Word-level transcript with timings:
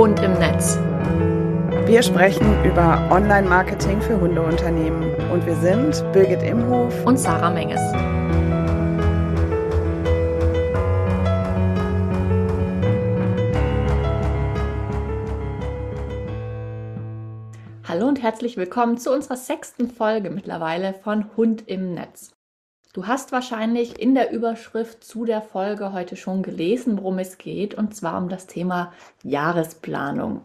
Hund 0.00 0.18
im 0.20 0.32
Netz. 0.32 0.78
Wir 1.84 2.02
sprechen 2.02 2.64
über 2.64 3.06
Online-Marketing 3.10 4.00
für 4.00 4.18
Hundeunternehmen 4.18 5.14
und 5.30 5.44
wir 5.44 5.54
sind 5.56 6.02
Birgit 6.14 6.42
Imhof 6.42 7.04
und 7.04 7.18
Sarah 7.18 7.50
Menges. 7.50 7.82
Hallo 17.86 18.08
und 18.08 18.22
herzlich 18.22 18.56
willkommen 18.56 18.96
zu 18.96 19.12
unserer 19.12 19.36
sechsten 19.36 19.90
Folge 19.90 20.30
mittlerweile 20.30 20.94
von 20.94 21.26
Hund 21.36 21.68
im 21.68 21.92
Netz. 21.92 22.39
Du 22.92 23.06
hast 23.06 23.30
wahrscheinlich 23.30 24.00
in 24.00 24.16
der 24.16 24.32
Überschrift 24.32 25.04
zu 25.04 25.24
der 25.24 25.42
Folge 25.42 25.92
heute 25.92 26.16
schon 26.16 26.42
gelesen, 26.42 26.98
worum 26.98 27.20
es 27.20 27.38
geht, 27.38 27.72
und 27.72 27.94
zwar 27.94 28.18
um 28.18 28.28
das 28.28 28.48
Thema 28.48 28.92
Jahresplanung. 29.22 30.40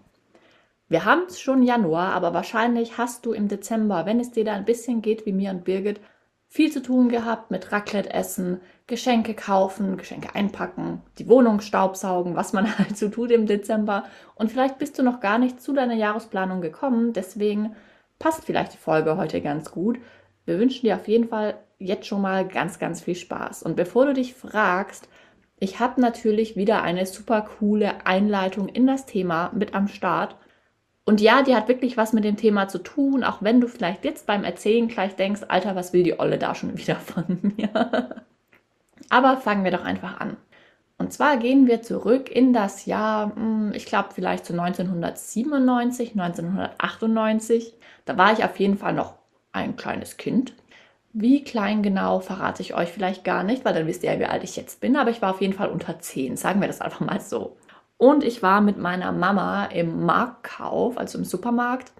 Wir 0.87 1.05
haben 1.05 1.23
es 1.27 1.39
schon 1.39 1.63
Januar, 1.63 2.13
aber 2.13 2.35
wahrscheinlich 2.35 2.99
hast 2.99 3.25
du 3.25 3.33
im 3.33 3.47
Dezember, 3.47 4.05
wenn 4.05 4.19
es 4.19 4.29
dir 4.29 4.45
da 4.45 4.53
ein 4.53 4.65
bisschen 4.65 5.01
geht 5.01 5.25
wie 5.25 5.33
mir 5.33 5.49
und 5.49 5.63
Birgit, 5.63 5.99
viel 6.47 6.71
zu 6.71 6.83
tun 6.83 7.09
gehabt 7.09 7.49
mit 7.49 7.71
Raclette 7.71 8.13
essen, 8.13 8.61
Geschenke 8.85 9.33
kaufen, 9.33 9.97
Geschenke 9.97 10.35
einpacken, 10.35 11.01
die 11.17 11.27
Wohnung 11.27 11.61
staubsaugen, 11.61 12.35
was 12.35 12.53
man 12.53 12.77
halt 12.77 12.95
so 12.95 13.09
tut 13.09 13.31
im 13.31 13.47
Dezember. 13.47 14.03
Und 14.35 14.51
vielleicht 14.51 14.77
bist 14.77 14.99
du 14.99 15.03
noch 15.03 15.19
gar 15.19 15.39
nicht 15.39 15.63
zu 15.63 15.73
deiner 15.73 15.95
Jahresplanung 15.95 16.61
gekommen, 16.61 17.11
deswegen 17.11 17.75
passt 18.19 18.45
vielleicht 18.45 18.73
die 18.73 18.77
Folge 18.77 19.17
heute 19.17 19.41
ganz 19.41 19.71
gut. 19.71 19.97
Wir 20.45 20.59
wünschen 20.59 20.85
dir 20.85 20.95
auf 20.95 21.07
jeden 21.07 21.27
Fall 21.27 21.55
jetzt 21.79 22.07
schon 22.07 22.21
mal 22.21 22.47
ganz, 22.47 22.79
ganz 22.79 23.01
viel 23.01 23.15
Spaß. 23.15 23.63
Und 23.63 23.75
bevor 23.75 24.05
du 24.05 24.13
dich 24.13 24.33
fragst, 24.33 25.09
ich 25.59 25.79
habe 25.79 26.01
natürlich 26.01 26.55
wieder 26.55 26.83
eine 26.83 27.05
super 27.05 27.41
coole 27.41 28.05
Einleitung 28.05 28.67
in 28.67 28.87
das 28.87 29.05
Thema 29.05 29.51
mit 29.53 29.73
am 29.73 29.87
Start. 29.87 30.35
Und 31.05 31.21
ja, 31.21 31.43
die 31.43 31.55
hat 31.55 31.67
wirklich 31.67 31.97
was 31.97 32.13
mit 32.13 32.23
dem 32.23 32.35
Thema 32.35 32.67
zu 32.67 32.79
tun, 32.79 33.23
auch 33.23 33.41
wenn 33.41 33.61
du 33.61 33.67
vielleicht 33.67 34.03
jetzt 34.03 34.25
beim 34.25 34.43
Erzählen 34.43 34.87
gleich 34.87 35.15
denkst, 35.15 35.43
Alter, 35.47 35.75
was 35.75 35.93
will 35.93 36.03
die 36.03 36.19
Olle 36.19 36.37
da 36.37 36.55
schon 36.55 36.77
wieder 36.77 36.95
von 36.95 37.39
mir? 37.57 38.23
Aber 39.09 39.37
fangen 39.37 39.63
wir 39.63 39.71
doch 39.71 39.83
einfach 39.83 40.19
an. 40.19 40.37
Und 40.97 41.13
zwar 41.13 41.37
gehen 41.37 41.67
wir 41.67 41.81
zurück 41.81 42.31
in 42.31 42.53
das 42.53 42.85
Jahr, 42.85 43.35
hm, 43.35 43.71
ich 43.75 43.85
glaube 43.85 44.09
vielleicht 44.13 44.45
zu 44.45 44.53
1997, 44.53 46.11
1998. 46.11 47.73
Da 48.05 48.17
war 48.17 48.33
ich 48.33 48.43
auf 48.43 48.59
jeden 48.59 48.77
Fall 48.77 48.93
noch 48.93 49.15
ein 49.51 49.75
kleines 49.75 50.17
Kind. 50.17 50.53
Wie 51.17 51.45
klein 51.45 51.81
genau 51.81 52.19
verrate 52.19 52.61
ich 52.61 52.73
euch 52.75 52.89
vielleicht 52.89 53.23
gar 53.23 53.43
nicht, 53.43 53.63
weil 53.63 53.73
dann 53.73 53.87
wisst 53.87 54.03
ihr 54.03 54.11
ja, 54.11 54.19
wie 54.19 54.25
alt 54.25 54.43
ich 54.43 54.57
jetzt 54.57 54.81
bin, 54.81 54.97
aber 54.97 55.11
ich 55.11 55.21
war 55.21 55.29
auf 55.29 55.39
jeden 55.39 55.53
Fall 55.53 55.69
unter 55.69 55.97
10, 55.97 56.35
sagen 56.35 56.59
wir 56.59 56.67
das 56.67 56.81
einfach 56.81 56.99
mal 56.99 57.21
so. 57.21 57.55
Und 57.95 58.21
ich 58.21 58.43
war 58.43 58.59
mit 58.59 58.77
meiner 58.77 59.13
Mama 59.13 59.63
im 59.67 60.05
Marktkauf, 60.05 60.97
also 60.97 61.17
im 61.17 61.23
Supermarkt. 61.23 61.93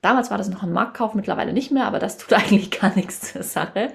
Damals 0.00 0.32
war 0.32 0.38
das 0.38 0.48
noch 0.48 0.64
ein 0.64 0.72
Marktkauf, 0.72 1.14
mittlerweile 1.14 1.52
nicht 1.52 1.70
mehr, 1.70 1.86
aber 1.86 2.00
das 2.00 2.18
tut 2.18 2.32
eigentlich 2.36 2.72
gar 2.72 2.92
nichts 2.96 3.32
zur 3.32 3.44
Sache. 3.44 3.92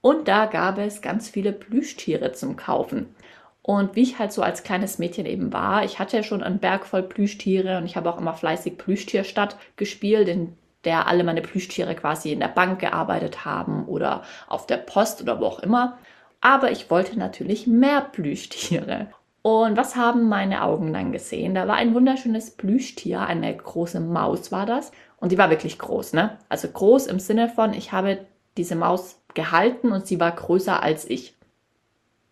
Und 0.00 0.28
da 0.28 0.46
gab 0.46 0.78
es 0.78 1.02
ganz 1.02 1.28
viele 1.28 1.52
Plüschtiere 1.52 2.32
zum 2.32 2.56
Kaufen. 2.56 3.14
Und 3.60 3.96
wie 3.96 4.02
ich 4.02 4.18
halt 4.18 4.32
so 4.32 4.40
als 4.40 4.62
kleines 4.62 4.98
Mädchen 4.98 5.26
eben 5.26 5.52
war, 5.52 5.84
ich 5.84 5.98
hatte 5.98 6.16
ja 6.16 6.22
schon 6.22 6.42
einen 6.42 6.58
Berg 6.58 6.86
voll 6.86 7.02
Plüschtiere 7.02 7.76
und 7.76 7.84
ich 7.84 7.96
habe 7.96 8.08
auch 8.08 8.18
immer 8.18 8.32
fleißig 8.32 8.78
Plüschtierstadt 8.78 9.58
gespielt, 9.76 10.28
in 10.28 10.56
der 10.86 11.06
alle 11.06 11.24
meine 11.24 11.42
Plüschtiere 11.42 11.94
quasi 11.94 12.32
in 12.32 12.40
der 12.40 12.48
Bank 12.48 12.78
gearbeitet 12.78 13.44
haben 13.44 13.84
oder 13.84 14.22
auf 14.48 14.66
der 14.66 14.78
Post 14.78 15.20
oder 15.20 15.40
wo 15.40 15.44
auch 15.44 15.58
immer. 15.58 15.98
Aber 16.40 16.70
ich 16.70 16.90
wollte 16.90 17.18
natürlich 17.18 17.66
mehr 17.66 18.00
Plüschtiere. 18.00 19.08
Und 19.42 19.76
was 19.76 19.94
haben 19.94 20.28
meine 20.28 20.62
Augen 20.62 20.92
dann 20.92 21.12
gesehen? 21.12 21.54
Da 21.54 21.68
war 21.68 21.76
ein 21.76 21.94
wunderschönes 21.94 22.50
Plüschtier, 22.52 23.20
eine 23.20 23.54
große 23.56 24.00
Maus 24.00 24.50
war 24.50 24.66
das. 24.66 24.90
Und 25.18 25.32
die 25.32 25.38
war 25.38 25.50
wirklich 25.50 25.78
groß, 25.78 26.14
ne? 26.14 26.38
Also 26.48 26.68
groß 26.68 27.06
im 27.06 27.20
Sinne 27.20 27.48
von, 27.48 27.72
ich 27.72 27.92
habe 27.92 28.26
diese 28.56 28.74
Maus 28.74 29.20
gehalten 29.34 29.92
und 29.92 30.06
sie 30.06 30.18
war 30.18 30.32
größer 30.32 30.82
als 30.82 31.08
ich. 31.08 31.36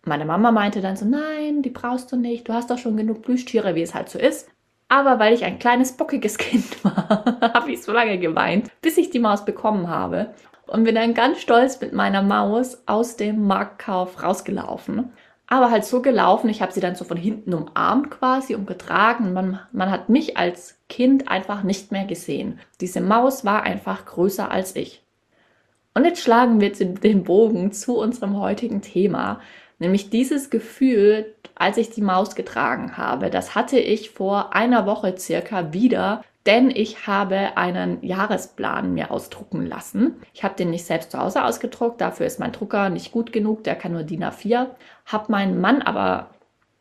Meine 0.03 0.25
Mama 0.25 0.51
meinte 0.51 0.81
dann 0.81 0.97
so, 0.97 1.05
nein, 1.05 1.61
die 1.61 1.69
brauchst 1.69 2.11
du 2.11 2.15
nicht, 2.15 2.47
du 2.47 2.53
hast 2.53 2.69
doch 2.69 2.77
schon 2.77 2.97
genug 2.97 3.21
Plüschtiere, 3.21 3.75
wie 3.75 3.81
es 3.81 3.95
halt 3.95 4.09
so 4.09 4.19
ist. 4.19 4.49
Aber 4.87 5.19
weil 5.19 5.33
ich 5.33 5.43
ein 5.43 5.59
kleines, 5.59 5.93
bockiges 5.93 6.37
Kind 6.39 6.83
war, 6.83 7.39
habe 7.53 7.71
ich 7.71 7.81
so 7.81 7.91
lange 7.91 8.19
geweint, 8.19 8.69
bis 8.81 8.97
ich 8.97 9.09
die 9.09 9.19
Maus 9.19 9.45
bekommen 9.45 9.89
habe. 9.89 10.33
Und 10.67 10.83
bin 10.83 10.95
dann 10.95 11.13
ganz 11.13 11.39
stolz 11.41 11.79
mit 11.79 11.93
meiner 11.93 12.23
Maus 12.23 12.81
aus 12.87 13.17
dem 13.17 13.45
Marktkauf 13.45 14.23
rausgelaufen. 14.23 15.11
Aber 15.47 15.69
halt 15.69 15.85
so 15.85 16.01
gelaufen, 16.01 16.49
ich 16.49 16.63
habe 16.63 16.71
sie 16.71 16.79
dann 16.79 16.95
so 16.95 17.05
von 17.05 17.17
hinten 17.17 17.53
umarmt 17.53 18.09
quasi 18.09 18.55
und 18.55 18.65
getragen. 18.65 19.31
Man, 19.33 19.59
man 19.71 19.91
hat 19.91 20.09
mich 20.09 20.37
als 20.37 20.79
Kind 20.89 21.27
einfach 21.27 21.61
nicht 21.61 21.91
mehr 21.91 22.05
gesehen. 22.05 22.59
Diese 22.81 22.99
Maus 22.99 23.45
war 23.45 23.61
einfach 23.61 24.05
größer 24.05 24.49
als 24.49 24.75
ich. 24.75 25.03
Und 25.93 26.03
jetzt 26.03 26.21
schlagen 26.21 26.59
wir 26.59 26.71
den 26.73 27.23
Bogen 27.23 27.71
zu 27.71 27.97
unserem 27.97 28.37
heutigen 28.37 28.81
Thema, 28.81 29.39
nämlich 29.79 30.09
dieses 30.09 30.49
Gefühl, 30.49 31.33
als 31.55 31.77
ich 31.77 31.89
die 31.89 32.01
Maus 32.01 32.35
getragen 32.35 32.97
habe. 32.97 33.29
Das 33.29 33.55
hatte 33.55 33.79
ich 33.79 34.09
vor 34.09 34.53
einer 34.53 34.85
Woche 34.85 35.17
circa 35.17 35.73
wieder, 35.73 36.23
denn 36.45 36.69
ich 36.69 37.07
habe 37.07 37.57
einen 37.57 38.03
Jahresplan 38.03 38.93
mir 38.93 39.09
ausdrucken 39.09 39.65
lassen. 39.65 40.15
Ich 40.33 40.43
habe 40.43 40.55
den 40.55 40.69
nicht 40.69 40.85
selbst 40.85 41.11
zu 41.11 41.19
Hause 41.19 41.43
ausgedruckt, 41.43 42.01
dafür 42.01 42.25
ist 42.25 42.39
mein 42.39 42.51
Drucker 42.51 42.89
nicht 42.89 43.11
gut 43.11 43.33
genug, 43.33 43.63
der 43.63 43.75
kann 43.75 43.93
nur 43.93 44.03
DIN 44.03 44.23
A4. 44.23 44.67
Habe 45.05 45.31
meinen 45.31 45.59
Mann 45.59 45.81
aber 45.81 46.29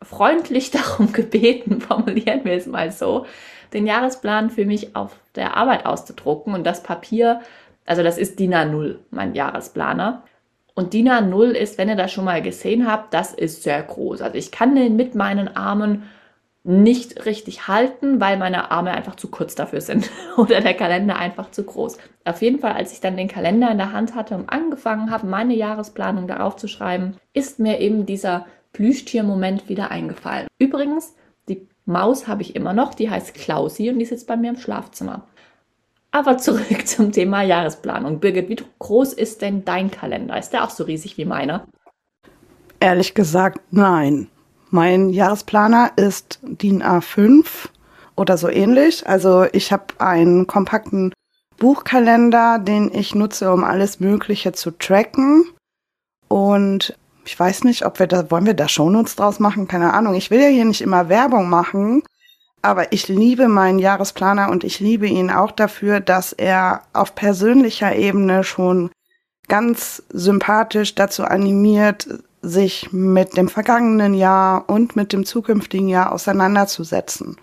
freundlich 0.02 0.70
darum 0.70 1.12
gebeten, 1.12 1.80
formulieren 1.80 2.44
wir 2.44 2.52
es 2.52 2.66
mal 2.66 2.90
so, 2.92 3.26
den 3.72 3.86
Jahresplan 3.86 4.50
für 4.50 4.66
mich 4.66 4.94
auf 4.94 5.16
der 5.34 5.56
Arbeit 5.56 5.86
auszudrucken 5.86 6.54
und 6.54 6.64
das 6.64 6.82
Papier, 6.82 7.40
also 7.86 8.02
das 8.02 8.18
ist 8.18 8.38
DIN 8.38 8.54
A0, 8.54 8.98
mein 9.10 9.34
Jahresplaner. 9.34 10.22
Und 10.74 10.92
DIN 10.92 11.08
A0 11.08 11.50
ist, 11.50 11.78
wenn 11.78 11.88
ihr 11.88 11.96
das 11.96 12.12
schon 12.12 12.24
mal 12.24 12.42
gesehen 12.42 12.86
habt, 12.90 13.14
das 13.14 13.32
ist 13.32 13.62
sehr 13.62 13.82
groß. 13.82 14.22
Also 14.22 14.36
ich 14.36 14.50
kann 14.50 14.74
den 14.74 14.96
mit 14.96 15.14
meinen 15.14 15.54
Armen 15.56 16.02
nicht 16.64 17.26
richtig 17.26 17.68
halten, 17.68 18.20
weil 18.20 18.38
meine 18.38 18.70
Arme 18.70 18.90
einfach 18.90 19.16
zu 19.16 19.28
kurz 19.28 19.54
dafür 19.54 19.82
sind 19.82 20.10
oder 20.36 20.62
der 20.62 20.74
Kalender 20.74 21.16
einfach 21.16 21.50
zu 21.50 21.62
groß. 21.62 21.98
Auf 22.24 22.40
jeden 22.40 22.58
Fall, 22.58 22.72
als 22.72 22.92
ich 22.92 23.00
dann 23.00 23.16
den 23.16 23.28
Kalender 23.28 23.70
in 23.70 23.78
der 23.78 23.92
Hand 23.92 24.14
hatte 24.14 24.34
und 24.34 24.48
angefangen 24.48 25.10
habe, 25.10 25.26
meine 25.26 25.54
Jahresplanung 25.54 26.26
darauf 26.26 26.56
zu 26.56 26.66
schreiben, 26.66 27.18
ist 27.34 27.58
mir 27.58 27.80
eben 27.80 28.06
dieser 28.06 28.46
Plüschtier-Moment 28.72 29.68
wieder 29.68 29.90
eingefallen. 29.90 30.48
Übrigens, 30.58 31.14
die 31.48 31.68
Maus 31.84 32.26
habe 32.26 32.42
ich 32.42 32.56
immer 32.56 32.72
noch, 32.72 32.94
die 32.94 33.10
heißt 33.10 33.34
Klausi 33.34 33.90
und 33.90 33.98
die 33.98 34.06
sitzt 34.06 34.26
bei 34.26 34.36
mir 34.36 34.50
im 34.50 34.56
Schlafzimmer. 34.56 35.28
Aber 36.14 36.38
zurück 36.38 36.86
zum 36.86 37.10
Thema 37.10 37.42
Jahresplanung. 37.42 38.20
Birgit, 38.20 38.48
wie 38.48 38.56
groß 38.78 39.12
ist 39.12 39.42
denn 39.42 39.64
dein 39.64 39.90
Kalender? 39.90 40.38
Ist 40.38 40.50
der 40.50 40.64
auch 40.64 40.70
so 40.70 40.84
riesig 40.84 41.18
wie 41.18 41.24
meiner? 41.24 41.66
Ehrlich 42.78 43.14
gesagt, 43.14 43.60
nein. 43.72 44.28
Mein 44.70 45.10
Jahresplaner 45.10 45.92
ist 45.96 46.38
DIN 46.42 46.82
A5 46.82 47.44
oder 48.16 48.38
so 48.38 48.48
ähnlich. 48.48 49.06
Also 49.08 49.46
ich 49.52 49.72
habe 49.72 49.86
einen 49.98 50.46
kompakten 50.46 51.12
Buchkalender, 51.58 52.58
den 52.60 52.92
ich 52.94 53.14
nutze, 53.14 53.52
um 53.52 53.64
alles 53.64 53.98
Mögliche 54.00 54.52
zu 54.52 54.70
tracken. 54.70 55.44
Und 56.28 56.96
ich 57.24 57.38
weiß 57.38 57.64
nicht, 57.64 57.86
ob 57.86 57.98
wir 57.98 58.06
da, 58.06 58.30
wollen 58.30 58.46
wir 58.46 58.54
da 58.54 58.68
Shownotes 58.68 59.16
draus 59.16 59.40
machen? 59.40 59.66
Keine 59.66 59.92
Ahnung. 59.94 60.14
Ich 60.14 60.30
will 60.30 60.40
ja 60.40 60.48
hier 60.48 60.64
nicht 60.64 60.80
immer 60.80 61.08
Werbung 61.08 61.48
machen, 61.48 62.02
aber 62.64 62.92
ich 62.92 63.08
liebe 63.08 63.48
meinen 63.48 63.78
Jahresplaner 63.78 64.50
und 64.50 64.64
ich 64.64 64.80
liebe 64.80 65.06
ihn 65.06 65.30
auch 65.30 65.52
dafür, 65.52 66.00
dass 66.00 66.32
er 66.32 66.82
auf 66.92 67.14
persönlicher 67.14 67.94
Ebene 67.94 68.42
schon 68.44 68.90
ganz 69.48 70.02
sympathisch 70.08 70.94
dazu 70.94 71.24
animiert, 71.24 72.08
sich 72.40 72.92
mit 72.92 73.36
dem 73.36 73.48
vergangenen 73.48 74.14
Jahr 74.14 74.68
und 74.68 74.96
mit 74.96 75.12
dem 75.12 75.24
zukünftigen 75.24 75.88
Jahr 75.88 76.12
auseinanderzusetzen. 76.12 77.36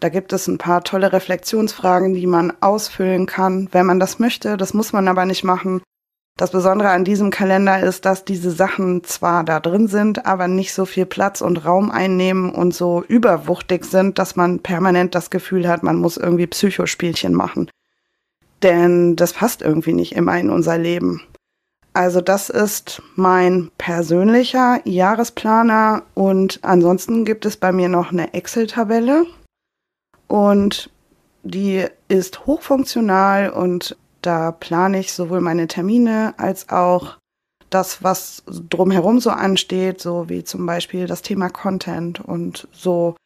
Da 0.00 0.08
gibt 0.08 0.32
es 0.32 0.46
ein 0.46 0.58
paar 0.58 0.84
tolle 0.84 1.12
Reflexionsfragen, 1.12 2.14
die 2.14 2.26
man 2.26 2.52
ausfüllen 2.60 3.26
kann, 3.26 3.68
wenn 3.72 3.86
man 3.86 3.98
das 3.98 4.18
möchte. 4.18 4.56
Das 4.56 4.74
muss 4.74 4.92
man 4.92 5.08
aber 5.08 5.24
nicht 5.24 5.42
machen. 5.42 5.82
Das 6.38 6.50
Besondere 6.50 6.90
an 6.90 7.04
diesem 7.04 7.30
Kalender 7.30 7.80
ist, 7.80 8.04
dass 8.04 8.26
diese 8.26 8.50
Sachen 8.50 9.02
zwar 9.04 9.42
da 9.42 9.58
drin 9.58 9.88
sind, 9.88 10.26
aber 10.26 10.48
nicht 10.48 10.74
so 10.74 10.84
viel 10.84 11.06
Platz 11.06 11.40
und 11.40 11.64
Raum 11.64 11.90
einnehmen 11.90 12.50
und 12.54 12.74
so 12.74 13.02
überwuchtig 13.08 13.86
sind, 13.86 14.18
dass 14.18 14.36
man 14.36 14.58
permanent 14.60 15.14
das 15.14 15.30
Gefühl 15.30 15.66
hat, 15.66 15.82
man 15.82 15.96
muss 15.96 16.18
irgendwie 16.18 16.46
Psychospielchen 16.46 17.32
machen. 17.32 17.70
Denn 18.62 19.16
das 19.16 19.32
passt 19.32 19.62
irgendwie 19.62 19.94
nicht 19.94 20.14
immer 20.14 20.38
in 20.38 20.50
unser 20.50 20.76
Leben. 20.76 21.22
Also 21.94 22.20
das 22.20 22.50
ist 22.50 23.00
mein 23.14 23.70
persönlicher 23.78 24.80
Jahresplaner 24.84 26.02
und 26.12 26.58
ansonsten 26.60 27.24
gibt 27.24 27.46
es 27.46 27.56
bei 27.56 27.72
mir 27.72 27.88
noch 27.88 28.12
eine 28.12 28.34
Excel-Tabelle 28.34 29.24
und 30.28 30.90
die 31.42 31.86
ist 32.08 32.44
hochfunktional 32.44 33.48
und 33.48 33.96
da 34.22 34.52
plane 34.52 34.98
ich 34.98 35.12
sowohl 35.12 35.40
meine 35.40 35.68
Termine 35.68 36.34
als 36.38 36.68
auch 36.68 37.18
das, 37.70 38.02
was 38.02 38.42
drumherum 38.46 39.20
so 39.20 39.30
ansteht, 39.30 40.00
so 40.00 40.28
wie 40.28 40.44
zum 40.44 40.66
Beispiel 40.66 41.06
das 41.06 41.22
Thema 41.22 41.48
Content 41.48 42.20
und 42.20 42.68
so 42.72 43.16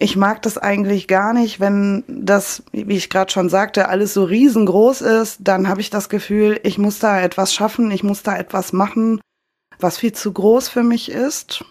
Ich 0.00 0.16
mag 0.16 0.42
das 0.42 0.58
eigentlich 0.58 1.08
gar 1.08 1.32
nicht, 1.32 1.58
wenn 1.58 2.04
das, 2.06 2.62
wie 2.72 2.96
ich 2.96 3.10
gerade 3.10 3.32
schon 3.32 3.48
sagte, 3.48 3.88
alles 3.88 4.14
so 4.14 4.22
riesengroß 4.22 5.00
ist. 5.00 5.38
Dann 5.40 5.68
habe 5.68 5.80
ich 5.80 5.90
das 5.90 6.08
Gefühl, 6.08 6.60
ich 6.62 6.78
muss 6.78 7.00
da 7.00 7.20
etwas 7.20 7.52
schaffen, 7.52 7.90
ich 7.90 8.04
muss 8.04 8.22
da 8.22 8.36
etwas 8.36 8.72
machen, 8.72 9.20
was 9.80 9.98
viel 9.98 10.12
zu 10.12 10.32
groß 10.32 10.68
für 10.68 10.84
mich 10.84 11.10
ist. 11.10 11.64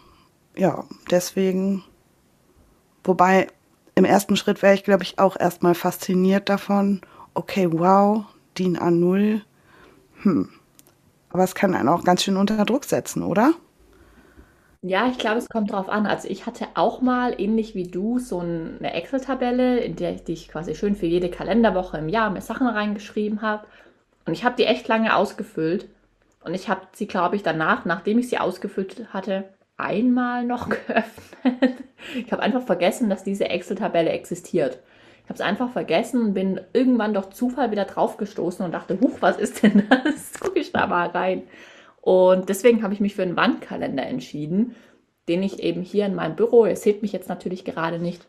Ja, 0.57 0.83
deswegen. 1.09 1.83
Wobei 3.03 3.47
im 3.95 4.03
ersten 4.03 4.35
Schritt 4.35 4.61
wäre 4.61 4.73
ich, 4.73 4.83
glaube 4.83 5.03
ich, 5.03 5.19
auch 5.19 5.39
erstmal 5.39 5.73
fasziniert 5.73 6.49
davon. 6.49 6.99
Okay, 7.37 7.71
wow, 7.71 8.25
DIN 8.57 8.79
A0. 8.79 9.41
Hm. 10.23 10.49
Aber 11.29 11.43
es 11.43 11.53
kann 11.53 11.75
einen 11.75 11.87
auch 11.87 12.03
ganz 12.03 12.23
schön 12.23 12.35
unter 12.35 12.65
Druck 12.65 12.83
setzen, 12.83 13.21
oder? 13.21 13.53
Ja, 14.81 15.07
ich 15.07 15.19
glaube, 15.19 15.37
es 15.37 15.47
kommt 15.47 15.71
drauf 15.71 15.87
an. 15.87 16.07
Also 16.07 16.27
ich 16.29 16.47
hatte 16.47 16.65
auch 16.73 16.99
mal, 16.99 17.39
ähnlich 17.39 17.75
wie 17.75 17.83
du, 17.83 18.17
so 18.17 18.39
eine 18.39 18.91
Excel-Tabelle, 18.91 19.77
in 19.81 19.95
der 19.95 20.15
ich, 20.15 20.27
ich 20.27 20.47
quasi 20.47 20.73
schön 20.73 20.95
für 20.95 21.05
jede 21.05 21.29
Kalenderwoche 21.29 21.99
im 21.99 22.09
Jahr 22.09 22.31
mir 22.31 22.41
Sachen 22.41 22.65
reingeschrieben 22.65 23.43
habe. 23.43 23.67
Und 24.25 24.33
ich 24.33 24.43
habe 24.43 24.55
die 24.55 24.65
echt 24.65 24.87
lange 24.87 25.15
ausgefüllt. 25.15 25.89
Und 26.43 26.55
ich 26.55 26.69
habe 26.69 26.87
sie, 26.93 27.05
glaube 27.05 27.35
ich, 27.35 27.43
danach, 27.43 27.85
nachdem 27.85 28.17
ich 28.17 28.29
sie 28.29 28.39
ausgefüllt 28.39 29.13
hatte, 29.13 29.47
einmal 29.77 30.43
noch 30.43 30.69
geöffnet. 30.69 31.83
Ich 32.15 32.31
habe 32.31 32.41
einfach 32.41 32.63
vergessen, 32.63 33.11
dass 33.11 33.23
diese 33.23 33.47
Excel-Tabelle 33.47 34.09
existiert. 34.09 34.79
Ich 35.27 35.29
habe 35.29 35.39
es 35.39 35.45
einfach 35.45 35.71
vergessen 35.71 36.21
und 36.21 36.33
bin 36.33 36.61
irgendwann 36.71 37.13
durch 37.13 37.31
Zufall 37.31 37.69
wieder 37.69 37.83
draufgestoßen 37.83 38.63
und 38.63 38.71
dachte, 38.71 38.97
huch, 39.01 39.17
was 39.19 39.37
ist 39.37 39.61
denn 39.61 39.83
das? 39.89 40.39
Gucke 40.39 40.59
ich 40.59 40.71
da 40.71 40.87
mal 40.87 41.09
rein. 41.09 41.43
Und 41.99 42.47
deswegen 42.47 42.81
habe 42.81 42.93
ich 42.93 43.01
mich 43.01 43.13
für 43.13 43.23
einen 43.23 43.35
Wandkalender 43.35 44.05
entschieden, 44.05 44.77
den 45.27 45.43
ich 45.43 45.61
eben 45.61 45.81
hier 45.81 46.05
in 46.05 46.15
meinem 46.15 46.37
Büro, 46.37 46.65
ihr 46.65 46.77
seht 46.77 47.01
mich 47.01 47.11
jetzt 47.11 47.27
natürlich 47.27 47.65
gerade 47.65 47.99
nicht, 47.99 48.25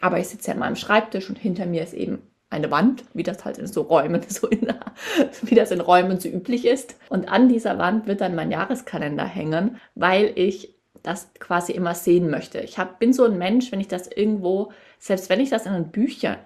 aber 0.00 0.18
ich 0.18 0.28
sitze 0.28 0.48
ja 0.48 0.54
an 0.54 0.60
meinem 0.60 0.76
Schreibtisch 0.76 1.28
und 1.28 1.36
hinter 1.36 1.66
mir 1.66 1.82
ist 1.82 1.92
eben 1.92 2.22
eine 2.48 2.70
Wand, 2.70 3.04
wie 3.12 3.22
das 3.22 3.44
halt 3.44 3.58
in 3.58 3.66
so 3.66 3.82
Räumen, 3.82 4.22
so 4.28 4.46
in, 4.46 4.72
wie 5.42 5.54
das 5.54 5.70
in 5.70 5.82
Räumen 5.82 6.18
so 6.18 6.30
üblich 6.30 6.64
ist. 6.64 6.96
Und 7.10 7.28
an 7.28 7.50
dieser 7.50 7.76
Wand 7.76 8.06
wird 8.06 8.22
dann 8.22 8.34
mein 8.34 8.50
Jahreskalender 8.50 9.26
hängen, 9.26 9.76
weil 9.94 10.32
ich 10.34 10.74
das 11.02 11.28
quasi 11.38 11.72
immer 11.72 11.94
sehen 11.94 12.30
möchte. 12.30 12.60
Ich 12.60 12.78
hab, 12.78 12.98
bin 12.98 13.12
so 13.12 13.24
ein 13.24 13.36
Mensch, 13.36 13.70
wenn 13.70 13.80
ich 13.80 13.88
das 13.88 14.08
irgendwo, 14.08 14.72
selbst 14.98 15.30
wenn 15.30 15.40
ich 15.40 15.50
das 15.50 15.66
in 15.66 15.72
ein 15.72 15.90
Bücher, 15.90 16.38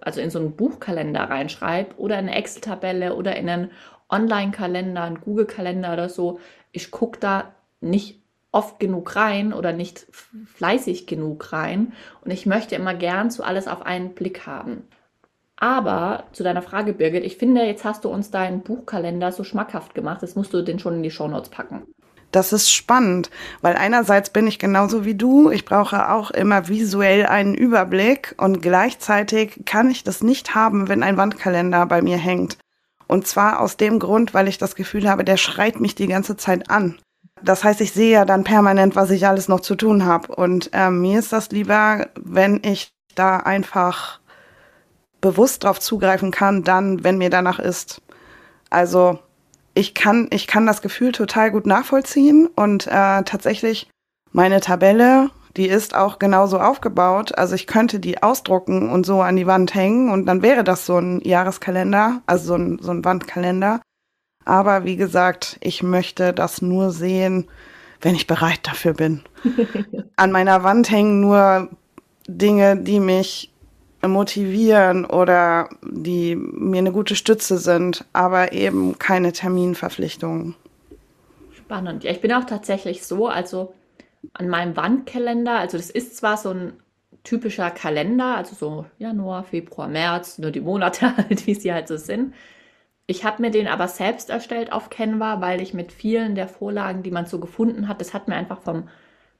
also 0.00 0.20
in 0.20 0.30
so 0.30 0.38
einen 0.38 0.56
Buchkalender 0.56 1.22
reinschreibe 1.22 1.96
oder 1.96 2.18
in 2.18 2.28
eine 2.28 2.36
Excel-Tabelle 2.36 3.14
oder 3.14 3.36
in 3.36 3.48
einen 3.48 3.70
Online-Kalender, 4.08 5.02
einen 5.02 5.20
Google-Kalender 5.20 5.92
oder 5.92 6.08
so, 6.08 6.40
ich 6.72 6.90
gucke 6.90 7.18
da 7.18 7.54
nicht 7.80 8.20
oft 8.52 8.78
genug 8.78 9.16
rein 9.16 9.52
oder 9.52 9.72
nicht 9.72 10.06
fleißig 10.54 11.06
genug 11.06 11.52
rein 11.52 11.92
und 12.24 12.30
ich 12.30 12.46
möchte 12.46 12.76
immer 12.76 12.94
gern 12.94 13.30
zu 13.30 13.42
alles 13.42 13.66
auf 13.66 13.82
einen 13.82 14.14
Blick 14.14 14.46
haben. 14.46 14.84
Aber 15.56 16.24
zu 16.32 16.42
deiner 16.42 16.62
Frage, 16.62 16.92
Birgit, 16.92 17.24
ich 17.24 17.36
finde, 17.36 17.64
jetzt 17.64 17.84
hast 17.84 18.04
du 18.04 18.08
uns 18.08 18.30
deinen 18.30 18.62
Buchkalender 18.62 19.32
so 19.32 19.44
schmackhaft 19.44 19.94
gemacht, 19.94 20.22
jetzt 20.22 20.36
musst 20.36 20.52
du 20.52 20.62
den 20.62 20.78
schon 20.78 20.94
in 20.94 21.02
die 21.02 21.10
Shownotes 21.10 21.50
packen. 21.50 21.84
Das 22.34 22.52
ist 22.52 22.72
spannend, 22.72 23.30
weil 23.62 23.76
einerseits 23.76 24.28
bin 24.28 24.48
ich 24.48 24.58
genauso 24.58 25.04
wie 25.04 25.14
du, 25.14 25.52
ich 25.52 25.64
brauche 25.64 26.10
auch 26.10 26.32
immer 26.32 26.66
visuell 26.66 27.26
einen 27.26 27.54
Überblick 27.54 28.34
und 28.38 28.60
gleichzeitig 28.60 29.60
kann 29.66 29.88
ich 29.88 30.02
das 30.02 30.20
nicht 30.20 30.52
haben, 30.56 30.88
wenn 30.88 31.04
ein 31.04 31.16
Wandkalender 31.16 31.86
bei 31.86 32.02
mir 32.02 32.16
hängt. 32.16 32.58
Und 33.06 33.28
zwar 33.28 33.60
aus 33.60 33.76
dem 33.76 34.00
Grund, 34.00 34.34
weil 34.34 34.48
ich 34.48 34.58
das 34.58 34.74
Gefühl 34.74 35.08
habe, 35.08 35.22
der 35.22 35.36
schreit 35.36 35.78
mich 35.78 35.94
die 35.94 36.08
ganze 36.08 36.36
Zeit 36.36 36.70
an. 36.70 36.98
Das 37.40 37.62
heißt, 37.62 37.80
ich 37.80 37.92
sehe 37.92 38.10
ja 38.10 38.24
dann 38.24 38.42
permanent, 38.42 38.96
was 38.96 39.12
ich 39.12 39.28
alles 39.28 39.46
noch 39.46 39.60
zu 39.60 39.76
tun 39.76 40.04
habe. 40.04 40.34
Und 40.34 40.70
äh, 40.72 40.90
mir 40.90 41.20
ist 41.20 41.32
das 41.32 41.50
lieber, 41.52 42.08
wenn 42.16 42.60
ich 42.64 42.92
da 43.14 43.36
einfach 43.36 44.18
bewusst 45.20 45.62
drauf 45.62 45.78
zugreifen 45.78 46.32
kann, 46.32 46.64
dann, 46.64 47.04
wenn 47.04 47.16
mir 47.16 47.30
danach 47.30 47.60
ist. 47.60 48.02
Also 48.70 49.20
ich 49.74 49.94
kann, 49.94 50.28
ich 50.30 50.46
kann 50.46 50.66
das 50.66 50.82
Gefühl 50.82 51.12
total 51.12 51.50
gut 51.50 51.66
nachvollziehen 51.66 52.48
und 52.54 52.86
äh, 52.86 53.22
tatsächlich 53.22 53.88
meine 54.32 54.60
Tabelle 54.60 55.30
die 55.56 55.68
ist 55.68 55.94
auch 55.94 56.18
genauso 56.18 56.58
aufgebaut. 56.58 57.36
Also 57.36 57.54
ich 57.54 57.66
könnte 57.66 58.00
die 58.00 58.22
ausdrucken 58.22 58.90
und 58.90 59.06
so 59.06 59.20
an 59.20 59.36
die 59.36 59.46
Wand 59.46 59.74
hängen 59.74 60.10
und 60.10 60.26
dann 60.26 60.42
wäre 60.42 60.64
das 60.64 60.86
so 60.86 60.98
ein 60.98 61.20
Jahreskalender, 61.22 62.22
also 62.26 62.46
so 62.46 62.54
ein, 62.56 62.78
so 62.80 62.90
ein 62.90 63.04
Wandkalender. 63.04 63.80
Aber 64.44 64.84
wie 64.84 64.96
gesagt, 64.96 65.56
ich 65.60 65.82
möchte 65.82 66.32
das 66.32 66.60
nur 66.60 66.90
sehen, 66.90 67.48
wenn 68.00 68.14
ich 68.14 68.26
bereit 68.26 68.60
dafür 68.64 68.94
bin. 68.94 69.22
an 70.16 70.32
meiner 70.32 70.62
Wand 70.64 70.90
hängen 70.90 71.20
nur 71.20 71.68
Dinge, 72.26 72.76
die 72.76 73.00
mich 73.00 73.53
motivieren 74.08 75.04
oder 75.04 75.68
die 75.82 76.36
mir 76.36 76.78
eine 76.78 76.92
gute 76.92 77.16
Stütze 77.16 77.58
sind, 77.58 78.04
aber 78.12 78.52
eben 78.52 78.98
keine 78.98 79.32
Terminverpflichtungen. 79.32 80.54
Spannend. 81.56 82.04
Ja, 82.04 82.10
ich 82.10 82.20
bin 82.20 82.32
auch 82.32 82.44
tatsächlich 82.44 83.04
so, 83.04 83.26
also 83.26 83.74
an 84.32 84.48
meinem 84.48 84.76
Wandkalender, 84.76 85.58
also 85.58 85.76
das 85.76 85.90
ist 85.90 86.16
zwar 86.16 86.36
so 86.36 86.50
ein 86.50 86.72
typischer 87.24 87.70
Kalender, 87.70 88.36
also 88.36 88.54
so 88.54 88.86
Januar, 88.98 89.44
Februar, 89.44 89.88
März, 89.88 90.38
nur 90.38 90.50
die 90.50 90.60
Monate 90.60 91.16
halt, 91.16 91.46
wie 91.46 91.54
sie 91.54 91.72
halt 91.72 91.88
so 91.88 91.96
sind. 91.96 92.34
Ich 93.06 93.24
habe 93.24 93.42
mir 93.42 93.50
den 93.50 93.68
aber 93.68 93.88
selbst 93.88 94.30
erstellt 94.30 94.72
auf 94.72 94.88
Canva, 94.88 95.40
weil 95.40 95.60
ich 95.60 95.74
mit 95.74 95.92
vielen 95.92 96.34
der 96.34 96.48
Vorlagen, 96.48 97.02
die 97.02 97.10
man 97.10 97.26
so 97.26 97.38
gefunden 97.38 97.88
hat, 97.88 98.00
das 98.00 98.14
hat 98.14 98.28
mir 98.28 98.34
einfach 98.34 98.62
vom 98.62 98.88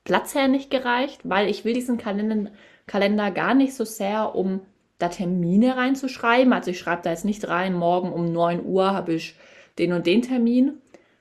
Platz 0.04 0.34
her 0.34 0.48
nicht 0.48 0.70
gereicht, 0.70 1.20
weil 1.24 1.48
ich 1.48 1.64
will 1.64 1.72
diesen 1.72 1.96
Kalender, 1.96 2.50
Kalender 2.86 3.30
gar 3.30 3.54
nicht 3.54 3.74
so 3.74 3.84
sehr, 3.84 4.34
um 4.34 4.60
da 4.98 5.08
Termine 5.08 5.76
reinzuschreiben. 5.76 6.52
Also 6.52 6.70
ich 6.70 6.78
schreibe 6.78 7.02
da 7.02 7.10
jetzt 7.10 7.24
nicht 7.24 7.48
rein, 7.48 7.74
morgen 7.74 8.12
um 8.12 8.32
9 8.32 8.64
Uhr 8.64 8.92
habe 8.92 9.14
ich 9.14 9.36
den 9.78 9.92
und 9.92 10.06
den 10.06 10.22
Termin, 10.22 10.74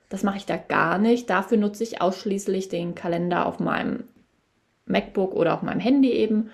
das 0.08 0.22
mache 0.22 0.36
ich 0.36 0.46
da 0.46 0.56
gar 0.56 0.98
nicht. 0.98 1.28
Dafür 1.28 1.58
nutze 1.58 1.82
ich 1.82 2.00
ausschließlich 2.00 2.68
den 2.68 2.94
Kalender 2.94 3.46
auf 3.46 3.58
meinem 3.58 4.04
MacBook 4.86 5.34
oder 5.34 5.54
auf 5.54 5.62
meinem 5.62 5.80
Handy 5.80 6.10
eben. 6.12 6.50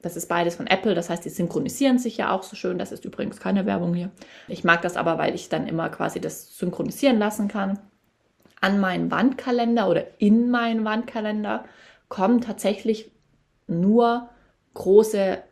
Das 0.00 0.16
ist 0.16 0.28
beides 0.28 0.56
von 0.56 0.66
Apple, 0.66 0.96
das 0.96 1.08
heißt, 1.08 1.24
die 1.24 1.30
synchronisieren 1.30 1.98
sich 1.98 2.16
ja 2.16 2.32
auch 2.32 2.42
so 2.42 2.56
schön. 2.56 2.78
Das 2.78 2.90
ist 2.90 3.04
übrigens 3.04 3.38
keine 3.38 3.66
Werbung 3.66 3.94
hier. 3.94 4.10
Ich 4.48 4.64
mag 4.64 4.82
das 4.82 4.96
aber, 4.96 5.16
weil 5.16 5.34
ich 5.34 5.48
dann 5.48 5.68
immer 5.68 5.90
quasi 5.90 6.20
das 6.20 6.58
synchronisieren 6.58 7.20
lassen 7.20 7.46
kann. 7.46 7.78
An 8.60 8.80
meinen 8.80 9.12
Wandkalender 9.12 9.88
oder 9.88 10.04
in 10.18 10.50
meinen 10.50 10.84
Wandkalender 10.84 11.64
kommen 12.08 12.40
tatsächlich 12.40 13.12
nur 13.68 14.28
große 14.74 15.42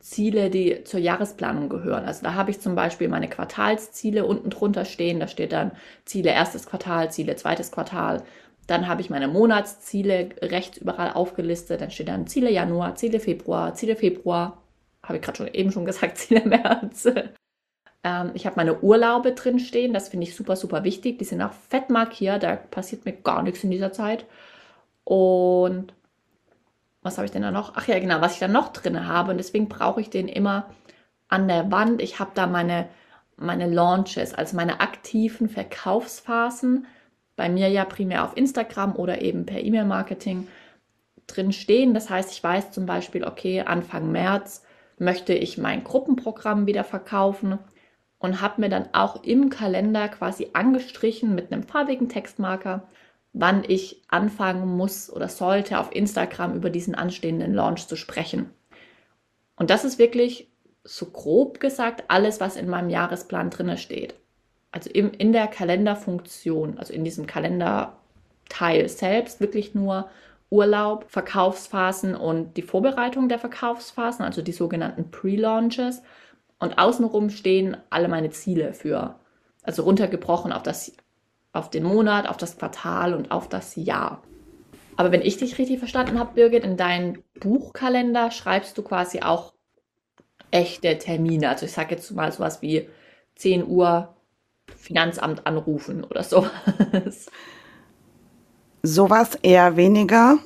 Ziele, 0.00 0.48
die 0.48 0.82
zur 0.84 0.98
Jahresplanung 0.98 1.68
gehören. 1.68 2.06
Also 2.06 2.22
da 2.24 2.34
habe 2.34 2.50
ich 2.50 2.60
zum 2.60 2.74
Beispiel 2.74 3.08
meine 3.08 3.28
Quartalsziele 3.28 4.24
unten 4.24 4.50
drunter 4.50 4.84
stehen. 4.86 5.20
Da 5.20 5.28
steht 5.28 5.52
dann 5.52 5.72
Ziele 6.06 6.30
erstes 6.30 6.66
Quartal, 6.66 7.12
Ziele 7.12 7.36
zweites 7.36 7.70
Quartal. 7.70 8.22
Dann 8.66 8.88
habe 8.88 9.02
ich 9.02 9.10
meine 9.10 9.28
Monatsziele 9.28 10.30
rechts 10.40 10.78
überall 10.78 11.12
aufgelistet. 11.12 11.82
Dann 11.82 11.90
steht 11.90 12.08
dann 12.08 12.26
Ziele 12.26 12.50
Januar, 12.50 12.94
Ziele 12.94 13.20
Februar, 13.20 13.74
Ziele 13.74 13.94
Februar. 13.94 14.62
Habe 15.02 15.16
ich 15.16 15.22
gerade 15.22 15.36
schon 15.36 15.48
eben 15.48 15.70
schon 15.70 15.84
gesagt, 15.84 16.16
Ziele 16.18 16.46
März. 16.46 17.06
ähm, 18.02 18.30
ich 18.32 18.46
habe 18.46 18.56
meine 18.56 18.80
Urlaube 18.80 19.32
drin 19.32 19.58
stehen. 19.58 19.92
Das 19.92 20.08
finde 20.08 20.26
ich 20.26 20.34
super, 20.34 20.56
super 20.56 20.82
wichtig. 20.84 21.18
Die 21.18 21.24
sind 21.24 21.42
auch 21.42 21.52
fett 21.52 21.90
markiert. 21.90 22.42
Da 22.42 22.56
passiert 22.56 23.04
mir 23.04 23.12
gar 23.12 23.42
nichts 23.42 23.64
in 23.64 23.70
dieser 23.70 23.92
Zeit. 23.92 24.24
Und 25.04 25.92
was 27.02 27.16
habe 27.16 27.26
ich 27.26 27.32
denn 27.32 27.42
da 27.42 27.50
noch? 27.50 27.74
Ach 27.76 27.86
ja, 27.88 27.98
genau, 27.98 28.20
was 28.20 28.34
ich 28.34 28.40
da 28.40 28.48
noch 28.48 28.72
drin 28.72 29.06
habe. 29.06 29.30
Und 29.30 29.38
deswegen 29.38 29.68
brauche 29.68 30.00
ich 30.00 30.10
den 30.10 30.28
immer 30.28 30.70
an 31.28 31.48
der 31.48 31.70
Wand. 31.70 32.02
Ich 32.02 32.18
habe 32.18 32.32
da 32.34 32.46
meine, 32.46 32.88
meine 33.36 33.68
Launches, 33.68 34.34
also 34.34 34.56
meine 34.56 34.80
aktiven 34.80 35.48
Verkaufsphasen. 35.48 36.86
Bei 37.36 37.48
mir 37.48 37.68
ja 37.68 37.84
primär 37.84 38.24
auf 38.24 38.36
Instagram 38.36 38.96
oder 38.96 39.22
eben 39.22 39.46
per 39.46 39.62
E-Mail-Marketing 39.62 40.46
drin 41.26 41.52
stehen. 41.52 41.94
Das 41.94 42.10
heißt, 42.10 42.32
ich 42.32 42.42
weiß 42.42 42.72
zum 42.72 42.86
Beispiel, 42.86 43.24
okay, 43.24 43.62
Anfang 43.62 44.12
März 44.12 44.64
möchte 44.98 45.32
ich 45.32 45.56
mein 45.56 45.82
Gruppenprogramm 45.84 46.66
wieder 46.66 46.84
verkaufen 46.84 47.58
und 48.18 48.42
habe 48.42 48.60
mir 48.60 48.68
dann 48.68 48.90
auch 48.92 49.24
im 49.24 49.48
Kalender 49.48 50.08
quasi 50.08 50.50
angestrichen 50.52 51.34
mit 51.34 51.50
einem 51.50 51.62
farbigen 51.62 52.08
Textmarker, 52.08 52.82
wann 53.32 53.64
ich 53.66 54.02
anfangen 54.08 54.76
muss 54.76 55.10
oder 55.10 55.28
sollte, 55.28 55.78
auf 55.78 55.94
Instagram 55.94 56.54
über 56.54 56.70
diesen 56.70 56.94
anstehenden 56.94 57.54
Launch 57.54 57.86
zu 57.86 57.96
sprechen. 57.96 58.50
Und 59.56 59.70
das 59.70 59.84
ist 59.84 59.98
wirklich 59.98 60.50
so 60.84 61.06
grob 61.06 61.60
gesagt 61.60 62.04
alles, 62.08 62.40
was 62.40 62.56
in 62.56 62.68
meinem 62.68 62.90
Jahresplan 62.90 63.50
drinne 63.50 63.76
steht. 63.76 64.14
Also 64.72 64.90
im, 64.90 65.12
in 65.12 65.32
der 65.32 65.46
Kalenderfunktion, 65.46 66.78
also 66.78 66.92
in 66.92 67.04
diesem 67.04 67.26
Kalenderteil 67.26 68.88
selbst, 68.88 69.40
wirklich 69.40 69.74
nur 69.74 70.08
Urlaub, 70.48 71.04
Verkaufsphasen 71.08 72.16
und 72.16 72.56
die 72.56 72.62
Vorbereitung 72.62 73.28
der 73.28 73.38
Verkaufsphasen, 73.38 74.24
also 74.24 74.42
die 74.42 74.52
sogenannten 74.52 75.10
Pre-Launches. 75.10 76.02
Und 76.58 76.78
außenrum 76.78 77.30
stehen 77.30 77.76
alle 77.90 78.08
meine 78.08 78.30
Ziele 78.30 78.74
für, 78.74 79.16
also 79.62 79.84
runtergebrochen 79.84 80.52
auf 80.52 80.62
das 80.62 80.92
auf 81.52 81.70
den 81.70 81.84
Monat, 81.84 82.28
auf 82.28 82.36
das 82.36 82.58
Quartal 82.58 83.14
und 83.14 83.30
auf 83.30 83.48
das 83.48 83.76
Jahr. 83.76 84.22
Aber 84.96 85.12
wenn 85.12 85.22
ich 85.22 85.38
dich 85.38 85.58
richtig 85.58 85.78
verstanden 85.78 86.18
habe, 86.18 86.34
Birgit, 86.34 86.64
in 86.64 86.76
deinen 86.76 87.22
Buchkalender 87.40 88.30
schreibst 88.30 88.76
du 88.76 88.82
quasi 88.82 89.20
auch 89.22 89.54
echte 90.50 90.98
Termine. 90.98 91.48
Also 91.48 91.66
ich 91.66 91.72
sage 91.72 91.94
jetzt 91.94 92.10
mal 92.10 92.30
sowas 92.32 92.60
wie 92.62 92.88
10 93.36 93.66
Uhr 93.66 94.14
Finanzamt 94.76 95.46
anrufen 95.46 96.04
oder 96.04 96.22
sowas. 96.22 97.30
Sowas 98.82 99.38
eher 99.42 99.76
weniger. 99.76 100.38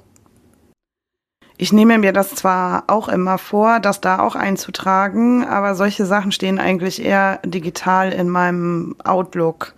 Ich 1.57 1.73
nehme 1.73 1.99
mir 1.99 2.13
das 2.13 2.35
zwar 2.35 2.85
auch 2.89 3.09
immer 3.09 3.39
vor, 3.39 3.79
das 3.79 4.01
da 4.01 4.19
auch 4.19 4.35
einzutragen, 4.35 5.45
aber 5.45 5.77
solche 5.77 6.05
Sachen 6.05 6.33
stehen 6.33 6.59
eigentlich 6.59 7.05
eher 7.05 7.39
digital 7.45 8.13
in 8.13 8.29
meinem 8.29 8.97
Outlook. 9.05 9.77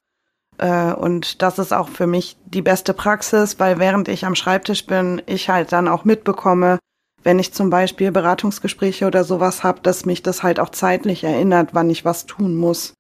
Äh, 0.59 0.93
und 0.93 1.43
das 1.43 1.59
ist 1.59 1.73
auch 1.73 1.89
für 1.89 2.07
mich 2.07 2.37
die 2.47 2.63
beste 2.63 2.95
Praxis, 2.95 3.59
weil 3.59 3.79
während 3.79 4.09
ich 4.09 4.25
am 4.25 4.35
Schreibtisch 4.35 4.87
bin, 4.87 5.23
ich 5.27 5.49
halt 5.49 5.73
dann 5.73 5.89
auch 5.89 6.05
mitbekomme, 6.05 6.79
wenn 7.23 7.39
ich 7.39 7.53
zum 7.53 7.71
Beispiel 7.71 8.13
Beratungsgespräche 8.13 9.07
oder 9.07 9.25
sowas 9.25 9.65
habe, 9.65 9.81
dass 9.81 10.07
mich 10.07 10.23
das 10.23 10.43
halt 10.43 10.61
auch 10.61 10.71
zeitlich 10.71 11.25
erinnert, 11.25 11.71
wann 11.73 11.91
ich 11.91 12.05
was 12.05 12.27
tun 12.27 12.57
muss. 12.57 12.95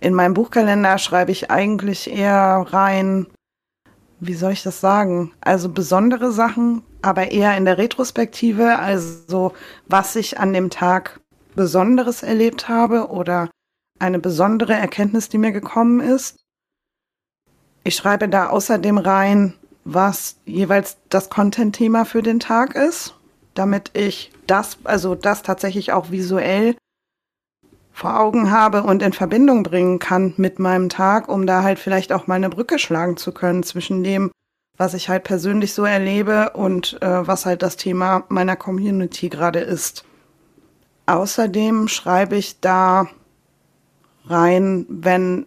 In 0.00 0.14
meinem 0.14 0.34
Buchkalender 0.34 0.98
schreibe 0.98 1.30
ich 1.30 1.50
eigentlich 1.50 2.10
eher 2.10 2.66
rein, 2.70 3.26
wie 4.18 4.34
soll 4.34 4.52
ich 4.52 4.62
das 4.62 4.80
sagen? 4.80 5.32
Also 5.40 5.68
besondere 5.68 6.32
Sachen, 6.32 6.82
aber 7.02 7.30
eher 7.30 7.56
in 7.56 7.64
der 7.64 7.78
Retrospektive, 7.78 8.78
also 8.78 9.52
was 9.86 10.16
ich 10.16 10.38
an 10.38 10.52
dem 10.52 10.70
Tag 10.70 11.20
Besonderes 11.54 12.22
erlebt 12.22 12.68
habe 12.68 13.08
oder 13.08 13.50
eine 13.98 14.18
besondere 14.18 14.72
Erkenntnis, 14.72 15.28
die 15.28 15.38
mir 15.38 15.52
gekommen 15.52 16.00
ist. 16.00 16.36
Ich 17.84 17.94
schreibe 17.96 18.28
da 18.28 18.48
außerdem 18.48 18.98
rein, 18.98 19.54
was 19.84 20.36
jeweils 20.44 20.98
das 21.08 21.30
Content-Thema 21.30 22.04
für 22.04 22.22
den 22.22 22.40
Tag 22.40 22.74
ist, 22.74 23.14
damit 23.54 23.90
ich 23.94 24.30
das, 24.46 24.78
also 24.84 25.14
das 25.14 25.42
tatsächlich 25.42 25.92
auch 25.92 26.10
visuell 26.10 26.76
vor 27.92 28.18
Augen 28.18 28.50
habe 28.50 28.82
und 28.82 29.02
in 29.02 29.12
Verbindung 29.12 29.62
bringen 29.62 29.98
kann 29.98 30.34
mit 30.36 30.58
meinem 30.58 30.88
Tag, 30.88 31.28
um 31.28 31.46
da 31.46 31.62
halt 31.62 31.78
vielleicht 31.78 32.12
auch 32.12 32.26
mal 32.26 32.36
eine 32.36 32.48
Brücke 32.48 32.78
schlagen 32.78 33.16
zu 33.16 33.32
können 33.32 33.62
zwischen 33.62 34.02
dem, 34.02 34.30
was 34.76 34.94
ich 34.94 35.08
halt 35.08 35.24
persönlich 35.24 35.74
so 35.74 35.84
erlebe 35.84 36.50
und 36.50 37.00
äh, 37.02 37.26
was 37.26 37.44
halt 37.44 37.62
das 37.62 37.76
Thema 37.76 38.24
meiner 38.28 38.56
Community 38.56 39.28
gerade 39.28 39.60
ist. 39.60 40.04
Außerdem 41.06 41.88
schreibe 41.88 42.36
ich 42.36 42.60
da 42.60 43.08
rein, 44.24 44.86
wenn 44.88 45.46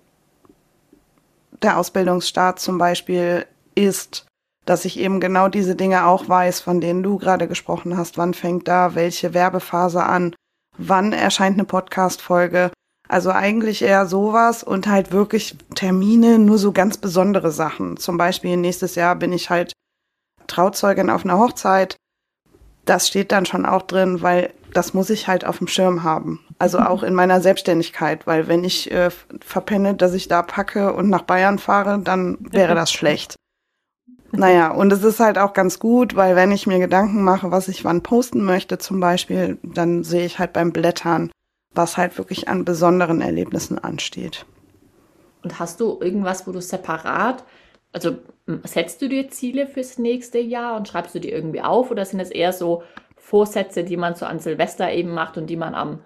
der 1.63 1.77
Ausbildungsstart 1.77 2.59
zum 2.59 2.77
Beispiel 2.77 3.45
ist, 3.75 4.25
dass 4.65 4.85
ich 4.85 4.99
eben 4.99 5.19
genau 5.19 5.47
diese 5.49 5.75
Dinge 5.75 6.05
auch 6.05 6.29
weiß, 6.29 6.61
von 6.61 6.79
denen 6.81 7.03
du 7.03 7.17
gerade 7.17 7.47
gesprochen 7.47 7.97
hast. 7.97 8.17
Wann 8.17 8.33
fängt 8.33 8.67
da 8.67 8.95
welche 8.95 9.33
Werbephase 9.33 10.03
an? 10.03 10.33
wann 10.77 11.13
erscheint 11.13 11.55
eine 11.57 11.65
Podcast-Folge. 11.65 12.71
Also 13.09 13.31
eigentlich 13.31 13.81
eher 13.81 14.05
sowas 14.05 14.63
und 14.63 14.87
halt 14.87 15.11
wirklich 15.11 15.57
Termine, 15.75 16.39
nur 16.39 16.57
so 16.57 16.71
ganz 16.71 16.97
besondere 16.97 17.51
Sachen. 17.51 17.97
Zum 17.97 18.17
Beispiel 18.17 18.57
nächstes 18.57 18.95
Jahr 18.95 19.15
bin 19.15 19.33
ich 19.33 19.49
halt 19.49 19.73
Trauzeugin 20.47 21.09
auf 21.09 21.25
einer 21.25 21.37
Hochzeit. 21.37 21.97
Das 22.85 23.07
steht 23.07 23.31
dann 23.31 23.45
schon 23.45 23.65
auch 23.65 23.83
drin, 23.83 24.21
weil 24.21 24.53
das 24.73 24.93
muss 24.93 25.09
ich 25.09 25.27
halt 25.27 25.45
auf 25.45 25.59
dem 25.59 25.67
Schirm 25.67 26.03
haben. 26.03 26.39
Also 26.59 26.79
auch 26.79 27.03
in 27.03 27.13
meiner 27.13 27.41
Selbstständigkeit, 27.41 28.27
weil 28.27 28.47
wenn 28.47 28.63
ich 28.63 28.91
äh, 28.91 29.09
verpenne, 29.41 29.95
dass 29.95 30.13
ich 30.13 30.27
da 30.27 30.41
packe 30.41 30.93
und 30.93 31.09
nach 31.09 31.23
Bayern 31.23 31.59
fahre, 31.59 31.99
dann 31.99 32.37
wäre 32.39 32.75
das 32.75 32.91
schlecht. 32.91 33.35
Naja, 34.35 34.71
und 34.71 34.91
es 34.91 35.03
ist 35.03 35.19
halt 35.19 35.37
auch 35.37 35.53
ganz 35.53 35.77
gut, 35.77 36.15
weil 36.15 36.35
wenn 36.35 36.51
ich 36.51 36.65
mir 36.65 36.79
Gedanken 36.79 37.23
mache, 37.23 37.51
was 37.51 37.67
ich 37.67 37.85
wann 37.85 38.01
posten 38.01 38.43
möchte 38.43 38.79
zum 38.79 38.99
Beispiel, 38.99 39.59
dann 39.61 40.03
sehe 40.03 40.25
ich 40.25 40.39
halt 40.39 40.53
beim 40.53 40.73
Blättern, 40.73 41.31
was 41.75 41.97
halt 41.97 42.17
wirklich 42.17 42.47
an 42.47 42.65
besonderen 42.65 43.21
Erlebnissen 43.21 43.77
ansteht. 43.77 44.47
Und 45.43 45.59
hast 45.59 45.79
du 45.79 45.99
irgendwas, 46.01 46.47
wo 46.47 46.51
du 46.51 46.61
separat, 46.61 47.43
also 47.91 48.17
setzt 48.63 49.03
du 49.03 49.07
dir 49.07 49.29
Ziele 49.29 49.67
fürs 49.67 49.99
nächste 49.99 50.39
Jahr 50.39 50.77
und 50.77 50.87
schreibst 50.87 51.13
du 51.13 51.19
die 51.19 51.29
irgendwie 51.29 51.61
auf 51.61 51.91
oder 51.91 52.03
sind 52.03 52.19
es 52.19 52.31
eher 52.31 52.53
so 52.53 52.81
Vorsätze, 53.23 53.85
die 53.85 53.95
man 53.95 54.15
so 54.15 54.25
an 54.25 54.39
Silvester 54.39 54.91
eben 54.91 55.13
macht 55.13 55.37
und 55.37 55.47
die 55.47 55.55
man 55.55 55.73
am, 55.75 55.99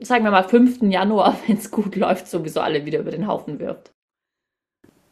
sagen 0.00 0.24
wir 0.24 0.32
mal, 0.32 0.46
5. 0.46 0.82
Januar, 0.82 1.36
wenn 1.46 1.56
es 1.56 1.70
gut 1.70 1.94
läuft, 1.96 2.28
sowieso 2.28 2.60
alle 2.60 2.84
wieder 2.84 2.98
über 2.98 3.12
den 3.12 3.28
Haufen 3.28 3.60
wirft? 3.60 3.92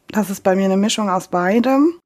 Das 0.09 0.29
ist 0.29 0.43
bei 0.43 0.55
mir 0.55 0.65
eine 0.65 0.77
Mischung 0.77 1.09
aus 1.09 1.29
beidem. 1.29 1.97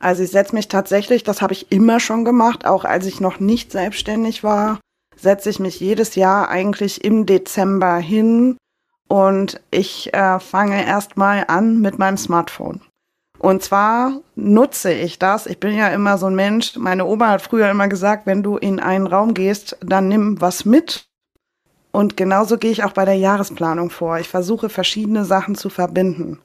Also 0.00 0.22
ich 0.22 0.30
setze 0.30 0.54
mich 0.54 0.68
tatsächlich, 0.68 1.22
das 1.22 1.40
habe 1.40 1.52
ich 1.52 1.70
immer 1.70 2.00
schon 2.00 2.24
gemacht, 2.24 2.66
auch 2.66 2.84
als 2.84 3.06
ich 3.06 3.20
noch 3.20 3.38
nicht 3.38 3.70
selbstständig 3.70 4.42
war, 4.42 4.80
setze 5.14 5.50
ich 5.50 5.60
mich 5.60 5.78
jedes 5.78 6.14
Jahr 6.14 6.48
eigentlich 6.48 7.04
im 7.04 7.26
Dezember 7.26 7.96
hin 7.98 8.56
und 9.08 9.60
ich 9.70 10.12
äh, 10.14 10.40
fange 10.40 10.84
erstmal 10.84 11.44
an 11.48 11.80
mit 11.80 11.98
meinem 11.98 12.16
Smartphone. 12.16 12.80
Und 13.40 13.62
zwar 13.62 14.20
nutze 14.36 14.92
ich 14.92 15.18
das. 15.18 15.46
Ich 15.46 15.58
bin 15.58 15.74
ja 15.74 15.88
immer 15.88 16.18
so 16.18 16.26
ein 16.26 16.34
Mensch. 16.34 16.76
Meine 16.76 17.06
Oma 17.06 17.28
hat 17.28 17.40
früher 17.40 17.70
immer 17.70 17.88
gesagt, 17.88 18.26
wenn 18.26 18.42
du 18.42 18.58
in 18.58 18.78
einen 18.80 19.06
Raum 19.06 19.32
gehst, 19.32 19.78
dann 19.80 20.08
nimm 20.08 20.42
was 20.42 20.66
mit. 20.66 21.06
Und 21.90 22.18
genauso 22.18 22.58
gehe 22.58 22.70
ich 22.70 22.84
auch 22.84 22.92
bei 22.92 23.06
der 23.06 23.14
Jahresplanung 23.14 23.88
vor. 23.88 24.18
Ich 24.18 24.28
versuche 24.28 24.68
verschiedene 24.68 25.24
Sachen 25.24 25.54
zu 25.54 25.70
verbinden. 25.70 26.38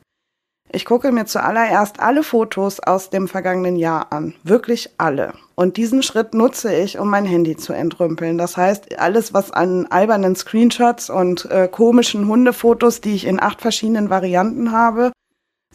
Ich 0.71 0.85
gucke 0.85 1.11
mir 1.11 1.25
zuallererst 1.25 1.99
alle 1.99 2.23
Fotos 2.23 2.79
aus 2.79 3.09
dem 3.09 3.27
vergangenen 3.27 3.75
Jahr 3.75 4.13
an. 4.13 4.33
Wirklich 4.43 4.89
alle. 4.97 5.33
Und 5.55 5.75
diesen 5.75 6.01
Schritt 6.01 6.33
nutze 6.33 6.73
ich, 6.73 6.97
um 6.97 7.09
mein 7.09 7.25
Handy 7.25 7.57
zu 7.57 7.73
entrümpeln. 7.73 8.37
Das 8.37 8.55
heißt, 8.55 8.97
alles, 8.99 9.33
was 9.33 9.51
an 9.51 9.85
albernen 9.87 10.35
Screenshots 10.37 11.09
und 11.09 11.43
äh, 11.51 11.67
komischen 11.67 12.29
Hundefotos, 12.29 13.01
die 13.01 13.15
ich 13.15 13.27
in 13.27 13.41
acht 13.41 13.59
verschiedenen 13.59 14.09
Varianten 14.09 14.71
habe, 14.71 15.11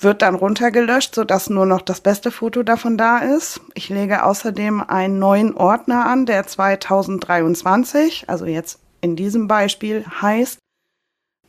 wird 0.03 0.23
dann 0.23 0.35
runtergelöscht, 0.35 1.15
sodass 1.15 1.51
nur 1.51 1.67
noch 1.67 1.83
das 1.83 2.01
beste 2.01 2.31
Foto 2.31 2.63
davon 2.63 2.97
da 2.97 3.19
ist. 3.19 3.61
Ich 3.75 3.89
lege 3.89 4.25
außerdem 4.25 4.83
einen 4.83 5.19
neuen 5.19 5.55
Ordner 5.55 6.07
an, 6.07 6.27
der 6.27 6.47
2023, 6.47 8.25
also 8.29 8.47
jetzt 8.47 8.81
in 9.01 9.17
diesem 9.17 9.49
Beispiel, 9.49 10.05
heißt 10.21 10.59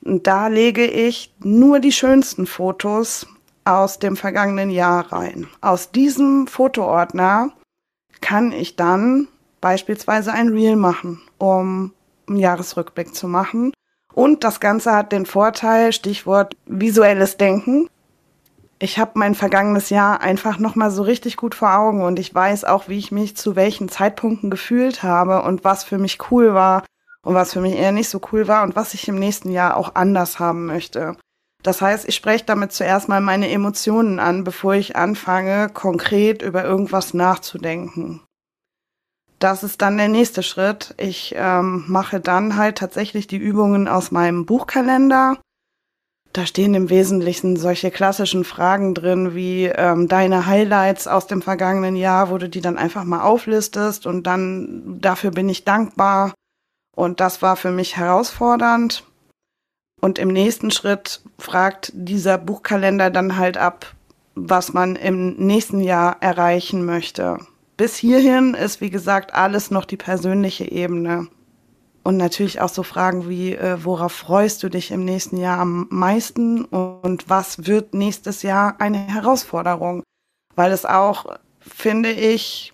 da 0.03 0.47
lege 0.47 0.85
ich 0.85 1.33
nur 1.43 1.79
die 1.79 1.91
schönsten 1.91 2.47
Fotos 2.47 3.27
aus 3.65 3.99
dem 3.99 4.17
vergangenen 4.17 4.71
Jahr 4.71 5.11
rein. 5.11 5.47
Aus 5.61 5.91
diesem 5.91 6.47
Fotoordner 6.47 7.51
kann 8.19 8.51
ich 8.51 8.75
dann 8.75 9.27
beispielsweise 9.59 10.33
ein 10.33 10.49
Reel 10.49 10.75
machen, 10.75 11.21
um 11.37 11.93
einen 12.27 12.37
Jahresrückblick 12.37 13.13
zu 13.13 13.27
machen. 13.27 13.73
Und 14.13 14.43
das 14.43 14.59
Ganze 14.59 14.91
hat 14.91 15.11
den 15.11 15.25
Vorteil, 15.25 15.93
Stichwort 15.93 16.57
visuelles 16.65 17.37
Denken. 17.37 17.87
Ich 18.83 18.97
habe 18.97 19.11
mein 19.13 19.35
vergangenes 19.35 19.91
Jahr 19.91 20.21
einfach 20.21 20.57
nochmal 20.57 20.89
so 20.89 21.03
richtig 21.03 21.37
gut 21.37 21.53
vor 21.53 21.75
Augen 21.77 22.01
und 22.01 22.17
ich 22.17 22.33
weiß 22.33 22.63
auch, 22.63 22.89
wie 22.89 22.97
ich 22.97 23.11
mich 23.11 23.37
zu 23.37 23.55
welchen 23.55 23.89
Zeitpunkten 23.89 24.49
gefühlt 24.49 25.03
habe 25.03 25.43
und 25.43 25.63
was 25.63 25.83
für 25.83 25.99
mich 25.99 26.17
cool 26.31 26.55
war 26.55 26.83
und 27.21 27.35
was 27.35 27.53
für 27.53 27.61
mich 27.61 27.75
eher 27.75 27.91
nicht 27.91 28.09
so 28.09 28.19
cool 28.31 28.47
war 28.47 28.63
und 28.63 28.75
was 28.75 28.95
ich 28.95 29.07
im 29.07 29.19
nächsten 29.19 29.51
Jahr 29.51 29.77
auch 29.77 29.93
anders 29.93 30.39
haben 30.39 30.65
möchte. 30.65 31.15
Das 31.61 31.79
heißt, 31.79 32.09
ich 32.09 32.15
spreche 32.15 32.45
damit 32.45 32.71
zuerst 32.71 33.07
mal 33.07 33.21
meine 33.21 33.51
Emotionen 33.51 34.17
an, 34.17 34.43
bevor 34.43 34.73
ich 34.73 34.95
anfange, 34.95 35.69
konkret 35.69 36.41
über 36.41 36.63
irgendwas 36.63 37.13
nachzudenken. 37.13 38.21
Das 39.37 39.61
ist 39.61 39.83
dann 39.83 39.97
der 39.97 40.07
nächste 40.07 40.41
Schritt. 40.41 40.95
Ich 40.97 41.35
ähm, 41.37 41.85
mache 41.87 42.19
dann 42.19 42.55
halt 42.55 42.79
tatsächlich 42.79 43.27
die 43.27 43.37
Übungen 43.37 43.87
aus 43.87 44.09
meinem 44.09 44.47
Buchkalender. 44.47 45.37
Da 46.33 46.45
stehen 46.45 46.73
im 46.73 46.89
Wesentlichen 46.89 47.57
solche 47.57 47.91
klassischen 47.91 48.45
Fragen 48.45 48.93
drin 48.93 49.35
wie 49.35 49.65
ähm, 49.65 50.07
deine 50.07 50.45
Highlights 50.45 51.07
aus 51.07 51.27
dem 51.27 51.41
vergangenen 51.41 51.97
Jahr, 51.97 52.29
wo 52.29 52.37
du 52.37 52.47
die 52.47 52.61
dann 52.61 52.77
einfach 52.77 53.03
mal 53.03 53.21
auflistest 53.21 54.05
und 54.05 54.25
dann 54.27 54.99
dafür 55.01 55.31
bin 55.31 55.49
ich 55.49 55.65
dankbar 55.65 56.33
und 56.95 57.19
das 57.19 57.41
war 57.41 57.57
für 57.57 57.71
mich 57.71 57.97
herausfordernd. 57.97 59.03
Und 59.99 60.17
im 60.19 60.29
nächsten 60.29 60.71
Schritt 60.71 61.21
fragt 61.37 61.91
dieser 61.93 62.37
Buchkalender 62.37 63.11
dann 63.11 63.37
halt 63.37 63.57
ab, 63.57 63.93
was 64.33 64.73
man 64.73 64.95
im 64.95 65.35
nächsten 65.35 65.81
Jahr 65.81 66.17
erreichen 66.21 66.85
möchte. 66.85 67.37
Bis 67.77 67.97
hierhin 67.97 68.53
ist, 68.53 68.81
wie 68.81 68.89
gesagt, 68.89 69.33
alles 69.33 69.69
noch 69.69 69.85
die 69.85 69.97
persönliche 69.97 70.69
Ebene. 70.71 71.27
Und 72.03 72.17
natürlich 72.17 72.61
auch 72.61 72.69
so 72.69 72.83
Fragen 72.83 73.29
wie, 73.29 73.53
äh, 73.53 73.83
worauf 73.83 74.11
freust 74.11 74.63
du 74.63 74.69
dich 74.69 74.91
im 74.91 75.05
nächsten 75.05 75.37
Jahr 75.37 75.59
am 75.59 75.87
meisten 75.91 76.65
und 76.65 77.29
was 77.29 77.67
wird 77.67 77.93
nächstes 77.93 78.41
Jahr 78.41 78.75
eine 78.79 78.97
Herausforderung? 78.97 80.01
Weil 80.55 80.71
es 80.71 80.85
auch, 80.85 81.37
finde 81.59 82.11
ich, 82.11 82.73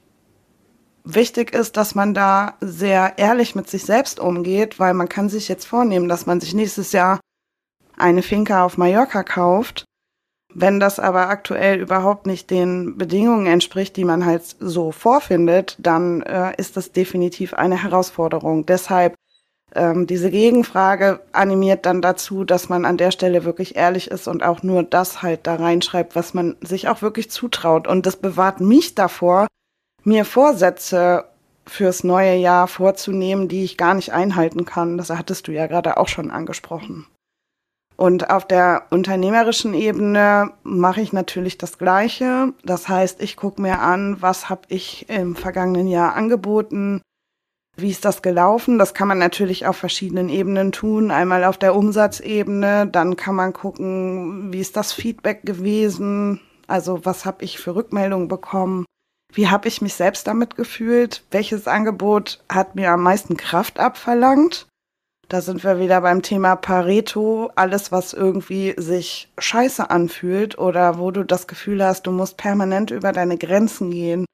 wichtig 1.04 1.54
ist, 1.54 1.76
dass 1.76 1.94
man 1.94 2.14
da 2.14 2.56
sehr 2.62 3.18
ehrlich 3.18 3.56
mit 3.56 3.70
sich 3.70 3.84
selbst 3.84 4.20
umgeht, 4.20 4.80
weil 4.80 4.94
man 4.94 5.10
kann 5.10 5.30
sich 5.30 5.48
jetzt 5.48 5.66
vornehmen, 5.66 6.08
dass 6.08 6.26
man 6.26 6.40
sich 6.40 6.54
nächstes 6.54 6.94
Jahr 6.94 7.20
eine 7.98 8.22
Finca 8.22 8.64
auf 8.64 8.78
Mallorca 8.78 9.24
kauft. 9.24 9.84
Wenn 10.54 10.80
das 10.80 11.00
aber 11.00 11.30
aktuell 11.30 11.80
überhaupt 11.80 12.26
nicht 12.26 12.50
den 12.50 12.98
Bedingungen 12.98 13.46
entspricht, 13.46 13.96
die 13.98 14.06
man 14.06 14.26
halt 14.26 14.44
so 14.60 14.92
vorfindet, 14.92 15.76
dann 15.78 16.22
äh, 16.22 16.54
ist 16.58 16.78
das 16.78 16.92
definitiv 16.92 17.54
eine 17.54 17.82
Herausforderung. 17.84 18.66
Deshalb 18.66 19.16
ähm, 19.76 20.08
diese 20.08 20.32
Gegenfrage 20.32 21.20
animiert 21.34 21.86
dann 21.86 22.02
dazu, 22.02 22.46
dass 22.46 22.70
man 22.70 22.86
an 22.86 22.98
der 22.98 23.12
Stelle 23.12 23.44
wirklich 23.44 23.76
ehrlich 23.76 24.10
ist 24.10 24.28
und 24.28 24.42
auch 24.42 24.64
nur 24.64 24.84
das 24.84 25.22
halt 25.22 25.46
da 25.46 25.56
reinschreibt, 25.56 26.16
was 26.16 26.34
man 26.34 26.56
sich 26.62 26.88
auch 26.88 27.02
wirklich 27.02 27.30
zutraut. 27.30 27.88
Und 27.88 28.06
das 28.06 28.16
bewahrt 28.16 28.62
mich 28.62 28.96
davor, 28.96 29.48
mir 30.04 30.24
Vorsätze 30.24 31.26
fürs 31.66 32.06
neue 32.06 32.36
Jahr 32.36 32.68
vorzunehmen, 32.68 33.50
die 33.50 33.66
ich 33.66 33.78
gar 33.78 33.94
nicht 33.94 34.14
einhalten 34.14 34.64
kann. 34.64 34.98
Das 34.98 35.10
hattest 35.10 35.48
du 35.48 35.52
ja 35.52 35.68
gerade 35.68 35.98
auch 35.98 36.08
schon 36.08 36.32
angesprochen. 36.32 37.06
Und 37.98 38.30
auf 38.30 38.48
der 38.48 38.84
unternehmerischen 38.92 39.74
Ebene 39.74 40.52
mache 40.64 41.02
ich 41.02 41.14
natürlich 41.14 41.58
das 41.58 41.80
Gleiche. 41.80 42.54
Das 42.64 42.88
heißt, 42.88 43.22
ich 43.22 43.36
gucke 43.36 43.62
mir 43.62 43.80
an, 43.80 44.22
was 44.22 44.50
habe 44.50 44.62
ich 44.70 45.10
im 45.10 45.36
vergangenen 45.36 45.88
Jahr 45.88 46.16
angeboten, 46.16 47.02
wie 47.80 47.92
ist 47.92 48.06
das 48.06 48.24
gelaufen? 48.24 48.80
Das 48.80 48.96
kann 48.96 49.08
man 49.08 49.20
natürlich 49.20 49.68
auf 49.68 49.78
verschiedenen 49.78 50.30
Ebenen 50.30 50.72
tun. 50.72 51.12
Einmal 51.12 51.44
auf 51.44 51.60
der 51.60 51.76
Umsatzebene, 51.76 52.88
dann 52.88 53.16
kann 53.16 53.36
man 53.36 53.54
gucken, 53.54 54.52
wie 54.52 54.60
ist 54.60 54.76
das 54.76 54.94
Feedback 54.94 55.44
gewesen? 55.44 56.42
Also 56.66 57.06
was 57.06 57.26
habe 57.26 57.44
ich 57.44 57.60
für 57.60 57.76
Rückmeldungen 57.76 58.28
bekommen? 58.28 58.86
Wie 59.32 59.48
habe 59.48 59.68
ich 59.68 59.82
mich 59.82 59.94
selbst 59.94 60.26
damit 60.28 60.56
gefühlt? 60.56 61.24
Welches 61.30 61.68
Angebot 61.68 62.44
hat 62.50 62.76
mir 62.76 62.92
am 62.92 63.04
meisten 63.04 63.38
Kraft 63.38 63.80
abverlangt? 63.80 64.68
Da 65.30 65.42
sind 65.42 65.64
wir 65.64 65.80
wieder 65.80 66.02
beim 66.02 66.22
Thema 66.22 66.56
Pareto. 66.56 67.52
Alles, 67.56 67.92
was 67.92 68.14
irgendwie 68.14 68.74
sich 68.78 69.30
scheiße 69.38 69.90
anfühlt 69.90 70.58
oder 70.58 71.00
wo 71.00 71.12
du 71.12 71.24
das 71.24 71.48
Gefühl 71.48 71.84
hast, 71.84 72.08
du 72.08 72.12
musst 72.12 72.38
permanent 72.38 72.92
über 72.92 73.12
deine 73.12 73.38
Grenzen 73.38 73.92
gehen, 73.92 74.26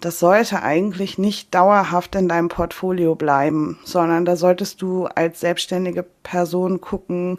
das 0.00 0.20
sollte 0.20 0.62
eigentlich 0.62 1.18
nicht 1.18 1.54
dauerhaft 1.54 2.14
in 2.14 2.28
deinem 2.28 2.48
Portfolio 2.48 3.16
bleiben, 3.16 3.78
sondern 3.84 4.24
da 4.24 4.36
solltest 4.36 4.80
du 4.80 5.06
als 5.06 5.40
selbstständige 5.40 6.04
Person 6.22 6.80
gucken, 6.80 7.36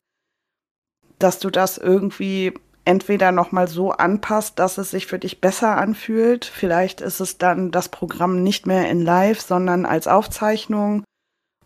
dass 1.19 1.39
du 1.39 1.49
das 1.49 1.77
irgendwie 1.77 2.53
entweder 2.83 3.31
nochmal 3.31 3.67
so 3.67 3.91
anpasst, 3.91 4.59
dass 4.59 4.77
es 4.77 4.91
sich 4.91 5.07
für 5.07 5.19
dich 5.19 5.41
besser 5.41 5.77
anfühlt. 5.77 6.43
Vielleicht 6.43 7.01
ist 7.01 7.19
es 7.21 7.37
dann 7.37 7.71
das 7.71 7.89
Programm 7.89 8.43
nicht 8.43 8.65
mehr 8.65 8.89
in 8.89 9.01
Live, 9.01 9.41
sondern 9.41 9.85
als 9.85 10.07
Aufzeichnung. 10.07 11.03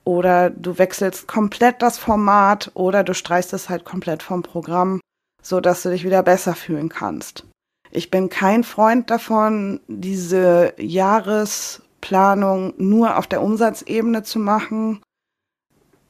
Oder 0.05 0.49
du 0.49 0.77
wechselst 0.77 1.27
komplett 1.27 1.81
das 1.81 1.97
Format 1.97 2.71
oder 2.73 3.03
du 3.03 3.13
streichst 3.13 3.53
es 3.53 3.69
halt 3.69 3.85
komplett 3.85 4.21
vom 4.21 4.43
Programm, 4.43 4.99
so 5.41 5.61
dass 5.61 5.83
du 5.83 5.89
dich 5.89 6.03
wieder 6.03 6.23
besser 6.23 6.55
fühlen 6.55 6.89
kannst. 6.89 7.45
Ich 7.91 8.09
bin 8.09 8.29
kein 8.29 8.63
Freund 8.63 9.09
davon, 9.11 9.79
diese 9.87 10.73
Jahresplanung 10.77 12.73
nur 12.77 13.17
auf 13.17 13.27
der 13.27 13.41
Umsatzebene 13.41 14.23
zu 14.23 14.39
machen. 14.39 15.01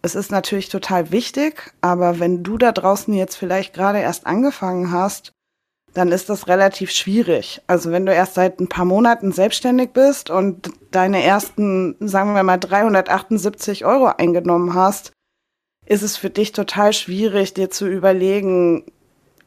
Es 0.01 0.15
ist 0.15 0.31
natürlich 0.31 0.69
total 0.69 1.11
wichtig, 1.11 1.73
aber 1.81 2.19
wenn 2.19 2.43
du 2.43 2.57
da 2.57 2.71
draußen 2.71 3.13
jetzt 3.13 3.35
vielleicht 3.35 3.73
gerade 3.73 3.99
erst 3.99 4.25
angefangen 4.25 4.91
hast, 4.91 5.33
dann 5.93 6.11
ist 6.11 6.29
das 6.29 6.47
relativ 6.47 6.91
schwierig. 6.91 7.61
Also 7.67 7.91
wenn 7.91 8.05
du 8.05 8.13
erst 8.13 8.33
seit 8.33 8.59
ein 8.59 8.67
paar 8.67 8.85
Monaten 8.85 9.31
selbstständig 9.31 9.91
bist 9.91 10.29
und 10.29 10.71
deine 10.91 11.23
ersten, 11.23 11.95
sagen 11.99 12.33
wir 12.35 12.43
mal, 12.43 12.57
378 12.57 13.85
Euro 13.85 14.07
eingenommen 14.07 14.73
hast, 14.73 15.11
ist 15.85 16.01
es 16.01 16.17
für 16.17 16.29
dich 16.29 16.51
total 16.51 16.93
schwierig, 16.93 17.53
dir 17.53 17.69
zu 17.69 17.87
überlegen, 17.87 18.85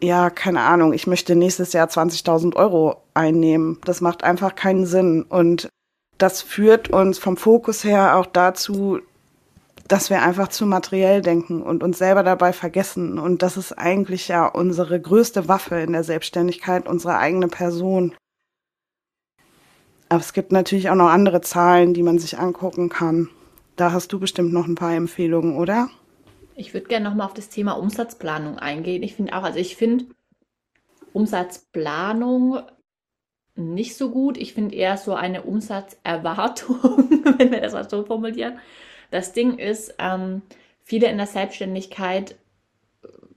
ja, 0.00 0.30
keine 0.30 0.60
Ahnung, 0.60 0.92
ich 0.92 1.06
möchte 1.06 1.34
nächstes 1.34 1.72
Jahr 1.72 1.88
20.000 1.88 2.54
Euro 2.56 3.02
einnehmen. 3.14 3.80
Das 3.84 4.00
macht 4.00 4.24
einfach 4.24 4.54
keinen 4.54 4.86
Sinn. 4.86 5.22
Und 5.22 5.68
das 6.18 6.42
führt 6.42 6.90
uns 6.90 7.18
vom 7.18 7.36
Fokus 7.36 7.82
her 7.84 8.16
auch 8.16 8.26
dazu, 8.26 9.00
dass 9.88 10.10
wir 10.10 10.22
einfach 10.22 10.49
zu 10.49 10.66
materiell 10.66 11.22
denken 11.22 11.62
und 11.62 11.82
uns 11.82 11.99
selber 11.99 12.22
dabei 12.22 12.52
vergessen. 12.52 13.18
Und 13.18 13.42
das 13.42 13.56
ist 13.56 13.72
eigentlich 13.72 14.28
ja 14.28 14.46
unsere 14.46 15.00
größte 15.00 15.49
Waffe 15.49 15.76
in 15.76 15.92
der 15.92 16.04
Selbstständigkeit, 16.04 16.88
unsere 16.88 17.18
eigene 17.18 17.49
Person. 17.49 18.14
Aber 20.08 20.20
es 20.20 20.32
gibt 20.32 20.52
natürlich 20.52 20.90
auch 20.90 20.94
noch 20.94 21.08
andere 21.08 21.40
Zahlen, 21.40 21.94
die 21.94 22.02
man 22.02 22.18
sich 22.18 22.38
angucken 22.38 22.88
kann. 22.88 23.28
Da 23.76 23.92
hast 23.92 24.12
du 24.12 24.18
bestimmt 24.18 24.52
noch 24.52 24.66
ein 24.66 24.76
paar 24.76 24.94
Empfehlungen, 24.94 25.56
oder? 25.56 25.88
Ich 26.54 26.72
würde 26.72 26.86
gerne 26.86 27.08
nochmal 27.08 27.26
auf 27.26 27.34
das 27.34 27.49
Thema 27.49 27.72
Umsatzplanung 27.72 28.58
eingehen. 28.58 29.02
Ich 29.02 29.14
finde 29.14 29.34
auch, 29.34 29.42
also 29.42 29.58
ich 29.58 29.76
finde 29.76 30.06
Umsatzplanung 31.12 32.60
nicht 33.54 33.96
so 33.96 34.10
gut. 34.10 34.36
Ich 34.36 34.54
finde 34.54 34.75
eher 34.75 34.96
so 34.96 35.14
eine 35.14 35.42
Umsatzerwartung, 35.42 36.78
wenn 37.38 37.50
wir 37.50 37.60
das 37.60 37.72
mal 37.72 37.88
so 37.88 38.04
formulieren. 38.04 38.58
Das 39.10 39.32
Ding 39.32 39.58
ist, 39.58 39.95
ähm, 39.99 40.42
viele 40.82 41.08
in 41.08 41.16
der 41.16 41.26
Selbstständigkeit 41.26 42.36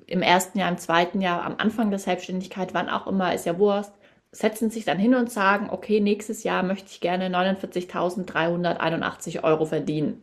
im 0.10 0.22
ersten 0.22 0.58
Jahr, 0.58 0.70
im 0.70 0.78
zweiten 0.78 1.22
Jahr, 1.22 1.44
am 1.44 1.56
Anfang 1.58 1.92
der 1.92 2.00
Selbstständigkeit, 2.00 2.74
wann 2.74 2.90
auch 2.90 3.06
immer, 3.06 3.34
ist 3.34 3.46
ja 3.46 3.60
Wurst, 3.60 3.94
setzen 4.32 4.70
sich 4.70 4.86
dann 4.86 4.98
hin 4.98 5.16
und 5.16 5.32
sagen, 5.32 5.70
okay, 5.70 6.00
nächstes 6.00 6.44
Jahr 6.44 6.64
möchte 6.64 6.90
ich 6.90 7.02
gerne 7.02 7.30
49.381 7.30 9.44
Euro 9.44 9.66
verdienen. 9.66 10.22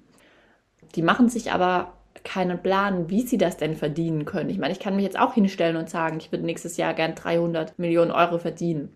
Die 0.95 1.03
machen 1.03 1.29
sich 1.29 1.53
aber 1.53 1.93
keinen 2.25 2.63
Plan, 2.63 3.11
wie 3.11 3.23
sie 3.23 3.39
das 3.39 3.57
denn 3.57 3.77
verdienen 3.77 4.25
können. 4.25 4.51
Ich 4.51 4.59
meine, 4.59 4.73
ich 4.73 4.81
kann 4.81 4.97
mich 4.97 5.05
jetzt 5.05 5.19
auch 5.19 5.35
hinstellen 5.35 5.77
und 5.77 5.91
sagen, 5.91 6.19
ich 6.19 6.33
würde 6.33 6.45
nächstes 6.45 6.77
Jahr 6.77 6.95
gern 6.95 7.15
300 7.15 7.79
Millionen 7.79 8.11
Euro 8.11 8.39
verdienen. 8.39 8.95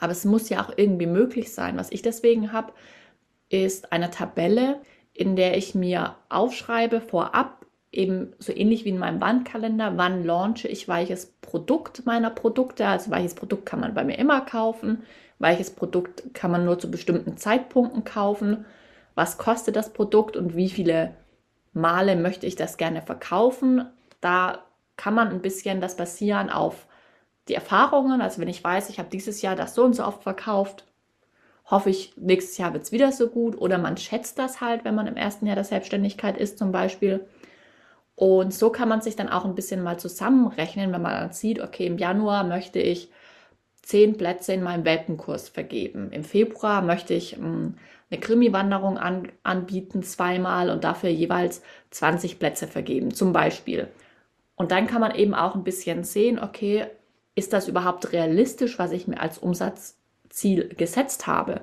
Aber 0.00 0.12
es 0.12 0.24
muss 0.24 0.48
ja 0.48 0.62
auch 0.62 0.72
irgendwie 0.76 1.06
möglich 1.06 1.52
sein. 1.52 1.78
Was 1.78 1.92
ich 1.92 2.02
deswegen 2.02 2.52
habe, 2.52 2.72
ist 3.48 3.92
eine 3.92 4.10
Tabelle, 4.10 4.80
in 5.14 5.36
der 5.36 5.56
ich 5.56 5.74
mir 5.74 6.16
aufschreibe 6.28 7.00
vorab, 7.00 7.66
eben 7.92 8.32
so 8.38 8.52
ähnlich 8.52 8.84
wie 8.84 8.90
in 8.90 8.98
meinem 8.98 9.20
Wandkalender, 9.20 9.96
wann 9.96 10.24
launche 10.24 10.66
ich 10.66 10.88
welches 10.88 11.26
Produkt 11.26 12.06
meiner 12.06 12.30
Produkte. 12.30 12.86
Also 12.86 13.10
welches 13.10 13.34
Produkt 13.34 13.66
kann 13.66 13.80
man 13.80 13.94
bei 13.94 14.04
mir 14.04 14.18
immer 14.18 14.40
kaufen, 14.40 15.02
welches 15.38 15.70
Produkt 15.70 16.34
kann 16.34 16.50
man 16.50 16.64
nur 16.64 16.78
zu 16.78 16.90
bestimmten 16.90 17.36
Zeitpunkten 17.36 18.04
kaufen, 18.04 18.64
was 19.14 19.36
kostet 19.36 19.76
das 19.76 19.92
Produkt 19.92 20.36
und 20.36 20.56
wie 20.56 20.70
viele 20.70 21.14
Male 21.74 22.16
möchte 22.16 22.46
ich 22.46 22.56
das 22.56 22.78
gerne 22.78 23.02
verkaufen. 23.02 23.84
Da 24.20 24.60
kann 24.96 25.14
man 25.14 25.28
ein 25.28 25.42
bisschen 25.42 25.80
das 25.80 25.96
basieren 25.96 26.48
auf 26.48 26.86
die 27.48 27.54
Erfahrungen. 27.54 28.22
Also 28.22 28.40
wenn 28.40 28.48
ich 28.48 28.62
weiß, 28.64 28.88
ich 28.88 28.98
habe 28.98 29.10
dieses 29.10 29.42
Jahr 29.42 29.56
das 29.56 29.74
so 29.74 29.84
und 29.84 29.94
so 29.94 30.04
oft 30.04 30.22
verkauft, 30.22 30.86
hoffe 31.72 31.90
ich, 31.90 32.12
nächstes 32.16 32.58
Jahr 32.58 32.74
wird 32.74 32.84
es 32.84 32.92
wieder 32.92 33.10
so 33.10 33.28
gut. 33.28 33.56
Oder 33.56 33.78
man 33.78 33.96
schätzt 33.96 34.38
das 34.38 34.60
halt, 34.60 34.84
wenn 34.84 34.94
man 34.94 35.06
im 35.06 35.16
ersten 35.16 35.46
Jahr 35.46 35.56
der 35.56 35.64
Selbstständigkeit 35.64 36.36
ist 36.36 36.58
zum 36.58 36.70
Beispiel. 36.70 37.26
Und 38.14 38.52
so 38.52 38.70
kann 38.70 38.90
man 38.90 39.00
sich 39.00 39.16
dann 39.16 39.30
auch 39.30 39.46
ein 39.46 39.54
bisschen 39.54 39.82
mal 39.82 39.98
zusammenrechnen, 39.98 40.92
wenn 40.92 41.02
man 41.02 41.12
dann 41.12 41.32
sieht, 41.32 41.60
okay, 41.60 41.86
im 41.86 41.96
Januar 41.96 42.44
möchte 42.44 42.78
ich 42.78 43.10
zehn 43.80 44.16
Plätze 44.18 44.52
in 44.52 44.62
meinem 44.62 44.84
Welpenkurs 44.84 45.48
vergeben. 45.48 46.12
Im 46.12 46.24
Februar 46.24 46.82
möchte 46.82 47.14
ich 47.14 47.36
hm, 47.36 47.74
eine 48.10 48.20
Krimi-Wanderung 48.20 48.98
an, 48.98 49.32
anbieten, 49.42 50.02
zweimal 50.02 50.68
und 50.68 50.84
dafür 50.84 51.08
jeweils 51.08 51.62
20 51.90 52.38
Plätze 52.38 52.68
vergeben, 52.68 53.14
zum 53.14 53.32
Beispiel. 53.32 53.88
Und 54.56 54.70
dann 54.70 54.86
kann 54.86 55.00
man 55.00 55.14
eben 55.14 55.34
auch 55.34 55.54
ein 55.54 55.64
bisschen 55.64 56.04
sehen, 56.04 56.38
okay, 56.38 56.86
ist 57.34 57.54
das 57.54 57.66
überhaupt 57.66 58.12
realistisch, 58.12 58.78
was 58.78 58.92
ich 58.92 59.08
mir 59.08 59.20
als 59.20 59.38
Umsatzziel 60.32 60.68
gesetzt 60.68 61.26
habe? 61.26 61.60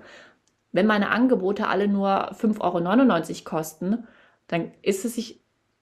Wenn 0.71 0.85
meine 0.85 1.09
Angebote 1.09 1.67
alle 1.67 1.87
nur 1.87 2.31
5,99 2.33 2.59
Euro 2.61 3.43
kosten, 3.43 4.07
dann 4.47 4.71
ist 4.83 5.05
es 5.05 5.15
sich 5.15 5.41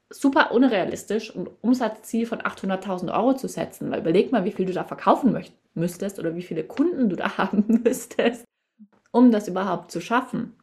super 0.10 0.52
unrealistisch, 0.52 1.36
ein 1.36 1.50
Umsatzziel 1.62 2.26
von 2.26 2.40
800.000 2.40 3.14
Euro 3.14 3.34
zu 3.34 3.50
setzen. 3.50 3.92
Weil 3.92 4.00
überleg 4.00 4.32
mal, 4.32 4.46
wie 4.46 4.54
viel 4.54 4.66
du 4.66 4.72
da 4.72 4.86
verkaufen 4.86 5.38
müsstest 5.74 6.20
oder 6.20 6.36
wie 6.36 6.42
viele 6.42 6.64
Kunden 6.64 7.10
du 7.10 7.18
da 7.18 7.38
haben 7.38 7.82
müsstest, 7.84 8.46
um 9.12 9.32
das 9.32 9.50
überhaupt 9.50 9.92
zu 9.92 10.00
schaffen. 10.00 10.54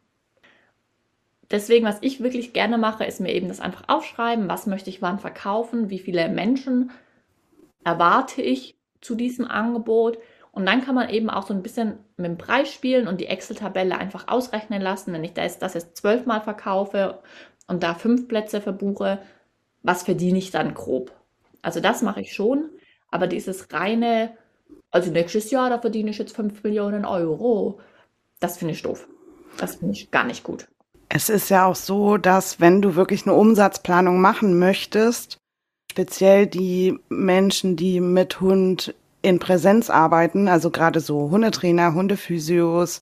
Deswegen, 1.51 1.85
was 1.85 1.99
ich 2.01 2.23
wirklich 2.23 2.55
gerne 2.55 2.79
mache, 2.79 3.05
ist 3.05 3.21
mir 3.21 3.35
eben 3.35 3.49
das 3.49 3.61
einfach 3.61 3.85
aufschreiben, 3.87 4.49
was 4.49 4.67
möchte 4.67 4.89
ich 4.89 5.03
wann 5.03 5.19
verkaufen, 5.19 5.91
wie 5.91 5.99
viele 5.99 6.31
Menschen 6.31 6.91
erwarte 7.85 8.41
ich 8.41 8.79
zu 9.03 9.15
diesem 9.15 9.45
Angebot. 9.45 10.19
Und 10.55 10.67
dann 10.67 10.85
kann 10.85 10.95
man 10.95 11.09
eben 11.09 11.31
auch 11.31 11.47
so 11.47 11.53
ein 11.53 11.63
bisschen 11.63 11.99
mit 12.17 12.27
dem 12.27 12.39
Preis 12.39 12.73
spielen 12.73 13.09
und 13.09 13.21
die 13.21 13.27
Excel-Tabelle 13.27 13.99
einfach 13.99 14.29
ausrechnen 14.29 14.81
lassen. 14.81 15.13
Wenn 15.13 15.25
ich 15.25 15.33
das, 15.33 15.59
das 15.59 15.75
jetzt 15.75 15.97
zwölfmal 15.97 16.41
verkaufe 16.43 17.19
und 17.67 17.83
da 17.83 17.95
fünf 17.95 18.29
Plätze 18.29 18.61
verbuche, 18.61 19.19
was 19.83 20.05
verdiene 20.05 20.39
ich 20.39 20.53
dann 20.53 20.75
grob? 20.75 21.13
Also 21.61 21.81
das 21.81 22.03
mache 22.03 22.21
ich 22.21 22.33
schon, 22.33 22.71
aber 23.11 23.27
dieses 23.27 23.73
reine, 23.73 24.37
also 24.91 25.11
nächstes 25.11 25.51
Jahr, 25.51 25.71
da 25.71 25.81
verdiene 25.81 26.11
ich 26.11 26.19
jetzt 26.19 26.37
5 26.37 26.63
Millionen 26.63 27.05
Euro, 27.05 27.81
das 28.39 28.59
finde 28.59 28.75
ich 28.75 28.83
doof. 28.83 29.09
Das 29.57 29.77
finde 29.77 29.95
ich 29.95 30.11
gar 30.11 30.25
nicht 30.25 30.45
gut. 30.45 30.69
Es 31.09 31.29
ist 31.29 31.49
ja 31.49 31.67
auch 31.67 31.77
so, 31.77 32.17
dass 32.17 32.61
wenn 32.61 32.83
du 32.83 32.95
wirklich 32.95 33.27
eine 33.27 33.35
Umsatzplanung 33.35 34.21
machen 34.21 34.59
möchtest, 34.59 35.39
speziell 35.91 36.47
die 36.47 36.99
Menschen, 37.09 37.77
die 37.77 38.01
mit 38.01 38.41
Hund 38.41 38.95
in 39.25 39.39
Präsenz 39.39 39.91
arbeiten, 39.91 40.49
also 40.49 40.71
gerade 40.71 41.01
so 41.01 41.31
Hundetrainer, 41.31 41.95
Hundephysios. 41.95 43.01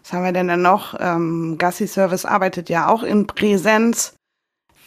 Was 0.00 0.12
haben 0.12 0.24
wir 0.24 0.32
denn 0.32 0.48
dann 0.48 0.62
noch? 0.62 0.94
Ähm, 0.98 1.56
Gassi 1.58 1.86
Service 1.86 2.24
arbeitet 2.24 2.68
ja 2.68 2.88
auch 2.88 3.02
in 3.02 3.26
Präsenz. 3.26 4.14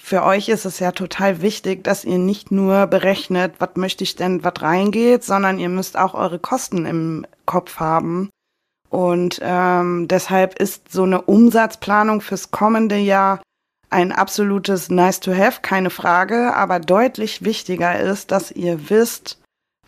Für 0.02 0.24
euch 0.24 0.50
ist 0.50 0.66
es 0.66 0.80
ja 0.80 0.92
total 0.92 1.42
wichtig, 1.42 1.84
dass 1.84 2.06
ihr 2.06 2.18
nicht 2.18 2.52
nur 2.52 2.88
berechnet, 2.88 3.56
was 3.60 3.72
möchte 3.76 4.04
ich 4.04 4.16
denn, 4.16 4.44
was 4.44 4.62
reingeht, 4.62 5.24
sondern 5.24 5.60
ihr 5.60 5.70
müsst 5.70 5.98
auch 5.98 6.14
eure 6.14 6.40
Kosten 6.40 6.86
im 6.86 7.28
Kopf 7.46 7.80
haben. 7.80 8.30
Und 8.90 9.40
ähm, 9.44 10.08
deshalb 10.08 10.60
ist 10.60 10.92
so 10.92 11.04
eine 11.04 11.22
Umsatzplanung 11.22 12.22
fürs 12.22 12.50
kommende 12.50 12.98
Jahr 12.98 13.42
ein 13.92 14.12
absolutes 14.12 14.90
Nice 14.90 15.20
to 15.20 15.34
Have, 15.36 15.60
keine 15.62 15.90
Frage, 15.90 16.56
aber 16.56 16.80
deutlich 16.80 17.44
wichtiger 17.44 18.00
ist, 18.00 18.32
dass 18.32 18.52
ihr 18.52 18.90
wisst, 18.90 19.40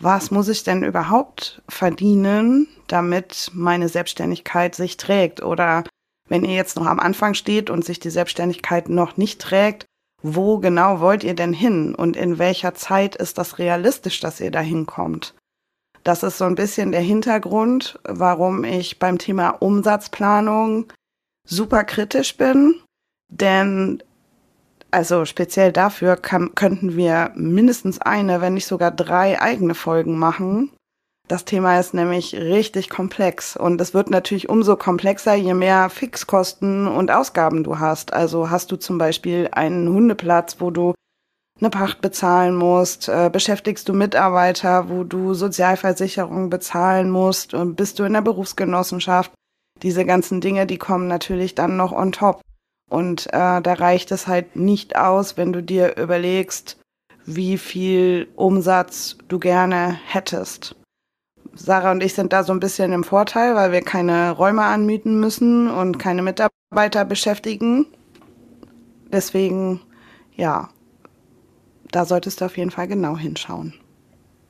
was 0.02 0.32
muss 0.32 0.48
ich 0.48 0.64
denn 0.64 0.84
überhaupt 0.84 1.62
verdienen, 1.70 2.68
damit 2.88 3.52
meine 3.54 3.90
Selbstständigkeit 3.90 4.76
sich 4.76 4.98
trägt? 4.98 5.44
Oder 5.44 5.84
wenn 6.28 6.44
ihr 6.44 6.56
jetzt 6.56 6.76
noch 6.76 6.86
am 6.86 7.00
Anfang 7.00 7.34
steht 7.34 7.70
und 7.70 7.86
sich 7.86 8.00
die 8.00 8.10
Selbstständigkeit 8.10 8.90
noch 8.90 9.18
nicht 9.18 9.42
trägt, 9.42 9.86
wo 10.24 10.60
genau 10.60 11.00
wollt 11.00 11.24
ihr 11.24 11.36
denn 11.36 11.54
hin 11.54 11.96
und 11.96 12.16
in 12.16 12.40
welcher 12.40 12.74
Zeit 12.74 13.16
ist 13.16 13.38
das 13.38 13.60
realistisch, 13.60 14.20
dass 14.20 14.40
ihr 14.40 14.52
da 14.52 14.60
hinkommt? 14.60 15.36
Das 16.04 16.24
ist 16.24 16.38
so 16.38 16.46
ein 16.46 16.56
bisschen 16.56 16.92
der 16.92 17.02
Hintergrund, 17.02 18.00
warum 18.04 18.64
ich 18.64 18.98
beim 18.98 19.18
Thema 19.18 19.50
Umsatzplanung 19.50 20.92
super 21.48 21.84
kritisch 21.84 22.38
bin, 22.38 22.76
denn 23.30 24.02
also 24.92 25.26
speziell 25.26 25.72
dafür 25.72 26.16
kann, 26.16 26.54
könnten 26.56 26.96
wir 26.96 27.32
mindestens 27.36 28.00
eine, 28.00 28.42
wenn 28.42 28.54
nicht 28.54 28.68
sogar 28.68 28.92
drei 28.92 29.42
eigene 29.42 29.74
Folgen 29.74 30.18
machen. 30.18 30.72
Das 31.28 31.46
Thema 31.46 31.80
ist 31.80 31.94
nämlich 31.94 32.36
richtig 32.36 32.90
komplex 32.90 33.56
und 33.56 33.80
es 33.80 33.94
wird 33.94 34.10
natürlich 34.10 34.50
umso 34.50 34.76
komplexer, 34.76 35.34
je 35.34 35.54
mehr 35.54 35.90
Fixkosten 35.90 36.88
und 36.88 37.10
Ausgaben 37.10 37.64
du 37.64 37.80
hast. 37.80 38.12
Also 38.12 38.50
hast 38.50 38.72
du 38.72 38.76
zum 38.76 38.98
Beispiel 38.98 39.48
einen 39.54 39.88
Hundeplatz, 39.88 40.58
wo 40.60 40.72
du 40.72 40.94
eine 41.62 41.70
Pacht 41.70 42.02
bezahlen 42.02 42.56
musst, 42.56 43.08
äh, 43.08 43.30
beschäftigst 43.32 43.88
du 43.88 43.94
Mitarbeiter, 43.94 44.90
wo 44.90 45.04
du 45.04 45.34
Sozialversicherung 45.34 46.50
bezahlen 46.50 47.10
musst 47.10 47.54
und 47.54 47.76
bist 47.76 48.00
du 48.00 48.04
in 48.04 48.14
der 48.14 48.22
Berufsgenossenschaft. 48.22 49.32
Diese 49.84 50.06
ganzen 50.06 50.42
Dinge, 50.42 50.66
die 50.66 50.78
kommen 50.78 51.08
natürlich 51.08 51.56
dann 51.56 51.78
noch 51.78 51.92
on 51.92 52.12
top. 52.12 52.42
Und 52.92 53.28
äh, 53.28 53.62
da 53.62 53.74
reicht 53.74 54.12
es 54.12 54.28
halt 54.28 54.58
nicht 54.58 54.98
aus, 54.98 55.38
wenn 55.38 55.54
du 55.54 55.64
dir 55.64 55.96
überlegst, 55.96 56.78
wie 57.26 57.58
viel 57.58 58.28
Umsatz 58.36 59.16
du 59.30 59.40
gerne 59.40 59.98
hättest. 60.08 60.76
Sarah 61.54 61.92
und 61.92 62.04
ich 62.04 62.16
sind 62.16 62.34
da 62.34 62.44
so 62.44 62.52
ein 62.52 62.60
bisschen 62.60 62.92
im 62.92 63.06
Vorteil, 63.06 63.56
weil 63.56 63.72
wir 63.72 63.80
keine 63.80 64.32
Räume 64.32 64.64
anmieten 64.64 65.22
müssen 65.22 65.70
und 65.70 66.00
keine 66.00 66.22
Mitarbeiter 66.22 67.06
beschäftigen. 67.06 67.86
Deswegen, 69.10 69.80
ja, 70.36 70.68
da 71.92 72.04
solltest 72.04 72.42
du 72.42 72.46
auf 72.46 72.58
jeden 72.58 72.72
Fall 72.72 72.90
genau 72.90 73.16
hinschauen. 73.16 73.74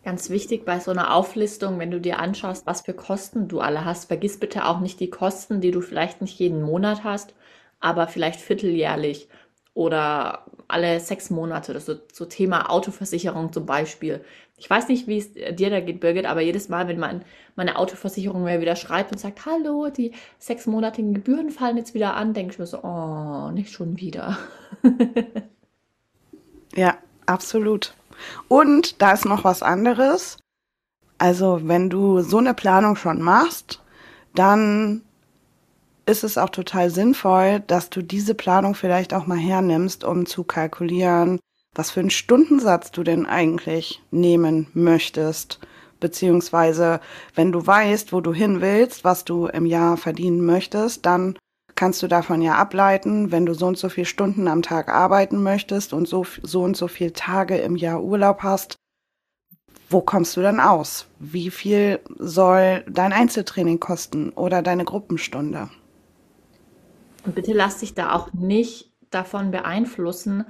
Ganz 0.04 0.32
wichtig 0.32 0.66
bei 0.66 0.80
so 0.80 0.90
einer 0.90 1.14
Auflistung, 1.14 1.78
wenn 1.78 1.92
du 1.92 2.02
dir 2.02 2.18
anschaust, 2.18 2.66
was 2.66 2.82
für 2.82 2.96
Kosten 2.96 3.48
du 3.48 3.60
alle 3.60 3.86
hast, 3.86 4.06
vergiss 4.06 4.40
bitte 4.40 4.66
auch 4.66 4.80
nicht 4.80 5.00
die 5.00 5.12
Kosten, 5.12 5.62
die 5.62 5.70
du 5.70 5.82
vielleicht 5.82 6.22
nicht 6.22 6.40
jeden 6.40 6.64
Monat 6.64 7.04
hast, 7.04 7.36
aber 7.82 8.08
vielleicht 8.08 8.40
vierteljährlich 8.40 9.28
oder 9.74 10.46
alle 10.68 11.00
sechs 11.00 11.30
Monate. 11.30 11.74
Das 11.74 11.86
so, 11.86 11.96
so 12.12 12.26
Thema 12.26 12.70
Autoversicherung 12.70 13.52
zum 13.52 13.66
Beispiel. 13.66 14.24
Ich 14.58 14.70
weiß 14.70 14.88
nicht, 14.90 15.08
wie 15.08 15.18
es 15.18 15.34
dir 15.34 15.70
da 15.70 15.80
geht, 15.80 16.00
Birgit, 16.00 16.26
aber 16.26 16.42
jedes 16.42 16.70
Mal, 16.70 16.88
wenn 16.88 17.00
mein, 17.00 17.26
meine 17.56 17.78
Autoversicherung 17.78 18.44
mir 18.44 18.62
wieder 18.62 18.76
schreibt 18.76 19.12
und 19.12 19.18
sagt, 19.18 19.46
hallo, 19.46 19.90
die 19.90 20.14
sechsmonatigen 20.38 21.14
Gebühren 21.16 21.50
fallen 21.50 21.78
jetzt 21.78 21.94
wieder 21.94 22.16
an, 22.16 22.34
denke 22.34 22.54
ich 22.54 22.60
mir 22.60 22.68
so, 22.68 22.84
oh, 22.84 23.50
nicht 23.52 23.72
schon 23.72 23.98
wieder. 23.98 24.38
ja, 26.76 26.98
absolut. 27.26 27.96
Und 28.48 29.02
da 29.02 29.14
ist 29.14 29.26
noch 29.26 29.44
was 29.44 29.64
anderes. 29.64 30.38
Also, 31.18 31.62
wenn 31.64 31.90
du 31.90 32.22
so 32.22 32.38
eine 32.38 32.54
Planung 32.54 32.96
schon 32.96 33.22
machst, 33.22 33.82
dann 34.36 35.02
ist 36.06 36.24
es 36.24 36.38
auch 36.38 36.50
total 36.50 36.90
sinnvoll, 36.90 37.62
dass 37.68 37.90
du 37.90 38.02
diese 38.02 38.36
Planung 38.36 38.76
vielleicht 38.76 39.14
auch 39.14 39.28
mal 39.28 39.38
hernimmst, 39.38 40.04
um 40.04 40.26
zu 40.26 40.44
kalkulieren, 40.44 41.40
was 41.74 41.92
für 41.92 42.00
einen 42.02 42.10
Stundensatz 42.10 42.92
du 42.92 43.04
denn 43.04 43.26
eigentlich 43.26 44.02
nehmen 44.12 44.68
möchtest. 44.74 45.60
Beziehungsweise, 46.00 47.00
wenn 47.36 47.52
du 47.52 47.66
weißt, 47.66 48.12
wo 48.12 48.22
du 48.22 48.34
hin 48.34 48.62
willst, 48.62 49.04
was 49.04 49.24
du 49.24 49.46
im 49.46 49.66
Jahr 49.66 49.98
verdienen 49.98 50.44
möchtest, 50.44 51.06
dann 51.06 51.38
kannst 51.76 52.02
du 52.04 52.08
davon 52.08 52.42
ja 52.42 52.56
ableiten, 52.56 53.32
wenn 53.32 53.46
du 53.46 53.54
so 53.54 53.68
und 53.68 53.78
so 53.78 53.88
viele 53.90 54.06
Stunden 54.06 54.48
am 54.48 54.62
Tag 54.62 54.90
arbeiten 54.90 55.42
möchtest 55.42 55.94
und 55.94 56.08
so, 56.08 56.26
so 56.42 56.64
und 56.64 56.76
so 56.76 56.88
viele 56.88 57.14
Tage 57.14 57.58
im 57.58 57.76
Jahr 57.76 58.04
Urlaub 58.04 58.44
hast, 58.44 58.76
wo 59.90 60.02
kommst 60.02 60.38
du 60.38 60.42
dann 60.42 60.60
aus? 60.60 61.08
Wie 61.20 61.52
viel 61.52 62.00
soll 62.18 62.84
dein 62.90 63.14
Einzeltraining 63.14 63.80
kosten 63.80 64.30
oder 64.30 64.62
deine 64.62 64.86
Gruppenstunde? 64.86 65.70
Und 67.24 67.36
bitte 67.36 67.54
lass 67.54 67.80
dich 67.80 67.94
da 67.94 68.14
auch 68.14 68.34
nicht 68.34 68.92
davon 69.10 69.52
beeinflussen, 69.52 70.46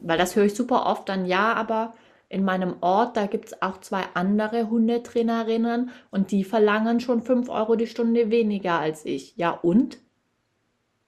weil 0.00 0.18
das 0.18 0.36
höre 0.36 0.44
ich 0.44 0.54
super 0.54 0.86
oft 0.86 1.08
dann, 1.08 1.26
ja, 1.26 1.54
aber 1.54 1.94
in 2.28 2.44
meinem 2.44 2.76
Ort, 2.80 3.16
da 3.16 3.26
gibt 3.26 3.46
es 3.46 3.62
auch 3.62 3.80
zwei 3.80 4.02
andere 4.14 4.68
Hundetrainerinnen 4.68 5.90
und 6.10 6.32
die 6.32 6.44
verlangen 6.44 7.00
schon 7.00 7.22
5 7.22 7.48
Euro 7.48 7.76
die 7.76 7.86
Stunde 7.86 8.30
weniger 8.30 8.80
als 8.80 9.04
ich. 9.04 9.36
Ja, 9.36 9.50
und? 9.50 9.98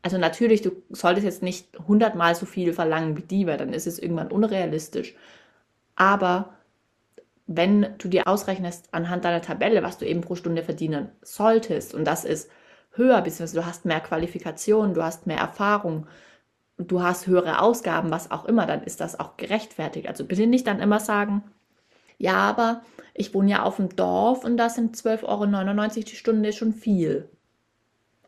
Also 0.02 0.16
natürlich, 0.16 0.62
du 0.62 0.70
solltest 0.90 1.24
jetzt 1.24 1.42
nicht 1.42 1.76
hundertmal 1.88 2.36
so 2.36 2.46
viel 2.46 2.72
verlangen 2.72 3.16
wie 3.16 3.22
die, 3.22 3.46
weil 3.48 3.58
dann 3.58 3.72
ist 3.72 3.88
es 3.88 3.98
irgendwann 3.98 4.30
unrealistisch. 4.30 5.16
Aber 5.96 6.54
wenn 7.48 7.94
du 7.98 8.08
dir 8.08 8.28
ausrechnest 8.28 8.88
anhand 8.92 9.24
deiner 9.24 9.42
Tabelle, 9.42 9.82
was 9.82 9.98
du 9.98 10.06
eben 10.06 10.20
pro 10.20 10.36
Stunde 10.36 10.62
verdienen 10.62 11.08
solltest, 11.22 11.94
und 11.94 12.04
das 12.04 12.24
ist 12.24 12.48
höher, 12.98 13.22
beziehungsweise 13.22 13.60
du 13.60 13.66
hast 13.66 13.84
mehr 13.84 14.00
Qualifikation, 14.00 14.94
du 14.94 15.02
hast 15.02 15.26
mehr 15.26 15.38
Erfahrung, 15.38 16.06
du 16.76 17.02
hast 17.02 17.26
höhere 17.26 17.60
Ausgaben, 17.60 18.10
was 18.10 18.30
auch 18.30 18.44
immer, 18.44 18.66
dann 18.66 18.82
ist 18.82 19.00
das 19.00 19.18
auch 19.18 19.36
gerechtfertigt. 19.36 20.08
Also 20.08 20.24
bitte 20.24 20.46
nicht 20.46 20.66
dann 20.66 20.80
immer 20.80 21.00
sagen, 21.00 21.42
ja, 22.18 22.36
aber 22.36 22.82
ich 23.14 23.34
wohne 23.34 23.50
ja 23.50 23.62
auf 23.62 23.76
dem 23.76 23.94
Dorf 23.96 24.44
und 24.44 24.56
da 24.56 24.68
sind 24.68 24.96
12,99 24.96 25.24
Euro 25.24 26.04
die 26.04 26.16
Stunde 26.16 26.52
schon 26.52 26.72
viel. 26.72 27.28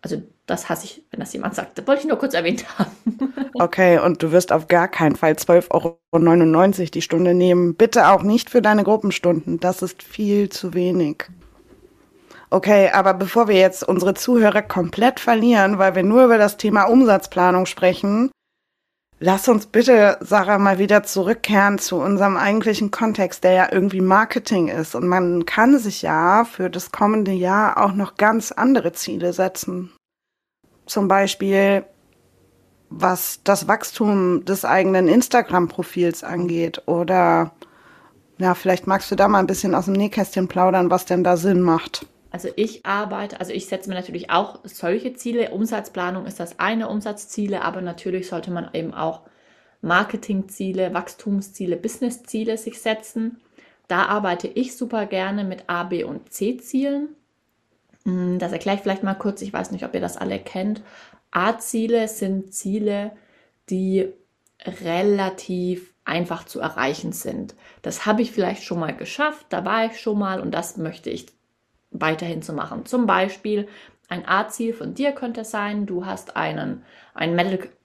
Also 0.03 0.23
das 0.47 0.69
hasse 0.69 0.87
ich, 0.87 1.05
wenn 1.11 1.21
das 1.21 1.33
jemand 1.33 1.55
sagt. 1.55 1.79
Das 1.79 1.87
wollte 1.87 2.03
ich 2.03 2.09
nur 2.09 2.19
kurz 2.19 2.35
erwähnt 2.35 2.67
haben. 2.79 2.91
Okay, 3.55 3.99
und 3.99 4.23
du 4.23 4.33
wirst 4.33 4.53
auf 4.53 4.69
gar 4.69 4.89
keinen 4.89 5.17
Fall 5.17 5.33
12,99 5.33 5.71
Euro 5.71 6.91
die 6.95 7.03
Stunde 7.03 7.35
nehmen. 7.35 7.75
Bitte 7.75 8.09
auch 8.09 8.23
nicht 8.23 8.49
für 8.49 8.63
deine 8.63 8.85
Gruppenstunden. 8.85 9.61
Das 9.61 9.83
ist 9.83 10.03
viel 10.03 10.49
zu 10.49 10.73
wenig. 10.73 11.27
Okay, 12.53 12.91
aber 12.91 13.15
bevor 13.15 13.47
wir 13.47 13.55
jetzt 13.55 13.87
unsere 13.87 14.15
Zuhörer 14.15 14.63
komplett 14.63 15.21
verlieren, 15.21 15.79
weil 15.79 15.95
wir 15.95 16.03
nur 16.03 16.25
über 16.25 16.37
das 16.37 16.57
Thema 16.57 16.85
Umsatzplanung 16.85 17.65
sprechen, 17.65 18.33
lass 19.21 19.49
uns 19.49 19.67
bitte, 19.67 20.19
Sarah, 20.21 20.59
mal 20.59 20.79
wieder 20.81 21.05
zurückkehren 21.05 21.79
zu 21.79 21.99
unserem 21.99 22.37
eigentlichen 22.37 22.91
Kontext, 22.91 23.45
der 23.45 23.53
ja 23.53 23.69
irgendwie 23.71 24.01
Marketing 24.01 24.67
ist. 24.67 24.97
Und 24.97 25.07
man 25.07 25.47
kann 25.47 25.79
sich 25.79 26.03
ja 26.03 26.45
für 26.45 26.71
das 26.71 26.91
kommende 26.91 27.31
Jahr 27.31 27.79
auch 27.79 27.93
noch 27.93 28.17
ganz 28.17 28.51
andere 28.51 28.93
Ziele 28.93 29.33
setzen. 29.33 29.93
Zum 30.87 31.07
Beispiel, 31.07 31.85
was 32.89 33.43
das 33.45 33.69
Wachstum 33.69 34.45
des 34.45 34.65
eigenen 34.65 35.07
Instagram-Profils 35.07 36.25
angeht. 36.25 36.83
Oder, 36.87 37.53
ja, 38.39 38.57
vielleicht 38.57 38.89
magst 38.89 39.09
du 39.13 39.15
da 39.15 39.29
mal 39.29 39.39
ein 39.39 39.47
bisschen 39.47 39.77
aus 39.77 39.85
dem 39.85 39.95
Nähkästchen 39.95 40.49
plaudern, 40.49 40.91
was 40.91 41.05
denn 41.05 41.23
da 41.23 41.37
Sinn 41.37 41.61
macht. 41.61 42.07
Also 42.31 42.49
ich 42.57 42.87
arbeite, 42.87 43.41
also 43.41 43.53
ich 43.53 43.67
setze 43.67 43.89
mir 43.89 43.97
natürlich 43.97 44.31
auch 44.31 44.61
solche 44.65 45.15
Ziele. 45.15 45.51
Umsatzplanung 45.51 46.27
ist 46.27 46.39
das 46.39 46.59
eine 46.61 46.89
Umsatzziele, 46.89 47.63
aber 47.63 47.81
natürlich 47.81 48.29
sollte 48.29 48.51
man 48.51 48.71
eben 48.73 48.95
auch 48.95 49.23
Marketingziele, 49.83 50.95
Wachstumsziele, 50.95 51.77
Businessziele 51.77 52.57
sich 52.57 52.81
setzen. 52.81 53.41
Da 53.89 54.07
arbeite 54.07 54.47
ich 54.47 54.77
super 54.77 55.07
gerne 55.07 55.43
mit 55.43 55.65
A, 55.69 55.85
B 55.85 56.05
und 56.05 56.33
C-Zielen. 56.33 57.09
Hm, 58.05 58.39
das 58.39 58.53
erkläre 58.53 58.77
ich 58.77 58.83
vielleicht 58.83 59.03
mal 59.03 59.15
kurz. 59.15 59.43
Ich 59.43 59.53
weiß 59.53 59.73
nicht, 59.73 59.85
ob 59.85 59.95
ihr 59.95 60.01
das 60.01 60.17
alle 60.17 60.39
kennt. 60.39 60.83
A-Ziele 61.33 62.07
sind 62.07 62.55
Ziele, 62.55 63.13
die 63.69 64.13
relativ 64.65 65.95
einfach 66.05 66.45
zu 66.45 66.61
erreichen 66.61 67.13
sind. 67.13 67.55
Das 67.83 68.07
habe 68.07 68.23
ich 68.23 68.33
vielleicht 68.33 68.63
schon 68.63 68.81
mal 68.81 68.95
geschafft, 68.95 69.47
da 69.51 69.65
war 69.65 69.87
ich 69.87 69.99
schon 70.01 70.19
mal 70.19 70.41
und 70.41 70.53
das 70.53 70.77
möchte 70.77 71.09
ich 71.11 71.27
weiterhin 71.91 72.43
zu 72.43 72.53
machen. 72.53 72.87
Zum 72.87 73.07
Beispiel 73.07 73.69
ein 74.09 74.27
A-Ziel 74.27 74.75
von 74.75 74.95
dir 74.95 75.13
könnte 75.13 75.45
sein, 75.45 75.87
du 75.87 76.05
hast 76.05 76.37
einen, 76.37 76.85
einen 77.15 77.37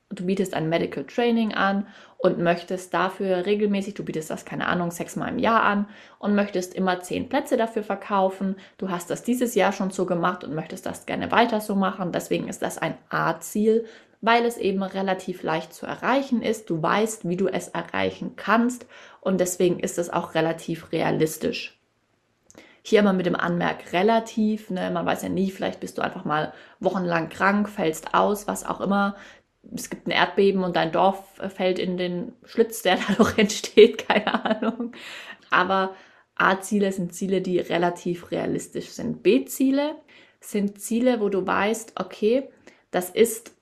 du 0.10 0.26
bietest 0.26 0.54
ein 0.54 0.70
Medical 0.70 1.04
Training 1.04 1.54
an 1.54 1.88
und 2.18 2.40
möchtest 2.40 2.94
dafür 2.94 3.46
regelmäßig, 3.46 3.94
du 3.94 4.04
bietest 4.04 4.30
das, 4.30 4.46
keine 4.46 4.68
Ahnung, 4.68 4.92
sechsmal 4.92 5.30
im 5.30 5.40
Jahr 5.40 5.64
an 5.64 5.88
und 6.20 6.36
möchtest 6.36 6.74
immer 6.74 7.02
zehn 7.02 7.30
Plätze 7.30 7.58
dafür 7.58 7.84
verkaufen. 7.84 8.56
Du 8.78 8.90
hast 8.90 9.10
das 9.10 9.24
dieses 9.24 9.56
Jahr 9.56 9.72
schon 9.72 9.92
so 9.92 10.06
gemacht 10.06 10.44
und 10.44 10.56
möchtest 10.56 10.86
das 10.86 11.06
gerne 11.06 11.32
weiter 11.32 11.62
so 11.62 11.76
machen. 11.76 12.12
Deswegen 12.12 12.48
ist 12.48 12.62
das 12.62 12.78
ein 12.78 12.98
A-Ziel, 13.10 13.86
weil 14.22 14.46
es 14.46 14.58
eben 14.58 14.82
relativ 14.82 15.44
leicht 15.44 15.74
zu 15.74 15.86
erreichen 15.86 16.42
ist. 16.42 16.70
Du 16.70 16.82
weißt, 16.82 17.28
wie 17.30 17.38
du 17.38 17.48
es 17.48 17.68
erreichen 17.68 18.36
kannst 18.36 18.88
und 19.22 19.40
deswegen 19.40 19.80
ist 19.80 20.00
es 20.00 20.10
auch 20.10 20.34
relativ 20.34 20.92
realistisch. 20.92 21.75
Hier 22.88 23.00
immer 23.00 23.14
mit 23.14 23.26
dem 23.26 23.36
Anmerk 23.36 23.94
relativ, 23.94 24.70
ne? 24.70 24.92
man 24.92 25.06
weiß 25.06 25.24
ja 25.24 25.30
nie, 25.30 25.50
vielleicht 25.50 25.80
bist 25.80 25.98
du 25.98 26.04
einfach 26.04 26.24
mal 26.24 26.54
wochenlang 26.80 27.30
krank, 27.30 27.68
fällst 27.68 28.14
aus, 28.14 28.48
was 28.48 28.66
auch 28.66 28.80
immer 28.80 29.16
es 29.74 29.90
gibt 29.90 30.08
ein 30.08 30.12
Erdbeben 30.12 30.64
und 30.64 30.76
dein 30.76 30.92
Dorf 30.92 31.42
fällt 31.56 31.80
in 31.80 31.98
den 31.98 32.34
Schlitz, 32.44 32.82
der 32.82 33.00
dadurch 33.08 33.38
entsteht, 33.38 34.08
keine 34.08 34.46
Ahnung. 34.46 34.94
Aber 35.50 35.96
A-Ziele 36.36 36.92
sind 36.92 37.14
Ziele, 37.14 37.42
die 37.42 37.60
relativ 37.60 38.32
realistisch 38.32 38.90
sind. 38.90 39.24
B-Ziele 39.24 39.96
sind 40.40 40.80
Ziele, 40.80 41.22
wo 41.22 41.30
du 41.30 41.46
weißt, 41.46 41.94
okay, 42.00 42.50
das 42.92 43.10
ist 43.10 43.54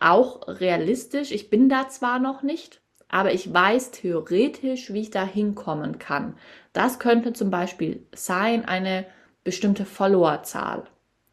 auch 0.00 0.48
realistisch. 0.48 1.30
Ich 1.30 1.50
bin 1.50 1.68
da 1.68 1.88
zwar 1.88 2.18
noch 2.18 2.42
nicht, 2.42 2.79
aber 3.10 3.32
ich 3.32 3.52
weiß 3.52 3.90
theoretisch, 3.90 4.92
wie 4.92 5.02
ich 5.02 5.10
da 5.10 5.24
hinkommen 5.24 5.98
kann. 5.98 6.34
Das 6.72 6.98
könnte 6.98 7.32
zum 7.32 7.50
Beispiel 7.50 8.06
sein, 8.14 8.64
eine 8.64 9.06
bestimmte 9.44 9.84
Followerzahl. 9.84 10.84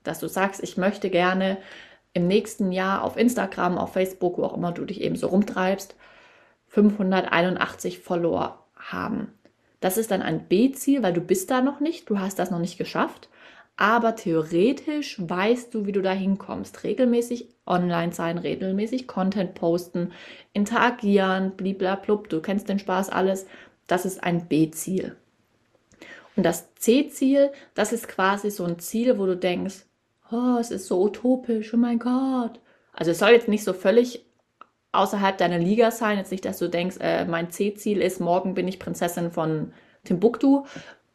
Dass 0.03 0.19
du 0.19 0.27
sagst, 0.27 0.63
ich 0.63 0.77
möchte 0.77 1.09
gerne 1.09 1.57
im 2.13 2.27
nächsten 2.27 2.71
Jahr 2.71 3.03
auf 3.03 3.17
Instagram, 3.17 3.77
auf 3.77 3.93
Facebook, 3.93 4.37
wo 4.37 4.43
auch 4.43 4.55
immer 4.55 4.71
du 4.71 4.85
dich 4.85 5.01
eben 5.01 5.15
so 5.15 5.27
rumtreibst, 5.27 5.95
581 6.67 7.99
Follower 7.99 8.65
haben. 8.75 9.33
Das 9.79 9.97
ist 9.97 10.09
dann 10.09 10.21
ein 10.21 10.47
B-Ziel, 10.47 11.03
weil 11.03 11.13
du 11.13 11.21
bist 11.21 11.51
da 11.51 11.61
noch 11.61 11.79
nicht, 11.79 12.09
du 12.09 12.19
hast 12.19 12.39
das 12.39 12.49
noch 12.49 12.59
nicht 12.59 12.77
geschafft, 12.77 13.29
aber 13.75 14.15
theoretisch 14.15 15.17
weißt 15.19 15.73
du, 15.73 15.85
wie 15.85 15.91
du 15.91 16.01
da 16.01 16.11
hinkommst. 16.11 16.83
Regelmäßig 16.83 17.49
online 17.67 18.13
sein, 18.13 18.37
regelmäßig 18.37 19.07
Content 19.07 19.55
posten, 19.55 20.11
interagieren, 20.53 21.51
bliblablub, 21.51 22.29
du 22.29 22.41
kennst 22.41 22.69
den 22.69 22.79
Spaß 22.79 23.09
alles. 23.09 23.45
Das 23.87 24.05
ist 24.05 24.23
ein 24.23 24.47
B-Ziel. 24.47 25.15
Und 26.35 26.43
das 26.43 26.73
C-Ziel, 26.75 27.51
das 27.73 27.93
ist 27.93 28.07
quasi 28.07 28.51
so 28.51 28.63
ein 28.63 28.79
Ziel, 28.79 29.17
wo 29.17 29.25
du 29.25 29.35
denkst, 29.35 29.85
oh, 30.31 30.57
es 30.59 30.71
ist 30.71 30.87
so 30.87 31.01
utopisch, 31.01 31.73
oh 31.73 31.77
mein 31.77 31.99
Gott. 31.99 32.59
Also 32.93 33.11
es 33.11 33.19
soll 33.19 33.29
jetzt 33.29 33.47
nicht 33.47 33.63
so 33.63 33.73
völlig 33.73 34.25
außerhalb 34.91 35.37
deiner 35.37 35.59
Liga 35.59 35.91
sein, 35.91 36.17
jetzt 36.17 36.31
nicht, 36.31 36.45
dass 36.45 36.59
du 36.59 36.69
denkst, 36.69 36.97
äh, 36.99 37.25
mein 37.25 37.51
C-Ziel 37.51 38.01
ist, 38.01 38.19
morgen 38.19 38.53
bin 38.53 38.67
ich 38.67 38.79
Prinzessin 38.79 39.31
von 39.31 39.73
Timbuktu. 40.03 40.65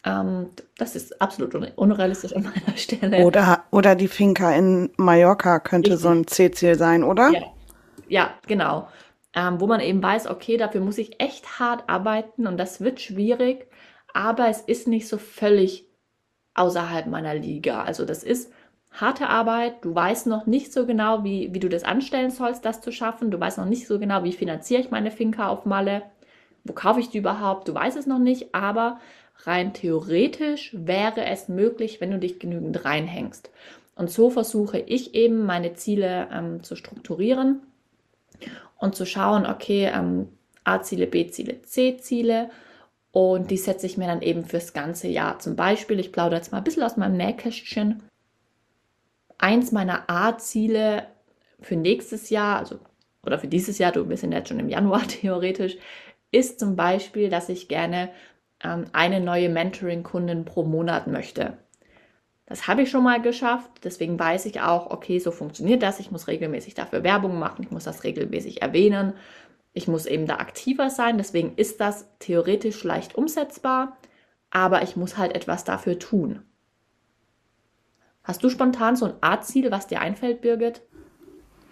Ähm, 0.05 0.51
das 0.79 0.97
ist 0.97 1.21
absolut 1.23 1.55
un 1.55 1.69
unrealistisch 1.77 2.35
an 2.35 2.43
meiner 2.67 2.77
Stelle. 2.77 3.25
Oder, 3.25 3.65
oder 3.71 3.95
die 3.95 4.09
Finca 4.09 4.53
in 4.53 4.91
Mallorca 4.97 5.61
könnte 5.61 5.91
Richtig. 5.91 6.03
so 6.03 6.09
ein 6.09 6.27
C-Ziel 6.27 6.75
sein, 6.77 7.05
oder? 7.05 7.31
Ja, 7.31 7.43
ja 8.09 8.31
genau. 8.47 8.89
Ähm, 9.35 9.61
wo 9.61 9.67
man 9.67 9.81
eben 9.81 10.03
weiß, 10.03 10.27
okay, 10.27 10.57
dafür 10.57 10.83
muss 10.83 10.99
ich 10.99 11.21
echt 11.21 11.59
hart 11.59 11.89
arbeiten 11.89 12.47
und 12.47 12.59
das 12.59 12.83
wird 12.83 13.01
schwierig, 13.01 13.67
aber 14.13 14.49
es 14.49 14.61
ist 14.61 14.89
nicht 14.89 15.09
so 15.09 15.17
völlig 15.17 15.87
außerhalb 16.55 17.07
meiner 17.07 17.35
Liga. 17.35 17.83
Also 17.83 18.05
das 18.05 18.23
ist 18.25 18.53
harte 18.91 19.29
Arbeit, 19.29 19.85
du 19.85 19.95
weißt 19.95 20.27
noch 20.27 20.47
nicht 20.47 20.73
so 20.73 20.85
genau, 20.85 21.25
wie, 21.25 21.55
wie 21.55 21.61
du 21.61 21.69
das 21.69 21.85
anstellen 21.85 22.31
sollst, 22.31 22.65
das 22.65 22.83
zu 22.83 22.93
schaffen, 22.93 23.31
du 23.31 23.41
weißt 23.41 23.57
noch 23.57 23.65
nicht 23.65 23.87
so 23.87 23.99
genau, 23.99 24.23
wie 24.25 24.33
finanziere 24.33 24.83
ich 24.83 24.91
meine 24.91 25.11
Finca 25.11 25.49
auf 25.49 25.65
Malle, 25.65 26.03
wo 26.65 26.75
kaufe 26.75 27.01
ich 27.01 27.09
die 27.09 27.19
überhaupt, 27.19 27.69
du 27.69 27.75
weißt 27.75 27.97
es 27.97 28.07
noch 28.07 28.19
nicht, 28.19 28.55
aber 28.55 29.01
rein 29.47 29.75
theoretisch 29.75 30.71
wäre 30.73 31.25
es 31.27 31.49
möglich, 31.49 32.01
wenn 32.01 32.11
du 32.11 32.19
dich 32.19 32.39
genügend 32.39 32.85
reinhängst. 32.85 33.51
Und 33.95 34.11
so 34.11 34.31
versuche 34.31 34.79
ich 34.79 35.15
eben 35.15 35.45
meine 35.45 35.75
Ziele 35.75 36.29
ähm, 36.33 36.63
zu 36.63 36.77
strukturieren 36.77 37.61
und 38.79 38.95
zu 38.95 39.05
schauen, 39.05 39.47
okay, 39.47 39.91
ähm, 39.95 40.29
A-Ziele, 40.65 41.07
B-Ziele, 41.07 41.63
C-Ziele. 41.63 42.51
Und 43.11 43.51
die 43.51 43.59
setze 43.59 43.87
ich 43.87 43.99
mir 43.99 44.07
dann 44.07 44.23
eben 44.23 44.45
fürs 44.45 44.73
ganze 44.73 45.09
Jahr. 45.09 45.39
Zum 45.39 45.55
Beispiel, 45.55 46.01
ich 46.01 46.13
plaudere 46.13 46.39
jetzt 46.39 46.51
mal 46.51 46.59
ein 46.59 46.65
bisschen 46.65 46.83
aus 46.83 46.97
meinem 46.97 47.17
Nähkästchen 47.17 48.03
eins 49.43 49.73
meiner 49.73 50.09
A-Ziele 50.09 51.07
für 51.61 51.77
nächstes 51.77 52.31
Jahr, 52.31 52.59
also 52.59 52.79
oder 53.25 53.39
für 53.39 53.49
dieses 53.49 53.79
Jahr, 53.79 53.93
du 53.93 54.05
bist 54.05 54.23
ja 54.23 54.31
jetzt 54.31 54.49
schon 54.49 54.59
im 54.59 54.69
Januar 54.69 55.03
theoretisch, 55.09 55.77
ist 56.31 56.59
zum 56.59 56.77
Beispiel, 56.77 57.29
dass 57.29 57.49
ich 57.49 57.69
gerne 57.69 58.09
eine 58.63 59.21
neue 59.21 59.49
Mentoring-Kundin 59.49 60.45
pro 60.45 60.63
Monat 60.63 61.07
möchte. 61.07 61.59
Das 62.47 62.69
habe 62.69 62.83
ich 62.83 62.91
schon 62.91 63.05
mal 63.05 63.21
geschafft, 63.23 63.71
deswegen 63.83 64.19
weiß 64.19 64.47
ich 64.47 64.61
auch, 64.61 64.91
okay, 64.91 65.19
so 65.19 65.31
funktioniert 65.31 65.83
das. 65.83 66.01
Ich 66.01 66.11
muss 66.11 66.29
regelmäßig 66.29 66.75
dafür 66.75 67.03
Werbung 67.03 67.39
machen, 67.39 67.63
ich 67.63 67.71
muss 67.71 67.85
das 67.85 68.05
regelmäßig 68.05 68.63
erwähnen, 68.63 69.15
ich 69.73 69.89
muss 69.89 70.07
eben 70.07 70.27
da 70.27 70.37
aktiver 70.37 70.91
sein, 70.91 71.17
deswegen 71.17 71.55
ist 71.57 71.81
das 71.81 72.07
theoretisch 72.19 72.85
leicht 72.85 73.15
umsetzbar, 73.15 73.97
aber 74.51 74.83
ich 74.83 74.97
muss 74.97 75.17
halt 75.17 75.35
etwas 75.35 75.65
dafür 75.65 75.99
tun. 75.99 76.43
Hast 78.23 78.45
du 78.45 78.51
spontan 78.51 78.97
so 78.97 79.07
ein 79.07 79.15
Art-Ziel, 79.21 79.71
was 79.71 79.87
dir 79.87 80.01
einfällt, 80.01 80.43
Birgit? 80.43 80.83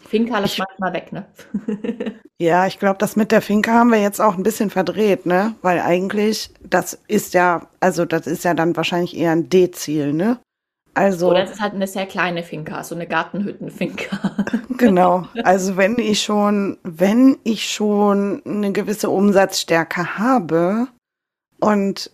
Finca 0.08 0.38
lässt 0.38 0.58
manchmal 0.58 0.92
weg, 0.92 1.12
ne? 1.12 1.26
ja, 2.40 2.66
ich 2.66 2.78
glaube, 2.78 2.98
das 2.98 3.16
mit 3.16 3.32
der 3.32 3.42
Finca 3.42 3.72
haben 3.72 3.90
wir 3.90 4.00
jetzt 4.00 4.20
auch 4.20 4.36
ein 4.36 4.42
bisschen 4.42 4.70
verdreht, 4.70 5.26
ne? 5.26 5.54
Weil 5.62 5.80
eigentlich, 5.80 6.50
das 6.62 6.98
ist 7.06 7.34
ja, 7.34 7.68
also 7.80 8.04
das 8.04 8.26
ist 8.26 8.44
ja 8.44 8.54
dann 8.54 8.76
wahrscheinlich 8.76 9.16
eher 9.16 9.32
ein 9.32 9.48
D-Ziel, 9.48 10.12
ne? 10.12 10.38
Also. 10.94 11.30
Oder 11.30 11.44
es 11.44 11.52
ist 11.52 11.60
halt 11.60 11.74
eine 11.74 11.86
sehr 11.86 12.06
kleine 12.06 12.42
Finca, 12.42 12.82
so 12.82 12.94
eine 12.94 13.06
Gartenhütten-Finca. 13.06 14.44
genau. 14.76 15.26
Also 15.44 15.76
wenn 15.76 15.98
ich 15.98 16.22
schon, 16.22 16.78
wenn 16.82 17.38
ich 17.44 17.70
schon 17.70 18.42
eine 18.44 18.72
gewisse 18.72 19.10
Umsatzstärke 19.10 20.18
habe 20.18 20.88
und 21.60 22.10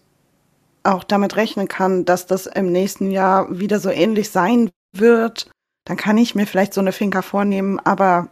auch 0.85 1.05
damit 1.05 1.37
rechnen 1.37 1.69
kann, 1.69 2.05
dass 2.05 2.27
das 2.27 2.47
im 2.47 2.71
nächsten 2.71 3.11
Jahr 3.11 3.59
wieder 3.59 3.81
so 3.81 3.91
ähnlich 3.91 4.31
sein 4.31 4.71
wird, 4.93 5.51
dann 5.87 5.97
kann 5.97 6.19
ich 6.19 6.35
mir 6.35 6.47
vielleicht 6.47 6.75
so 6.75 6.81
eine 6.81 6.93
Finca 6.93 7.23
vornehmen, 7.23 7.81
aber 7.83 8.29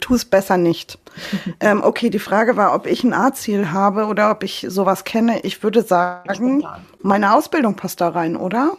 tu 0.00 0.14
es 0.14 0.24
besser 0.24 0.56
nicht. 0.56 0.98
ähm, 1.60 1.82
okay, 1.84 2.10
die 2.10 2.18
Frage 2.18 2.56
war, 2.56 2.74
ob 2.74 2.86
ich 2.86 3.04
ein 3.04 3.12
A-Ziel 3.12 3.70
habe 3.70 4.06
oder 4.06 4.30
ob 4.30 4.42
ich 4.42 4.66
sowas 4.68 5.04
kenne. 5.04 5.40
Ich 5.40 5.62
würde 5.62 5.82
sagen, 5.82 6.66
meine 7.00 7.34
Ausbildung 7.34 7.76
passt 7.76 8.00
da 8.00 8.08
rein, 8.08 8.36
oder? 8.36 8.78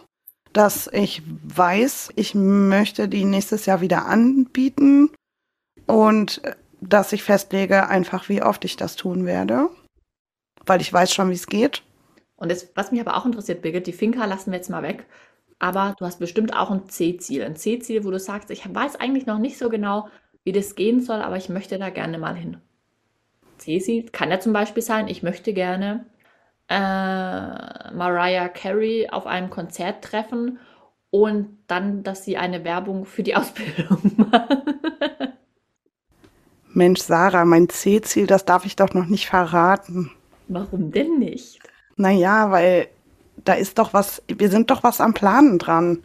Dass 0.52 0.90
ich 0.92 1.22
weiß, 1.44 2.10
ich 2.16 2.34
möchte 2.34 3.08
die 3.08 3.24
nächstes 3.24 3.66
Jahr 3.66 3.80
wieder 3.80 4.06
anbieten 4.06 5.10
und 5.86 6.42
dass 6.80 7.12
ich 7.12 7.22
festlege 7.22 7.88
einfach, 7.88 8.28
wie 8.28 8.42
oft 8.42 8.64
ich 8.64 8.76
das 8.76 8.96
tun 8.96 9.26
werde, 9.26 9.68
weil 10.66 10.80
ich 10.80 10.92
weiß 10.92 11.14
schon, 11.14 11.30
wie 11.30 11.34
es 11.34 11.46
geht. 11.46 11.82
Und 12.36 12.50
das, 12.50 12.68
was 12.74 12.90
mich 12.90 13.00
aber 13.00 13.16
auch 13.16 13.26
interessiert, 13.26 13.62
Birgit, 13.62 13.86
die 13.86 13.92
Finca 13.92 14.24
lassen 14.24 14.50
wir 14.50 14.58
jetzt 14.58 14.70
mal 14.70 14.82
weg. 14.82 15.06
Aber 15.58 15.94
du 15.98 16.04
hast 16.04 16.20
bestimmt 16.20 16.54
auch 16.56 16.70
ein 16.70 16.88
C-Ziel. 16.88 17.42
Ein 17.42 17.56
C-Ziel, 17.56 18.04
wo 18.04 18.10
du 18.10 18.18
sagst, 18.18 18.50
ich 18.50 18.62
weiß 18.72 18.96
eigentlich 18.96 19.26
noch 19.26 19.38
nicht 19.38 19.58
so 19.58 19.68
genau, 19.68 20.08
wie 20.44 20.52
das 20.52 20.76
gehen 20.76 21.00
soll, 21.00 21.20
aber 21.20 21.36
ich 21.36 21.48
möchte 21.48 21.78
da 21.78 21.90
gerne 21.90 22.18
mal 22.18 22.34
hin. 22.34 22.58
C-Ziel 23.58 24.08
kann 24.10 24.30
ja 24.30 24.38
zum 24.38 24.52
Beispiel 24.52 24.82
sein, 24.82 25.08
ich 25.08 25.22
möchte 25.22 25.52
gerne 25.52 26.06
äh, 26.68 26.74
Mariah 27.92 28.48
Carey 28.48 29.08
auf 29.10 29.26
einem 29.26 29.50
Konzert 29.50 30.04
treffen 30.04 30.58
und 31.10 31.58
dann, 31.66 32.02
dass 32.02 32.24
sie 32.24 32.36
eine 32.36 32.64
Werbung 32.64 33.04
für 33.04 33.22
die 33.22 33.34
Ausbildung 33.36 34.12
macht. 34.16 34.58
Mensch, 36.72 37.00
Sarah, 37.00 37.44
mein 37.44 37.68
C-Ziel, 37.68 38.26
das 38.26 38.44
darf 38.44 38.64
ich 38.64 38.76
doch 38.76 38.94
noch 38.94 39.06
nicht 39.06 39.26
verraten. 39.26 40.12
Warum 40.46 40.92
denn 40.92 41.18
nicht? 41.18 41.58
Naja, 41.96 42.50
weil 42.50 42.88
da 43.44 43.54
ist 43.54 43.78
doch 43.78 43.92
was, 43.94 44.22
wir 44.28 44.50
sind 44.50 44.70
doch 44.70 44.82
was 44.82 45.00
am 45.00 45.14
Planen 45.14 45.58
dran. 45.58 46.02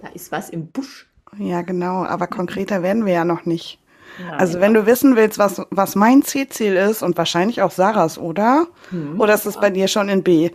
Da 0.00 0.08
ist 0.08 0.32
was 0.32 0.50
im 0.50 0.68
Busch. 0.68 1.06
Ja, 1.38 1.62
genau, 1.62 2.04
aber 2.04 2.26
konkreter 2.26 2.82
werden 2.82 3.06
wir 3.06 3.14
ja 3.14 3.24
noch 3.24 3.44
nicht. 3.44 3.80
Nein, 4.18 4.34
also 4.34 4.60
wenn 4.60 4.74
du 4.74 4.86
wissen 4.86 5.16
willst, 5.16 5.38
was, 5.38 5.62
was 5.70 5.96
mein 5.96 6.22
C-Ziel 6.22 6.74
ist 6.74 7.02
und 7.02 7.18
wahrscheinlich 7.18 7.62
auch 7.62 7.70
Sarahs, 7.70 8.18
oder? 8.18 8.68
Hm, 8.90 9.20
oder 9.20 9.34
ist 9.34 9.46
es 9.46 9.58
bei 9.58 9.70
dir 9.70 9.88
schon 9.88 10.08
in 10.08 10.22
B? 10.22 10.50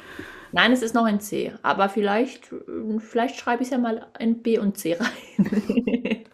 Nein, 0.51 0.71
es 0.71 0.81
ist 0.81 0.95
noch 0.95 1.05
in 1.05 1.19
C, 1.19 1.53
aber 1.61 1.89
vielleicht, 1.89 2.53
vielleicht 2.99 3.37
schreibe 3.37 3.61
ich 3.61 3.67
es 3.67 3.71
ja 3.71 3.77
mal 3.77 4.07
in 4.17 4.41
B 4.41 4.57
und 4.57 4.77
C 4.77 4.97
rein. 4.99 5.45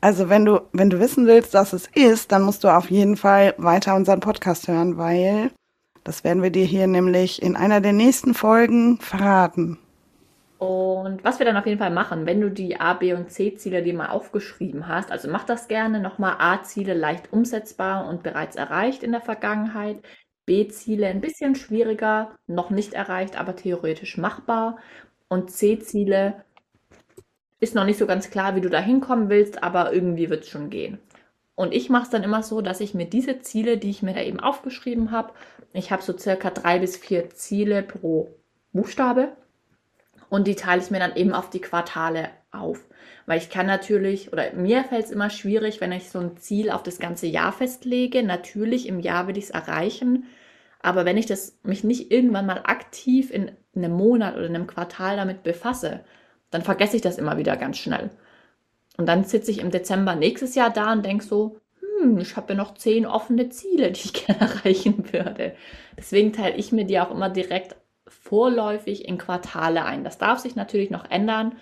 also 0.00 0.28
wenn 0.28 0.44
du, 0.44 0.60
wenn 0.72 0.90
du 0.90 0.98
wissen 0.98 1.26
willst, 1.26 1.54
was 1.54 1.72
es 1.72 1.86
ist, 1.94 2.32
dann 2.32 2.42
musst 2.42 2.64
du 2.64 2.68
auf 2.68 2.90
jeden 2.90 3.16
Fall 3.16 3.54
weiter 3.56 3.94
unseren 3.94 4.20
Podcast 4.20 4.68
hören, 4.68 4.98
weil 4.98 5.50
das 6.08 6.24
werden 6.24 6.42
wir 6.42 6.48
dir 6.48 6.64
hier 6.64 6.86
nämlich 6.86 7.42
in 7.42 7.54
einer 7.54 7.82
der 7.82 7.92
nächsten 7.92 8.32
Folgen 8.32 8.96
verraten. 8.96 9.78
Und 10.56 11.22
was 11.22 11.38
wir 11.38 11.44
dann 11.44 11.58
auf 11.58 11.66
jeden 11.66 11.78
Fall 11.78 11.90
machen, 11.90 12.24
wenn 12.24 12.40
du 12.40 12.50
die 12.50 12.80
A, 12.80 12.94
B 12.94 13.12
und 13.12 13.30
C-Ziele 13.30 13.82
dir 13.82 13.92
mal 13.92 14.08
aufgeschrieben 14.08 14.88
hast, 14.88 15.12
also 15.12 15.28
mach 15.28 15.44
das 15.44 15.68
gerne 15.68 16.00
nochmal 16.00 16.36
A-Ziele 16.38 16.94
leicht 16.94 17.30
umsetzbar 17.30 18.08
und 18.08 18.22
bereits 18.22 18.56
erreicht 18.56 19.02
in 19.02 19.12
der 19.12 19.20
Vergangenheit, 19.20 19.98
B-Ziele 20.46 21.08
ein 21.08 21.20
bisschen 21.20 21.54
schwieriger, 21.54 22.34
noch 22.46 22.70
nicht 22.70 22.94
erreicht, 22.94 23.38
aber 23.38 23.54
theoretisch 23.54 24.16
machbar 24.16 24.78
und 25.28 25.50
C-Ziele 25.50 26.42
ist 27.60 27.74
noch 27.74 27.84
nicht 27.84 27.98
so 27.98 28.06
ganz 28.06 28.30
klar, 28.30 28.56
wie 28.56 28.62
du 28.62 28.70
da 28.70 28.80
hinkommen 28.80 29.28
willst, 29.28 29.62
aber 29.62 29.92
irgendwie 29.92 30.30
wird 30.30 30.44
es 30.44 30.48
schon 30.48 30.70
gehen. 30.70 30.98
Und 31.58 31.74
ich 31.74 31.90
mache 31.90 32.04
es 32.04 32.10
dann 32.10 32.22
immer 32.22 32.44
so, 32.44 32.60
dass 32.60 32.78
ich 32.78 32.94
mir 32.94 33.06
diese 33.06 33.40
Ziele, 33.40 33.78
die 33.78 33.90
ich 33.90 34.00
mir 34.00 34.14
da 34.14 34.22
eben 34.22 34.38
aufgeschrieben 34.38 35.10
habe, 35.10 35.32
ich 35.72 35.90
habe 35.90 36.04
so 36.04 36.16
circa 36.16 36.50
drei 36.50 36.78
bis 36.78 36.96
vier 36.96 37.30
Ziele 37.30 37.82
pro 37.82 38.32
Buchstabe 38.72 39.32
und 40.28 40.46
die 40.46 40.54
teile 40.54 40.80
ich 40.80 40.92
mir 40.92 41.00
dann 41.00 41.16
eben 41.16 41.32
auf 41.32 41.50
die 41.50 41.60
Quartale 41.60 42.30
auf. 42.52 42.86
Weil 43.26 43.38
ich 43.38 43.50
kann 43.50 43.66
natürlich, 43.66 44.32
oder 44.32 44.52
mir 44.52 44.84
fällt 44.84 45.06
es 45.06 45.10
immer 45.10 45.30
schwierig, 45.30 45.80
wenn 45.80 45.90
ich 45.90 46.10
so 46.10 46.20
ein 46.20 46.36
Ziel 46.36 46.70
auf 46.70 46.84
das 46.84 47.00
ganze 47.00 47.26
Jahr 47.26 47.50
festlege. 47.50 48.22
Natürlich, 48.22 48.86
im 48.86 49.00
Jahr 49.00 49.26
will 49.26 49.36
ich 49.36 49.46
es 49.46 49.50
erreichen. 49.50 50.26
Aber 50.80 51.04
wenn 51.04 51.16
ich 51.16 51.26
das, 51.26 51.58
mich 51.64 51.82
nicht 51.82 52.12
irgendwann 52.12 52.46
mal 52.46 52.62
aktiv 52.66 53.32
in 53.32 53.50
einem 53.74 53.94
Monat 53.94 54.36
oder 54.36 54.46
in 54.46 54.54
einem 54.54 54.68
Quartal 54.68 55.16
damit 55.16 55.42
befasse, 55.42 56.04
dann 56.52 56.62
vergesse 56.62 56.94
ich 56.94 57.02
das 57.02 57.18
immer 57.18 57.36
wieder 57.36 57.56
ganz 57.56 57.78
schnell. 57.78 58.10
Und 58.98 59.06
dann 59.06 59.24
sitze 59.24 59.50
ich 59.50 59.60
im 59.60 59.70
Dezember 59.70 60.16
nächstes 60.16 60.54
Jahr 60.54 60.70
da 60.70 60.92
und 60.92 61.06
denke 61.06 61.24
so, 61.24 61.60
hm, 61.80 62.18
ich 62.18 62.36
habe 62.36 62.52
ja 62.52 62.56
noch 62.56 62.74
zehn 62.74 63.06
offene 63.06 63.48
Ziele, 63.48 63.92
die 63.92 64.00
ich 64.00 64.12
gerne 64.26 64.40
erreichen 64.40 65.12
würde. 65.12 65.54
Deswegen 65.96 66.32
teile 66.32 66.56
ich 66.56 66.72
mir 66.72 66.84
die 66.84 67.00
auch 67.00 67.10
immer 67.10 67.30
direkt 67.30 67.76
vorläufig 68.08 69.06
in 69.06 69.16
Quartale 69.16 69.84
ein. 69.84 70.04
Das 70.04 70.18
darf 70.18 70.40
sich 70.40 70.56
natürlich 70.56 70.90
noch 70.90 71.10
ändern. 71.10 71.56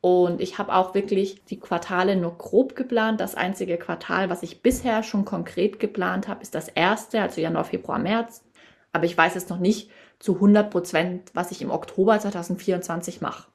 Und 0.00 0.40
ich 0.40 0.58
habe 0.58 0.74
auch 0.74 0.94
wirklich 0.94 1.44
die 1.46 1.58
Quartale 1.58 2.16
nur 2.16 2.36
grob 2.36 2.76
geplant. 2.76 3.20
Das 3.20 3.34
einzige 3.34 3.78
Quartal, 3.78 4.30
was 4.30 4.42
ich 4.42 4.62
bisher 4.62 5.02
schon 5.02 5.24
konkret 5.24 5.80
geplant 5.80 6.28
habe, 6.28 6.42
ist 6.42 6.54
das 6.54 6.68
erste, 6.68 7.20
also 7.20 7.40
Januar, 7.40 7.64
Februar, 7.64 7.98
März. 7.98 8.44
Aber 8.92 9.06
ich 9.06 9.16
weiß 9.16 9.34
jetzt 9.34 9.50
noch 9.50 9.58
nicht 9.58 9.90
zu 10.18 10.34
100 10.34 10.70
Prozent, 10.70 11.30
was 11.34 11.50
ich 11.50 11.62
im 11.62 11.70
Oktober 11.70 12.18
2024 12.18 13.20
mache. 13.20 13.48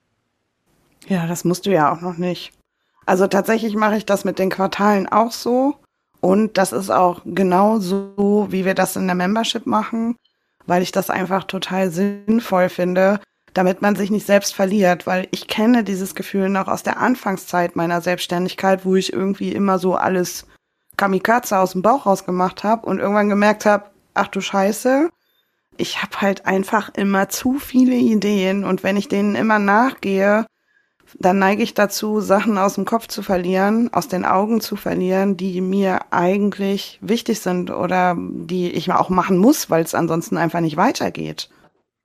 Ja, 1.08 1.28
das 1.28 1.44
musst 1.44 1.66
du 1.66 1.72
ja 1.72 1.94
auch 1.94 2.02
noch 2.02 2.18
nicht. 2.18 2.54
Also 3.06 3.28
tatsächlich 3.28 3.76
mache 3.76 3.98
ich 3.98 4.06
das 4.06 4.26
mit 4.26 4.40
den 4.40 4.50
Quartalen 4.50 5.08
auch 5.08 5.32
so. 5.32 5.76
Und 6.22 6.58
das 6.58 6.72
ist 6.72 6.90
auch 6.90 7.22
genau 7.26 7.80
so, 7.80 8.48
wie 8.50 8.64
wir 8.64 8.76
das 8.76 8.96
in 8.96 9.08
der 9.08 9.16
Membership 9.16 9.66
machen 9.66 10.16
weil 10.66 10.82
ich 10.82 10.92
das 10.92 11.10
einfach 11.10 11.44
total 11.44 11.92
sinnvoll 11.92 12.70
finde, 12.70 13.20
damit 13.54 13.82
man 13.82 13.96
sich 13.96 14.10
nicht 14.10 14.26
selbst 14.26 14.56
verliert, 14.56 15.06
weil 15.06 15.28
ich 15.32 15.48
kenne 15.48 15.84
dieses 15.84 16.16
Gefühl 16.16 16.50
noch 16.50 16.68
aus 16.68 16.84
der 16.84 17.00
Anfangszeit 17.00 17.76
meiner 17.76 18.02
Selbstständigkeit, 18.02 18.86
wo 18.86 18.96
ich 18.96 19.14
irgendwie 19.14 19.52
immer 19.52 19.78
so 19.78 19.96
alles 19.96 20.48
Kamikaze 20.98 21.58
aus 21.58 21.74
dem 21.74 21.82
Bauch 21.82 22.06
rausgemacht 22.06 22.64
habe 22.64 22.86
und 22.86 23.00
irgendwann 23.00 23.30
gemerkt 23.30 23.66
habe, 23.66 23.86
ach 24.14 24.28
du 24.28 24.42
Scheiße, 24.42 25.10
ich 25.78 26.02
habe 26.02 26.22
halt 26.22 26.46
einfach 26.46 26.90
immer 26.96 27.30
zu 27.30 27.60
viele 27.60 27.96
Ideen 27.96 28.64
und 28.64 28.84
wenn 28.84 28.98
ich 28.98 29.08
denen 29.08 29.36
immer 29.36 29.60
nachgehe, 29.60 30.46
dann 31.20 31.40
neige 31.40 31.64
ich 31.64 31.74
dazu, 31.74 32.20
Sachen 32.20 32.58
aus 32.58 32.76
dem 32.76 32.86
Kopf 32.86 33.08
zu 33.08 33.22
verlieren, 33.22 33.94
aus 33.94 34.08
den 34.08 34.26
Augen 34.26 34.62
zu 34.62 34.76
verlieren, 34.76 35.38
die 35.38 35.62
mir 35.62 36.02
eigentlich 36.12 37.00
wichtig 37.02 37.40
sind 37.40 37.72
oder 37.72 38.16
die 38.18 38.72
ich 38.72 38.92
auch 38.92 39.10
machen 39.10 39.38
muss, 39.38 39.70
weil 39.70 39.84
es 39.84 39.96
ansonsten 39.96 40.38
einfach 40.38 40.60
nicht 40.60 40.78
weitergeht. 40.78 41.50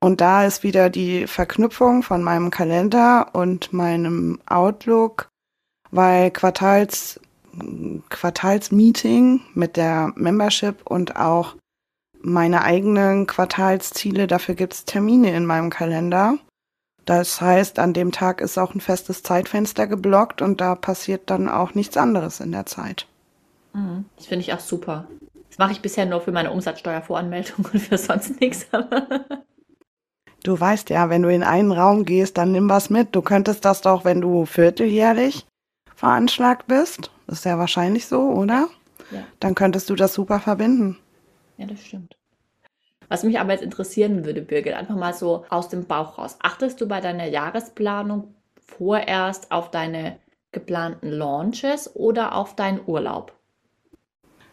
Und 0.01 0.21
da 0.21 0.45
ist 0.45 0.63
wieder 0.63 0.89
die 0.89 1.27
Verknüpfung 1.27 2.03
von 2.03 2.23
meinem 2.23 2.51
Kalender 2.51 3.29
und 3.33 3.73
meinem 3.73 4.39
Outlook, 4.45 5.27
weil 5.91 6.31
Quartals, 6.31 7.19
Quartalsmeeting 8.09 9.41
mit 9.55 9.75
der 9.75 10.13
Membership 10.15 10.85
und 10.85 11.17
auch 11.17 11.55
meine 12.21 12.63
eigenen 12.63 13.27
Quartalsziele, 13.27 14.27
dafür 14.27 14.55
gibt 14.55 14.73
es 14.73 14.85
Termine 14.85 15.35
in 15.35 15.45
meinem 15.45 15.69
Kalender. 15.69 16.37
Das 17.09 17.41
heißt, 17.41 17.79
an 17.79 17.93
dem 17.93 18.11
Tag 18.11 18.39
ist 18.39 18.59
auch 18.59 18.75
ein 18.75 18.81
festes 18.81 19.23
Zeitfenster 19.23 19.87
geblockt 19.87 20.43
und 20.43 20.61
da 20.61 20.75
passiert 20.75 21.31
dann 21.31 21.49
auch 21.49 21.73
nichts 21.73 21.97
anderes 21.97 22.39
in 22.39 22.51
der 22.51 22.67
Zeit. 22.67 23.07
Mhm. 23.73 24.05
Das 24.15 24.27
finde 24.27 24.41
ich 24.41 24.53
auch 24.53 24.59
super. 24.59 25.07
Das 25.49 25.57
mache 25.57 25.71
ich 25.71 25.81
bisher 25.81 26.05
nur 26.05 26.21
für 26.21 26.31
meine 26.31 26.51
Umsatzsteuervoranmeldung 26.51 27.65
und 27.73 27.79
für 27.79 27.97
sonst 27.97 28.39
nichts. 28.39 28.67
du 30.43 30.59
weißt 30.59 30.91
ja, 30.91 31.09
wenn 31.09 31.23
du 31.23 31.33
in 31.33 31.41
einen 31.41 31.71
Raum 31.71 32.05
gehst, 32.05 32.37
dann 32.37 32.51
nimm 32.51 32.69
was 32.69 32.91
mit. 32.91 33.15
Du 33.15 33.23
könntest 33.23 33.65
das 33.65 33.81
doch, 33.81 34.05
wenn 34.05 34.21
du 34.21 34.45
vierteljährlich 34.45 35.47
veranschlagt 35.95 36.67
bist. 36.67 37.09
Das 37.25 37.39
ist 37.39 37.45
ja 37.45 37.57
wahrscheinlich 37.57 38.05
so, 38.05 38.21
oder? 38.21 38.69
Ja. 39.09 39.23
Dann 39.39 39.55
könntest 39.55 39.89
du 39.89 39.95
das 39.95 40.13
super 40.13 40.39
verbinden. 40.39 40.99
Ja, 41.57 41.65
das 41.65 41.83
stimmt. 41.83 42.18
Was 43.09 43.23
mich 43.23 43.39
aber 43.39 43.53
jetzt 43.53 43.63
interessieren 43.63 44.23
würde, 44.23 44.41
Birgit, 44.41 44.73
einfach 44.73 44.95
mal 44.95 45.13
so 45.13 45.43
aus 45.49 45.67
dem 45.67 45.85
Bauch 45.85 46.17
raus. 46.17 46.37
Achtest 46.41 46.79
du 46.79 46.87
bei 46.87 47.01
deiner 47.01 47.25
Jahresplanung 47.25 48.35
vorerst 48.65 49.51
auf 49.51 49.71
deine 49.71 50.17
geplanten 50.51 51.09
Launches 51.09 51.95
oder 51.95 52.35
auf 52.35 52.55
deinen 52.55 52.79
Urlaub? 52.85 53.33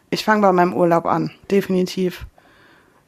Ich 0.09 0.25
fange 0.25 0.41
bei 0.41 0.51
meinem 0.51 0.73
Urlaub 0.73 1.05
an, 1.05 1.31
definitiv. 1.51 2.25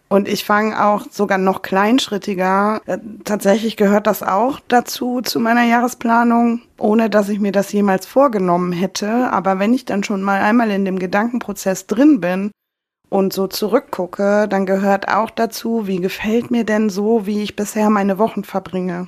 Und 0.09 0.27
ich 0.27 0.43
fange 0.43 0.83
auch 0.83 1.05
sogar 1.11 1.37
noch 1.37 1.61
kleinschrittiger. 1.61 2.81
Äh, 2.87 2.97
tatsächlich 3.25 3.77
gehört 3.77 4.07
das 4.07 4.23
auch 4.23 4.59
dazu, 4.67 5.21
zu 5.21 5.39
meiner 5.39 5.63
Jahresplanung, 5.63 6.61
ohne 6.79 7.11
dass 7.11 7.29
ich 7.29 7.39
mir 7.39 7.51
das 7.51 7.71
jemals 7.71 8.07
vorgenommen 8.07 8.71
hätte. 8.71 9.31
Aber 9.31 9.59
wenn 9.59 9.73
ich 9.73 9.85
dann 9.85 10.03
schon 10.03 10.23
mal 10.23 10.41
einmal 10.41 10.71
in 10.71 10.83
dem 10.83 10.97
Gedankenprozess 10.97 11.85
drin 11.85 12.19
bin, 12.19 12.49
und 13.09 13.33
so 13.33 13.47
zurückgucke, 13.47 14.47
dann 14.47 14.65
gehört 14.65 15.09
auch 15.09 15.31
dazu, 15.31 15.87
wie 15.87 15.97
gefällt 15.97 16.51
mir 16.51 16.63
denn 16.63 16.89
so, 16.89 17.25
wie 17.25 17.41
ich 17.41 17.55
bisher 17.55 17.89
meine 17.89 18.19
Wochen 18.19 18.43
verbringe. 18.43 19.07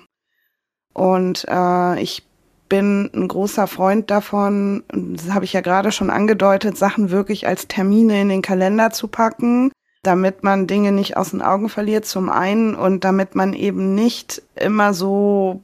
Und 0.94 1.46
äh, 1.48 2.02
ich 2.02 2.24
bin 2.68 3.10
ein 3.14 3.28
großer 3.28 3.68
Freund 3.68 4.10
davon, 4.10 4.84
das 4.90 5.32
habe 5.32 5.46
ich 5.46 5.54
ja 5.54 5.62
gerade 5.62 5.92
schon 5.92 6.10
angedeutet, 6.10 6.78
Sachen 6.78 7.12
wirklich 7.12 7.48
als 7.48 7.68
Termine 7.68 8.22
in 8.22 8.30
den 8.30 8.42
Kalender 8.42 8.92
zu 8.92 9.08
packen, 9.08 9.72
damit 10.04 10.44
man 10.44 10.68
Dinge 10.68 10.92
nicht 10.92 11.16
aus 11.16 11.32
den 11.32 11.42
Augen 11.42 11.70
verliert, 11.70 12.06
zum 12.06 12.30
einen, 12.30 12.76
und 12.76 13.04
damit 13.04 13.36
man 13.36 13.54
eben 13.54 13.94
nicht 13.94 14.42
immer 14.56 14.94
so 14.94 15.62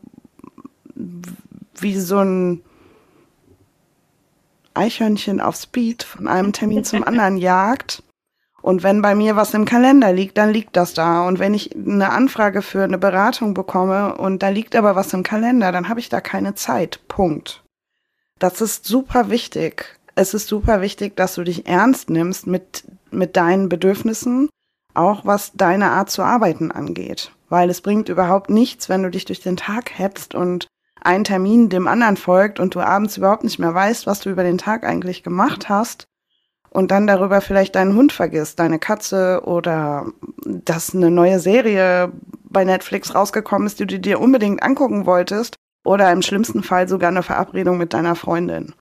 wie 1.76 1.98
so 1.98 2.20
ein 2.20 2.62
Eichhörnchen 4.74 5.42
auf 5.42 5.56
Speed 5.56 6.04
von 6.04 6.28
einem 6.28 6.54
Termin 6.54 6.84
zum 6.84 7.04
anderen 7.08 7.38
jagt 7.38 8.04
und 8.62 8.84
wenn 8.84 9.02
bei 9.02 9.16
mir 9.16 9.36
was 9.36 9.54
im 9.54 9.66
Kalender 9.66 10.12
liegt, 10.12 10.38
dann 10.38 10.52
liegt 10.52 10.76
das 10.76 10.94
da. 10.94 11.28
Und 11.28 11.40
wenn 11.40 11.54
ich 11.54 11.76
eine 11.76 12.10
Anfrage 12.12 12.62
für 12.62 12.84
eine 12.84 12.98
Beratung 12.98 13.54
bekomme 13.54 14.16
und 14.16 14.42
da 14.44 14.50
liegt 14.50 14.76
aber 14.76 14.96
was 14.96 15.14
im 15.14 15.24
Kalender, 15.24 15.72
dann 15.72 15.90
habe 15.90 16.00
ich 16.00 16.10
da 16.10 16.22
keine 16.22 16.56
Zeit. 16.56 17.08
Punkt. 17.08 17.64
Das 18.40 18.62
ist 18.62 18.86
super 18.86 19.30
wichtig. 19.30 20.00
Es 20.16 20.34
ist 20.34 20.48
super 20.48 20.82
wichtig, 20.82 21.16
dass 21.16 21.36
du 21.36 21.44
dich 21.44 21.68
ernst 21.68 22.10
nimmst 22.10 22.48
mit, 22.48 22.84
mit 23.12 23.38
deinen 23.38 23.70
Bedürfnissen, 23.70 24.50
auch 24.96 25.26
was 25.26 25.52
deine 25.54 25.92
Art 25.92 26.10
zu 26.10 26.24
arbeiten 26.24 26.72
angeht. 26.72 27.32
Weil 27.50 27.70
es 27.70 27.82
bringt 27.82 28.10
überhaupt 28.10 28.50
nichts, 28.50 28.90
wenn 28.90 29.04
du 29.04 29.12
dich 29.12 29.26
durch 29.26 29.42
den 29.42 29.58
Tag 29.58 29.98
hetzt 29.98 30.34
und 30.34 30.68
ein 31.00 31.24
Termin 31.24 31.70
dem 31.70 31.88
anderen 31.88 32.18
folgt 32.18 32.60
und 32.60 32.74
du 32.74 32.80
abends 32.80 33.18
überhaupt 33.18 33.44
nicht 33.44 33.60
mehr 33.60 33.74
weißt, 33.74 34.08
was 34.08 34.20
du 34.20 34.32
über 34.32 34.44
den 34.44 34.58
Tag 34.58 34.84
eigentlich 34.84 35.22
gemacht 35.22 35.70
hast 35.70 36.08
und 36.78 36.92
dann 36.92 37.08
darüber 37.08 37.42
vielleicht 37.42 37.74
deinen 37.74 37.96
Hund 37.96 38.12
vergisst, 38.12 38.60
deine 38.60 38.78
Katze 38.78 39.42
oder 39.46 40.06
dass 40.46 40.94
eine 40.94 41.10
neue 41.10 41.40
Serie 41.40 42.12
bei 42.44 42.66
Netflix 42.66 43.16
rausgekommen 43.16 43.66
ist, 43.66 43.80
die 43.80 43.88
du 43.88 44.00
dir 44.00 44.20
unbedingt 44.20 44.62
angucken 44.62 45.08
wolltest 45.08 45.56
oder 45.84 46.12
im 46.12 46.22
schlimmsten 46.22 46.62
Fall 46.62 46.88
sogar 46.88 47.10
eine 47.10 47.24
Verabredung 47.24 47.80
mit 47.80 47.96
deiner 47.96 48.14
Freundin. 48.14 48.76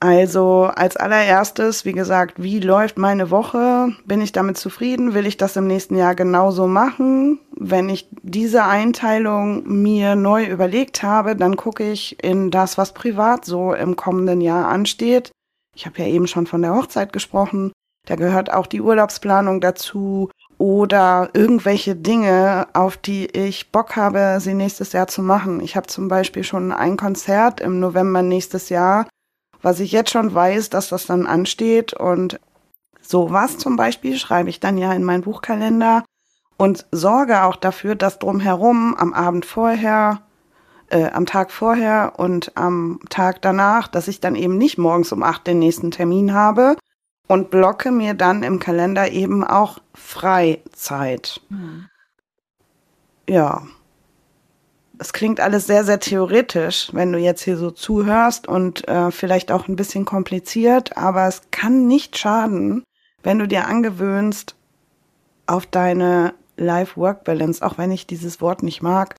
Also 0.00 0.64
als 0.74 0.96
allererstes, 0.96 1.84
wie 1.84 1.92
gesagt, 1.92 2.42
wie 2.42 2.58
läuft 2.58 2.98
meine 2.98 3.30
Woche? 3.30 3.92
Bin 4.04 4.20
ich 4.20 4.32
damit 4.32 4.58
zufrieden? 4.58 5.14
Will 5.14 5.26
ich 5.26 5.36
das 5.36 5.54
im 5.54 5.68
nächsten 5.68 5.94
Jahr 5.94 6.16
genauso 6.16 6.66
machen? 6.66 7.38
Wenn 7.56 7.88
ich 7.88 8.08
diese 8.22 8.64
Einteilung 8.64 9.62
mir 9.68 10.16
neu 10.16 10.44
überlegt 10.46 11.04
habe, 11.04 11.36
dann 11.36 11.54
gucke 11.54 11.88
ich 11.88 12.22
in 12.24 12.50
das, 12.50 12.76
was 12.76 12.92
privat 12.92 13.44
so 13.44 13.72
im 13.72 13.94
kommenden 13.94 14.40
Jahr 14.40 14.66
ansteht 14.66 15.30
ich 15.76 15.84
habe 15.84 16.00
ja 16.00 16.06
eben 16.06 16.26
schon 16.26 16.46
von 16.46 16.62
der 16.62 16.74
Hochzeit 16.74 17.12
gesprochen. 17.12 17.70
Da 18.06 18.16
gehört 18.16 18.52
auch 18.52 18.66
die 18.66 18.80
Urlaubsplanung 18.80 19.60
dazu 19.60 20.30
oder 20.58 21.28
irgendwelche 21.34 21.94
Dinge, 21.94 22.66
auf 22.72 22.96
die 22.96 23.26
ich 23.26 23.70
Bock 23.72 23.94
habe, 23.94 24.38
sie 24.40 24.54
nächstes 24.54 24.92
Jahr 24.92 25.06
zu 25.06 25.22
machen. 25.22 25.60
Ich 25.60 25.76
habe 25.76 25.86
zum 25.86 26.08
Beispiel 26.08 26.44
schon 26.44 26.72
ein 26.72 26.96
Konzert 26.96 27.60
im 27.60 27.78
November 27.78 28.22
nächstes 28.22 28.70
Jahr, 28.70 29.06
was 29.60 29.80
ich 29.80 29.92
jetzt 29.92 30.10
schon 30.10 30.34
weiß, 30.34 30.70
dass 30.70 30.88
das 30.88 31.04
dann 31.04 31.26
ansteht. 31.26 31.92
Und 31.92 32.40
sowas 33.02 33.58
zum 33.58 33.76
Beispiel 33.76 34.16
schreibe 34.16 34.48
ich 34.48 34.60
dann 34.60 34.78
ja 34.78 34.94
in 34.94 35.04
meinen 35.04 35.22
Buchkalender. 35.22 36.04
und 36.58 36.86
sorge 36.90 37.42
auch 37.42 37.56
dafür, 37.56 37.96
dass 37.96 38.18
drumherum 38.18 38.94
am 38.94 39.12
Abend 39.12 39.44
vorher, 39.44 40.22
äh, 40.90 41.10
am 41.10 41.26
Tag 41.26 41.50
vorher 41.50 42.14
und 42.16 42.56
am 42.56 43.00
Tag 43.08 43.42
danach, 43.42 43.88
dass 43.88 44.08
ich 44.08 44.20
dann 44.20 44.34
eben 44.34 44.58
nicht 44.58 44.78
morgens 44.78 45.12
um 45.12 45.22
acht 45.22 45.46
den 45.46 45.58
nächsten 45.58 45.90
Termin 45.90 46.32
habe 46.32 46.76
und 47.28 47.50
blocke 47.50 47.90
mir 47.90 48.14
dann 48.14 48.42
im 48.42 48.58
Kalender 48.58 49.10
eben 49.10 49.44
auch 49.44 49.78
Freizeit. 49.94 51.40
Mhm. 51.48 51.86
Ja. 53.28 53.62
Es 54.98 55.12
klingt 55.12 55.40
alles 55.40 55.66
sehr, 55.66 55.84
sehr 55.84 56.00
theoretisch, 56.00 56.88
wenn 56.92 57.12
du 57.12 57.18
jetzt 57.18 57.42
hier 57.42 57.58
so 57.58 57.70
zuhörst 57.70 58.48
und 58.48 58.88
äh, 58.88 59.10
vielleicht 59.10 59.52
auch 59.52 59.68
ein 59.68 59.76
bisschen 59.76 60.06
kompliziert, 60.06 60.96
aber 60.96 61.26
es 61.26 61.42
kann 61.50 61.86
nicht 61.86 62.16
schaden, 62.16 62.82
wenn 63.22 63.38
du 63.38 63.46
dir 63.46 63.66
angewöhnst, 63.66 64.54
auf 65.46 65.66
deine 65.66 66.32
Life-Work-Balance, 66.56 67.64
auch 67.64 67.76
wenn 67.76 67.90
ich 67.90 68.06
dieses 68.06 68.40
Wort 68.40 68.62
nicht 68.62 68.82
mag, 68.82 69.16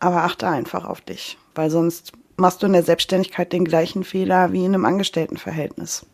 aber 0.00 0.24
achte 0.24 0.48
einfach 0.48 0.84
auf 0.84 1.00
dich, 1.00 1.38
weil 1.54 1.70
sonst 1.70 2.12
machst 2.36 2.62
du 2.62 2.66
in 2.66 2.72
der 2.72 2.82
Selbstständigkeit 2.82 3.52
den 3.52 3.64
gleichen 3.64 4.04
Fehler 4.04 4.52
wie 4.52 4.64
in 4.64 4.74
einem 4.74 4.84
Angestelltenverhältnis. 4.84 6.06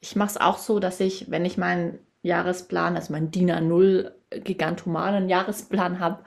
Ich 0.00 0.16
mache 0.16 0.30
es 0.30 0.36
auch 0.36 0.58
so, 0.58 0.78
dass 0.78 1.00
ich, 1.00 1.30
wenn 1.30 1.44
ich 1.44 1.58
meinen 1.58 1.98
Jahresplan, 2.22 2.96
also 2.96 3.12
meinen 3.12 3.30
DIN 3.30 3.50
A0 3.50 4.12
gigantomanen 4.30 5.28
Jahresplan 5.28 6.00
habe, 6.00 6.24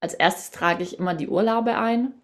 als 0.00 0.14
erstes 0.14 0.50
trage 0.50 0.82
ich 0.82 0.98
immer 0.98 1.14
die 1.14 1.28
Urlaube 1.28 1.76
ein 1.76 2.14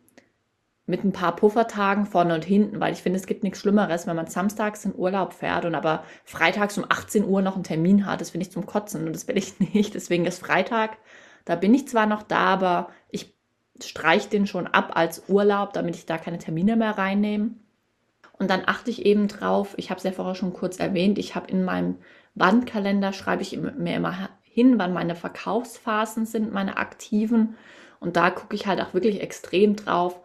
mit 0.84 1.04
ein 1.04 1.12
paar 1.12 1.36
Puffertagen 1.36 2.06
vorne 2.06 2.34
und 2.34 2.44
hinten, 2.44 2.80
weil 2.80 2.92
ich 2.92 3.02
finde, 3.02 3.18
es 3.18 3.26
gibt 3.26 3.44
nichts 3.44 3.60
Schlimmeres, 3.60 4.06
wenn 4.06 4.16
man 4.16 4.26
samstags 4.26 4.84
in 4.84 4.94
Urlaub 4.94 5.32
fährt 5.32 5.64
und 5.64 5.74
aber 5.74 6.02
freitags 6.24 6.76
um 6.76 6.84
18 6.88 7.24
Uhr 7.24 7.40
noch 7.40 7.54
einen 7.54 7.64
Termin 7.64 8.04
hat. 8.04 8.20
Das 8.20 8.30
finde 8.30 8.46
ich 8.46 8.52
zum 8.52 8.66
Kotzen 8.66 9.06
und 9.06 9.14
das 9.14 9.28
will 9.28 9.38
ich 9.38 9.58
nicht. 9.74 9.94
Deswegen 9.94 10.26
ist 10.26 10.40
Freitag, 10.40 10.98
da 11.44 11.54
bin 11.54 11.72
ich 11.72 11.86
zwar 11.88 12.06
noch 12.06 12.22
da, 12.22 12.46
aber 12.46 12.88
ich 13.10 13.34
streiche 13.80 14.28
den 14.28 14.46
schon 14.46 14.66
ab 14.66 14.92
als 14.94 15.24
Urlaub, 15.28 15.72
damit 15.72 15.96
ich 15.96 16.06
da 16.06 16.18
keine 16.18 16.38
Termine 16.38 16.76
mehr 16.76 16.98
reinnehme. 16.98 17.50
Und 18.38 18.50
dann 18.50 18.62
achte 18.66 18.90
ich 18.90 19.06
eben 19.06 19.28
drauf, 19.28 19.74
ich 19.76 19.90
habe 19.90 19.98
es 19.98 20.04
ja 20.04 20.12
vorher 20.12 20.34
schon 20.34 20.52
kurz 20.52 20.78
erwähnt, 20.78 21.18
ich 21.18 21.34
habe 21.34 21.50
in 21.50 21.64
meinem 21.64 21.98
Wandkalender, 22.34 23.12
schreibe 23.12 23.42
ich 23.42 23.56
mir 23.56 23.94
immer 23.94 24.30
hin, 24.42 24.78
wann 24.78 24.92
meine 24.92 25.14
Verkaufsphasen 25.14 26.26
sind, 26.26 26.52
meine 26.52 26.76
aktiven. 26.76 27.56
Und 28.00 28.16
da 28.16 28.30
gucke 28.30 28.54
ich 28.54 28.66
halt 28.66 28.80
auch 28.80 28.94
wirklich 28.94 29.20
extrem 29.20 29.76
drauf, 29.76 30.20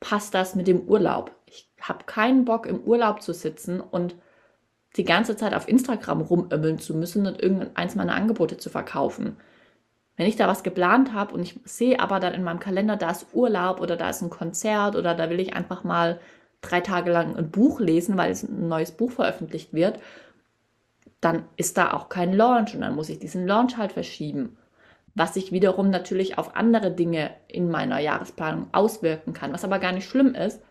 passt 0.00 0.34
das 0.34 0.54
mit 0.54 0.66
dem 0.66 0.80
Urlaub. 0.80 1.32
Ich 1.46 1.70
habe 1.80 2.04
keinen 2.04 2.44
Bock, 2.44 2.66
im 2.66 2.80
Urlaub 2.80 3.22
zu 3.22 3.32
sitzen 3.32 3.80
und 3.80 4.16
die 4.96 5.04
ganze 5.04 5.36
Zeit 5.36 5.54
auf 5.54 5.68
Instagram 5.68 6.22
rumömmeln 6.22 6.78
zu 6.78 6.94
müssen 6.94 7.26
und 7.26 7.40
irgendeins 7.40 7.94
meiner 7.94 8.14
Angebote 8.14 8.56
zu 8.56 8.70
verkaufen. 8.70 9.36
Wenn 10.18 10.26
ich 10.26 10.36
da 10.36 10.46
was 10.46 10.62
geplant 10.62 11.14
habe 11.14 11.32
und 11.32 11.40
ich 11.40 11.58
sehe 11.64 11.98
aber 11.98 12.20
dann 12.20 12.34
in 12.34 12.44
meinem 12.44 12.60
Kalender, 12.60 12.96
da 12.96 13.10
ist 13.10 13.28
Urlaub 13.32 13.80
oder 13.80 13.96
da 13.96 14.10
ist 14.10 14.20
ein 14.20 14.28
Konzert 14.28 14.94
oder 14.94 15.14
da 15.14 15.30
will 15.30 15.40
ich 15.40 15.54
einfach 15.54 15.84
mal 15.84 16.20
drei 16.60 16.82
Tage 16.82 17.10
lang 17.10 17.36
ein 17.36 17.50
Buch 17.50 17.80
lesen, 17.80 18.18
weil 18.18 18.30
es 18.30 18.42
ein 18.42 18.68
neues 18.68 18.92
Buch 18.92 19.12
veröffentlicht 19.12 19.72
wird, 19.72 19.98
dann 21.22 21.44
ist 21.56 21.78
da 21.78 21.94
auch 21.94 22.10
kein 22.10 22.34
Launch 22.34 22.74
und 22.74 22.82
dann 22.82 22.94
muss 22.94 23.08
ich 23.08 23.18
diesen 23.18 23.46
Launch 23.46 23.78
halt 23.78 23.92
verschieben 23.92 24.58
was 25.18 25.34
sich 25.34 25.52
wiederum 25.52 25.90
natürlich 25.90 26.38
auf 26.38 26.56
andere 26.56 26.92
Dinge 26.92 27.30
in 27.48 27.68
meiner 27.68 27.98
Jahresplanung 27.98 28.68
auswirken 28.72 29.32
kann, 29.32 29.52
was 29.52 29.64
aber 29.64 29.80
gar 29.80 29.92
nicht 29.92 30.08
schlimm 30.08 30.34
ist. 30.34 30.62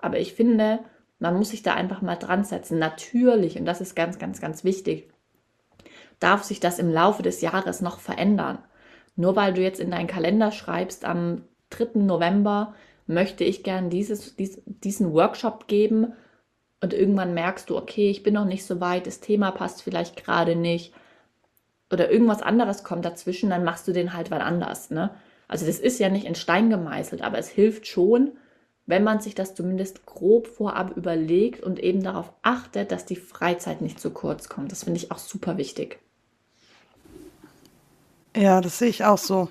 Aber 0.00 0.18
ich 0.18 0.34
finde, 0.34 0.80
man 1.20 1.36
muss 1.36 1.50
sich 1.50 1.62
da 1.62 1.74
einfach 1.74 2.02
mal 2.02 2.16
dran 2.16 2.44
setzen. 2.44 2.78
Natürlich, 2.78 3.56
und 3.56 3.64
das 3.64 3.80
ist 3.80 3.94
ganz, 3.94 4.18
ganz, 4.18 4.40
ganz 4.40 4.64
wichtig, 4.64 5.08
darf 6.18 6.42
sich 6.42 6.58
das 6.58 6.80
im 6.80 6.90
Laufe 6.90 7.22
des 7.22 7.40
Jahres 7.40 7.80
noch 7.80 8.00
verändern. 8.00 8.58
Nur 9.16 9.36
weil 9.36 9.52
du 9.52 9.62
jetzt 9.62 9.80
in 9.80 9.90
deinen 9.90 10.06
Kalender 10.06 10.52
schreibst, 10.52 11.04
am 11.04 11.44
3. 11.70 12.00
November 12.00 12.74
möchte 13.06 13.44
ich 13.44 13.62
gern 13.62 13.90
dieses, 13.90 14.36
dies, 14.36 14.62
diesen 14.66 15.12
Workshop 15.12 15.66
geben 15.68 16.12
und 16.80 16.94
irgendwann 16.94 17.34
merkst 17.34 17.70
du, 17.70 17.76
okay, 17.76 18.10
ich 18.10 18.22
bin 18.22 18.34
noch 18.34 18.44
nicht 18.44 18.64
so 18.64 18.80
weit, 18.80 19.06
das 19.06 19.20
Thema 19.20 19.50
passt 19.50 19.82
vielleicht 19.82 20.16
gerade 20.22 20.56
nicht 20.56 20.92
oder 21.90 22.10
irgendwas 22.10 22.42
anderes 22.42 22.84
kommt 22.84 23.04
dazwischen, 23.04 23.50
dann 23.50 23.64
machst 23.64 23.86
du 23.86 23.92
den 23.92 24.14
halt 24.14 24.30
wann 24.30 24.40
anders. 24.40 24.90
Ne? 24.90 25.10
Also 25.46 25.66
das 25.66 25.78
ist 25.78 26.00
ja 26.00 26.08
nicht 26.08 26.24
in 26.24 26.34
Stein 26.34 26.70
gemeißelt, 26.70 27.22
aber 27.22 27.38
es 27.38 27.48
hilft 27.48 27.86
schon, 27.86 28.32
wenn 28.86 29.04
man 29.04 29.20
sich 29.20 29.34
das 29.34 29.54
zumindest 29.54 30.06
grob 30.06 30.46
vorab 30.46 30.96
überlegt 30.96 31.62
und 31.62 31.78
eben 31.78 32.02
darauf 32.02 32.32
achtet, 32.42 32.90
dass 32.90 33.04
die 33.04 33.16
Freizeit 33.16 33.80
nicht 33.80 34.00
zu 34.00 34.10
kurz 34.10 34.48
kommt. 34.48 34.72
Das 34.72 34.84
finde 34.84 34.98
ich 34.98 35.12
auch 35.12 35.18
super 35.18 35.56
wichtig. 35.58 36.00
Ja, 38.36 38.60
das 38.60 38.78
sehe 38.78 38.88
ich 38.88 39.04
auch 39.04 39.18
so. 39.18 39.48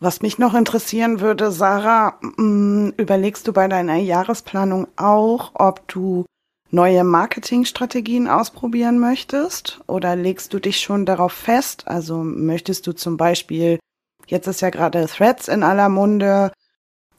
Was 0.00 0.22
mich 0.22 0.38
noch 0.38 0.54
interessieren 0.54 1.20
würde, 1.20 1.52
Sarah, 1.52 2.18
mm, 2.36 2.90
überlegst 2.96 3.46
du 3.46 3.52
bei 3.52 3.68
deiner 3.68 3.96
Jahresplanung 3.96 4.88
auch, 4.96 5.52
ob 5.54 5.86
du 5.88 6.24
neue 6.70 7.04
Marketingstrategien 7.04 8.28
ausprobieren 8.28 8.98
möchtest? 8.98 9.80
Oder 9.86 10.16
legst 10.16 10.54
du 10.54 10.58
dich 10.58 10.80
schon 10.80 11.06
darauf 11.06 11.32
fest? 11.32 11.86
Also 11.86 12.24
möchtest 12.24 12.86
du 12.86 12.92
zum 12.92 13.16
Beispiel, 13.16 13.78
jetzt 14.26 14.46
ist 14.46 14.60
ja 14.60 14.70
gerade 14.70 15.06
Threads 15.06 15.48
in 15.48 15.62
aller 15.62 15.88
Munde, 15.88 16.52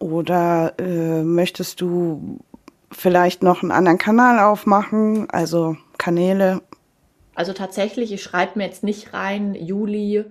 oder 0.04 0.74
äh, 0.80 1.24
möchtest 1.24 1.80
du 1.80 2.39
vielleicht 2.91 3.41
noch 3.41 3.62
einen 3.62 3.72
anderen 3.72 3.97
Kanal 3.97 4.39
aufmachen? 4.39 5.30
Also 5.30 5.78
Kanäle? 5.97 6.62
Also 7.36 7.54
tatsächlich, 7.54 8.12
ich 8.12 8.22
schreibe 8.22 8.58
mir 8.58 8.66
jetzt 8.66 8.84
nicht 8.84 9.14
rein, 9.14 9.56
Juli 9.56 10.26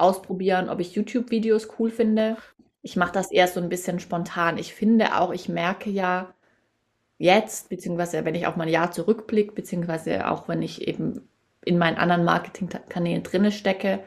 ausprobieren, 0.00 0.68
ob 0.68 0.80
ich 0.80 0.94
YouTube-Videos 0.94 1.68
cool 1.78 1.90
finde. 1.90 2.36
Ich 2.82 2.96
mache 2.96 3.12
das 3.12 3.30
eher 3.30 3.46
so 3.46 3.60
ein 3.60 3.68
bisschen 3.68 4.00
spontan. 4.00 4.58
Ich 4.58 4.74
finde 4.74 5.18
auch, 5.18 5.32
ich 5.32 5.48
merke 5.48 5.90
ja, 5.90 6.32
jetzt, 7.18 7.68
beziehungsweise 7.68 8.24
wenn 8.24 8.34
ich 8.34 8.46
auch 8.46 8.56
mal 8.56 8.64
ein 8.64 8.72
Jahr 8.72 8.90
zurückblicke, 8.90 9.52
beziehungsweise 9.52 10.28
auch 10.28 10.48
wenn 10.48 10.62
ich 10.62 10.88
eben 10.88 11.28
in 11.64 11.76
meinen 11.76 11.98
anderen 11.98 12.24
Marketingkanälen 12.24 13.22
drinne 13.22 13.52
stecke, 13.52 14.00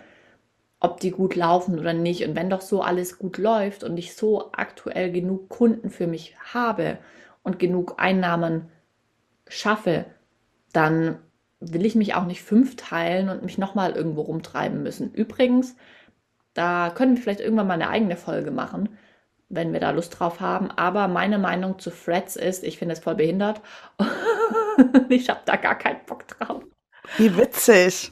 ob 0.79 0.99
die 0.99 1.11
gut 1.11 1.35
laufen 1.35 1.79
oder 1.79 1.93
nicht. 1.93 2.27
Und 2.27 2.35
wenn 2.35 2.49
doch 2.49 2.61
so 2.61 2.81
alles 2.81 3.17
gut 3.17 3.37
läuft 3.37 3.83
und 3.83 3.97
ich 3.97 4.15
so 4.15 4.51
aktuell 4.51 5.11
genug 5.11 5.49
Kunden 5.49 5.89
für 5.89 6.07
mich 6.07 6.35
habe 6.53 6.97
und 7.43 7.59
genug 7.59 7.95
Einnahmen 7.97 8.69
schaffe, 9.47 10.05
dann 10.73 11.19
will 11.71 11.85
ich 11.85 11.95
mich 11.95 12.15
auch 12.15 12.25
nicht 12.25 12.41
fünf 12.41 12.75
teilen 12.75 13.29
und 13.29 13.43
mich 13.43 13.57
nochmal 13.57 13.93
irgendwo 13.93 14.21
rumtreiben 14.21 14.83
müssen. 14.83 15.13
Übrigens, 15.13 15.75
da 16.53 16.91
können 16.93 17.15
wir 17.15 17.23
vielleicht 17.23 17.39
irgendwann 17.39 17.67
mal 17.67 17.73
eine 17.75 17.89
eigene 17.89 18.17
Folge 18.17 18.51
machen, 18.51 18.89
wenn 19.49 19.73
wir 19.73 19.79
da 19.79 19.91
Lust 19.91 20.19
drauf 20.19 20.39
haben. 20.39 20.69
Aber 20.71 21.07
meine 21.07 21.39
Meinung 21.39 21.79
zu 21.79 21.89
Threads 21.89 22.35
ist, 22.35 22.63
ich 22.63 22.77
finde 22.77 22.93
es 22.93 22.99
voll 22.99 23.15
behindert. 23.15 23.61
ich 25.09 25.29
habe 25.29 25.41
da 25.45 25.55
gar 25.55 25.77
keinen 25.77 26.05
Bock 26.05 26.27
drauf. 26.27 26.63
Wie 27.17 27.35
witzig. 27.37 28.11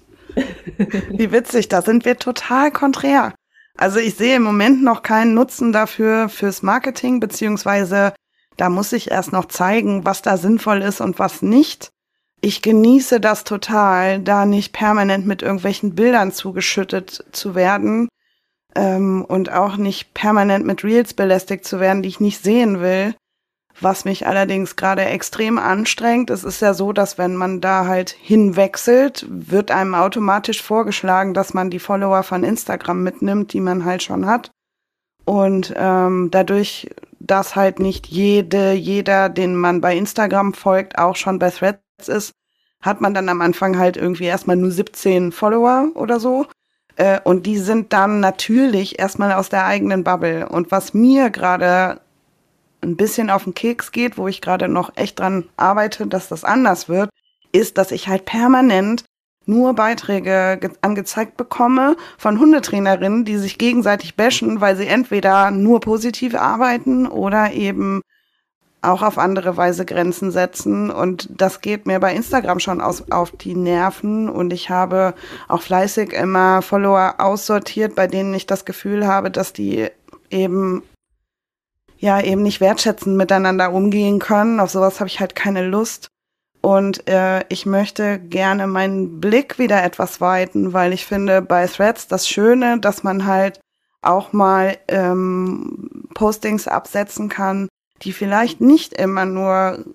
Wie 1.10 1.32
witzig, 1.32 1.68
da 1.68 1.82
sind 1.82 2.06
wir 2.06 2.18
total 2.18 2.72
konträr. 2.72 3.34
Also 3.78 4.00
ich 4.00 4.16
sehe 4.16 4.36
im 4.36 4.44
Moment 4.44 4.84
noch 4.84 5.02
keinen 5.02 5.34
Nutzen 5.34 5.72
dafür 5.72 6.30
fürs 6.30 6.62
Marketing, 6.62 7.20
beziehungsweise 7.20 8.14
da 8.58 8.70
muss 8.70 8.94
ich 8.94 9.12
erst 9.12 9.34
noch 9.34 9.46
zeigen, 9.46 10.06
was 10.06 10.22
da 10.22 10.38
sinnvoll 10.38 10.82
ist 10.82 11.02
und 11.02 11.20
was 11.20 11.42
nicht. 11.42 11.92
Ich 12.42 12.62
genieße 12.62 13.20
das 13.20 13.44
total, 13.44 14.20
da 14.20 14.46
nicht 14.46 14.74
permanent 14.74 15.28
mit 15.28 15.44
irgendwelchen 15.44 15.94
Bildern 15.94 16.32
zugeschüttet 16.32 17.24
zu 17.32 17.54
werden, 17.54 18.10
ähm, 18.76 19.26
und 19.28 19.52
auch 19.52 19.78
nicht 19.78 20.14
permanent 20.14 20.66
mit 20.66 20.84
Reels 20.84 21.14
belästigt 21.14 21.66
zu 21.66 21.80
werden, 21.80 22.04
die 22.04 22.10
ich 22.10 22.20
nicht 22.20 22.42
sehen 22.42 22.82
will. 22.82 23.16
Was 23.80 24.06
mich 24.06 24.28
allerdings 24.28 24.76
gerade 24.76 25.06
extrem 25.06 25.58
anstrengt. 25.58 26.30
Es 26.30 26.44
ist 26.44 26.62
ja 26.62 26.74
so, 26.74 26.94
dass 26.94 27.18
wenn 27.18 27.36
man 27.36 27.62
da 27.62 27.88
halt 27.88 28.12
hinwechselt, 28.12 29.26
wird 29.28 29.72
einem 29.72 29.96
automatisch 29.96 30.62
vorgeschlagen, 30.62 31.34
dass 31.34 31.54
man 31.54 31.70
die 31.70 31.80
Follower 31.80 32.22
von 32.24 32.44
Instagram 32.44 33.02
mitnimmt, 33.02 33.54
die 33.54 33.62
man 33.62 33.84
halt 33.86 34.04
schon 34.04 34.28
hat. 34.28 34.52
Und 35.26 35.74
ähm, 35.78 36.30
dadurch, 36.32 36.90
dass 37.20 37.56
halt 37.56 37.80
nicht 37.80 38.08
jede, 38.08 38.74
jeder, 38.74 39.30
den 39.30 39.56
man 39.56 39.82
bei 39.82 39.96
Instagram 39.96 40.54
folgt, 40.54 40.98
auch 40.98 41.16
schon 41.16 41.40
bei 41.40 41.50
Threads 41.50 41.80
ist, 42.10 42.34
hat 42.82 43.02
man 43.02 43.14
dann 43.14 43.30
am 43.30 43.42
Anfang 43.42 43.78
halt 43.78 43.98
irgendwie 43.98 44.26
erstmal 44.26 44.56
nur 44.56 44.72
17 44.72 45.32
Follower 45.32 45.90
oder 45.96 46.20
so. 46.20 46.48
Äh, 46.96 47.20
und 47.24 47.46
die 47.46 47.58
sind 47.58 47.94
dann 47.94 48.20
natürlich 48.20 49.00
erstmal 49.00 49.34
aus 49.34 49.50
der 49.50 49.66
eigenen 49.66 50.04
Bubble. 50.04 50.50
Und 50.50 50.72
was 50.72 50.94
mir 50.94 51.30
gerade 51.30 52.02
ein 52.82 52.96
bisschen 52.96 53.30
auf 53.30 53.44
den 53.44 53.54
Keks 53.54 53.92
geht, 53.92 54.18
wo 54.18 54.28
ich 54.28 54.42
gerade 54.42 54.68
noch 54.68 54.96
echt 54.96 55.20
dran 55.20 55.46
arbeite, 55.58 56.08
dass 56.08 56.28
das 56.28 56.44
anders 56.44 56.90
wird, 56.90 57.10
ist, 57.52 57.78
dass 57.78 57.92
ich 57.92 58.08
halt 58.08 58.26
permanent 58.26 59.04
nur 59.46 59.74
Beiträge 59.74 60.60
angezeigt 60.82 61.38
bekomme 61.38 61.96
von 62.18 62.40
Hundetrainerinnen, 62.40 63.26
die 63.26 63.38
sich 63.38 63.58
gegenseitig 63.58 64.16
bashen, 64.16 64.62
weil 64.62 64.76
sie 64.76 64.88
entweder 64.88 65.52
nur 65.52 65.80
positiv 65.80 66.36
arbeiten 66.36 67.08
oder 67.08 67.52
eben 67.52 68.02
auch 68.82 69.04
auf 69.04 69.18
andere 69.18 69.58
Weise 69.58 69.86
Grenzen 69.86 70.32
setzen. 70.32 70.90
Und 70.90 71.30
das 71.30 71.62
geht 71.62 71.86
mir 71.86 72.00
bei 72.00 72.14
Instagram 72.14 72.60
schon 72.60 72.82
aus, 72.82 73.12
auf 73.12 73.32
die 73.32 73.56
Nerven. 73.56 74.28
Und 74.30 74.54
ich 74.54 74.70
habe 74.70 75.14
auch 75.48 75.62
fleißig 75.62 76.14
immer 76.14 76.62
Follower 76.62 77.16
aussortiert, 77.20 77.96
bei 77.96 78.08
denen 78.08 78.34
ich 78.34 78.48
das 78.48 78.66
Gefühl 78.66 79.06
habe, 79.06 79.30
dass 79.30 79.54
die 79.54 79.90
eben 80.30 80.84
ja 81.98 82.20
eben 82.20 82.42
nicht 82.42 82.62
wertschätzend 82.62 83.16
miteinander 83.16 83.72
umgehen 83.72 84.20
können. 84.20 84.60
Auf 84.60 84.72
sowas 84.72 85.00
habe 85.00 85.08
ich 85.08 85.20
halt 85.20 85.36
keine 85.36 85.68
Lust. 85.68 86.08
Und 86.62 87.08
äh, 87.08 87.44
ich 87.50 87.66
möchte 87.66 88.20
gerne 88.20 88.68
meinen 88.68 89.20
Blick 89.20 89.58
wieder 89.58 89.84
etwas 89.84 90.22
weiten, 90.22 90.74
weil 90.74 90.94
ich 90.94 91.06
finde 91.06 91.42
bei 91.42 91.66
Threads 91.66 92.08
das 92.08 92.28
Schöne, 92.28 92.80
dass 92.80 93.04
man 93.04 93.26
halt 93.26 93.60
auch 94.02 94.34
mal 94.34 94.78
ähm, 94.88 96.08
Postings 96.14 96.68
absetzen 96.68 97.30
kann, 97.30 97.68
die 98.04 98.14
vielleicht 98.14 98.62
nicht 98.62 98.94
immer 98.94 99.26
nur 99.26 99.86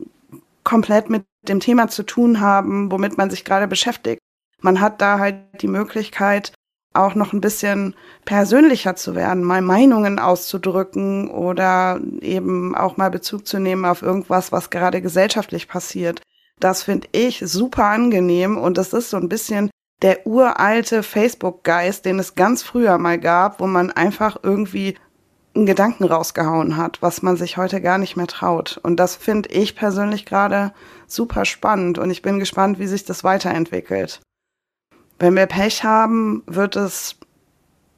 komplett 0.65 1.11
mit 1.11 1.25
dem 1.49 1.61
Thema 1.61 1.89
zu 1.89 2.03
tun 2.03 2.41
haben, 2.41 2.91
womit 2.91 3.19
man 3.19 3.31
sich 3.31 3.45
gerade 3.45 3.69
beschäftigt. 3.69 4.21
Man 4.61 4.81
hat 4.81 5.01
da 5.01 5.19
halt 5.19 5.37
die 5.61 5.69
Möglichkeit, 5.69 6.53
auch 6.95 7.15
noch 7.15 7.33
ein 7.33 7.41
bisschen 7.41 7.95
persönlicher 8.25 8.97
zu 8.97 9.15
werden, 9.15 9.45
mal 9.45 9.61
Meinungen 9.61 10.19
auszudrücken 10.19 11.31
oder 11.31 12.01
eben 12.21 12.75
auch 12.75 12.97
mal 12.97 13.11
Bezug 13.11 13.47
zu 13.47 13.59
nehmen 13.59 13.85
auf 13.85 14.03
irgendwas, 14.03 14.51
was 14.51 14.71
gerade 14.71 15.03
gesellschaftlich 15.03 15.69
passiert. 15.69 16.23
Das 16.59 16.83
finde 16.83 17.09
ich 17.13 17.43
super 17.45 17.85
angenehm 17.85 18.57
und 18.57 18.79
das 18.79 18.95
ist 18.95 19.11
so 19.11 19.19
ein 19.19 19.29
bisschen 19.29 19.71
der 20.03 20.27
uralte 20.27 21.03
Facebook-Geist, 21.03 22.05
den 22.05 22.19
es 22.19 22.35
ganz 22.35 22.63
früher 22.63 22.99
mal 22.99 23.19
gab, 23.19 23.61
wo 23.61 23.67
man 23.67 23.91
einfach 23.91 24.39
irgendwie 24.43 24.97
einen 25.57 25.67
Gedanken 25.67 26.05
rausgehauen 26.05 26.77
hat, 26.77 27.03
was 27.03 27.23
man 27.23 27.37
sich 27.37 27.57
heute 27.57 27.81
gar 27.81 27.99
nicht 27.99 28.17
mehr 28.17 28.27
traut. 28.27 28.79
Und 28.83 28.97
das 28.97 29.17
finde 29.17 29.49
ich 29.51 29.75
persönlich 29.75 30.27
gerade 30.27 30.73
super 31.07 31.45
spannend 31.45 31.99
und 31.99 32.11
ich 32.11 32.23
bin 32.23 32.39
gespannt, 32.39 32.79
wie 32.79 32.87
sich 32.87 33.05
das 33.05 33.25
weiterentwickelt. 33.25 34.21
Wenn 35.19 35.35
wir 35.35 35.47
Pech 35.47 35.83
haben, 35.83 36.43
wird 36.47 36.77
es 36.77 37.17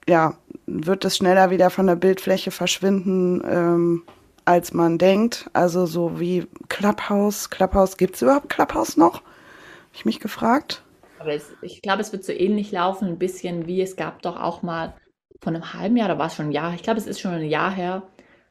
ja 0.09 0.37
wird 0.67 1.05
es 1.05 1.17
schneller 1.17 1.51
wieder 1.51 1.71
von 1.71 1.87
der 1.87 1.97
Bildfläche 1.97 2.51
verschwinden, 2.51 3.43
ähm, 3.45 4.03
als 4.45 4.73
man 4.73 4.99
denkt. 4.99 5.51
Also 5.53 5.87
so 5.87 6.21
wie 6.21 6.47
Clubhouse. 6.69 7.51
Clubhouse 7.51 7.97
gibt 7.97 8.17
es 8.17 8.23
überhaupt 8.23 8.49
Clubhouse 8.49 8.97
noch? 8.97 9.15
Habe 9.15 9.25
ich 9.95 10.05
mich 10.05 10.21
gefragt. 10.21 10.83
Aber 11.19 11.33
es, 11.33 11.53
ich 11.63 11.83
glaube, 11.83 12.03
es 12.03 12.13
wird 12.13 12.25
so 12.25 12.33
ähnlich 12.33 12.71
laufen, 12.71 13.09
ein 13.09 13.19
bisschen 13.19 13.67
wie 13.67 13.83
es 13.83 13.97
gab 13.97 14.23
doch 14.23 14.39
auch 14.41 14.63
mal 14.63 14.95
von 15.41 15.55
einem 15.55 15.72
halben 15.72 15.97
Jahr, 15.97 16.09
da 16.09 16.18
war 16.18 16.26
es 16.26 16.34
schon 16.34 16.47
ein 16.47 16.53
Jahr, 16.53 16.74
ich 16.74 16.82
glaube, 16.82 16.99
es 16.99 17.07
ist 17.07 17.20
schon 17.20 17.32
ein 17.32 17.49
Jahr 17.49 17.70
her, 17.70 18.03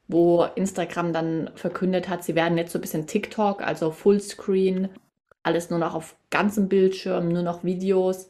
wo 0.07 0.45
Instagram 0.55 1.13
dann 1.13 1.51
verkündet 1.55 2.07
hat, 2.07 2.23
sie 2.23 2.35
werden 2.35 2.57
jetzt 2.57 2.71
so 2.71 2.79
ein 2.79 2.81
bisschen 2.81 3.07
TikTok, 3.07 3.61
also 3.61 3.91
Fullscreen, 3.91 4.89
alles 5.43 5.69
nur 5.69 5.79
noch 5.79 5.95
auf 5.95 6.15
ganzem 6.29 6.67
Bildschirm, 6.67 7.29
nur 7.29 7.43
noch 7.43 7.63
Videos. 7.63 8.29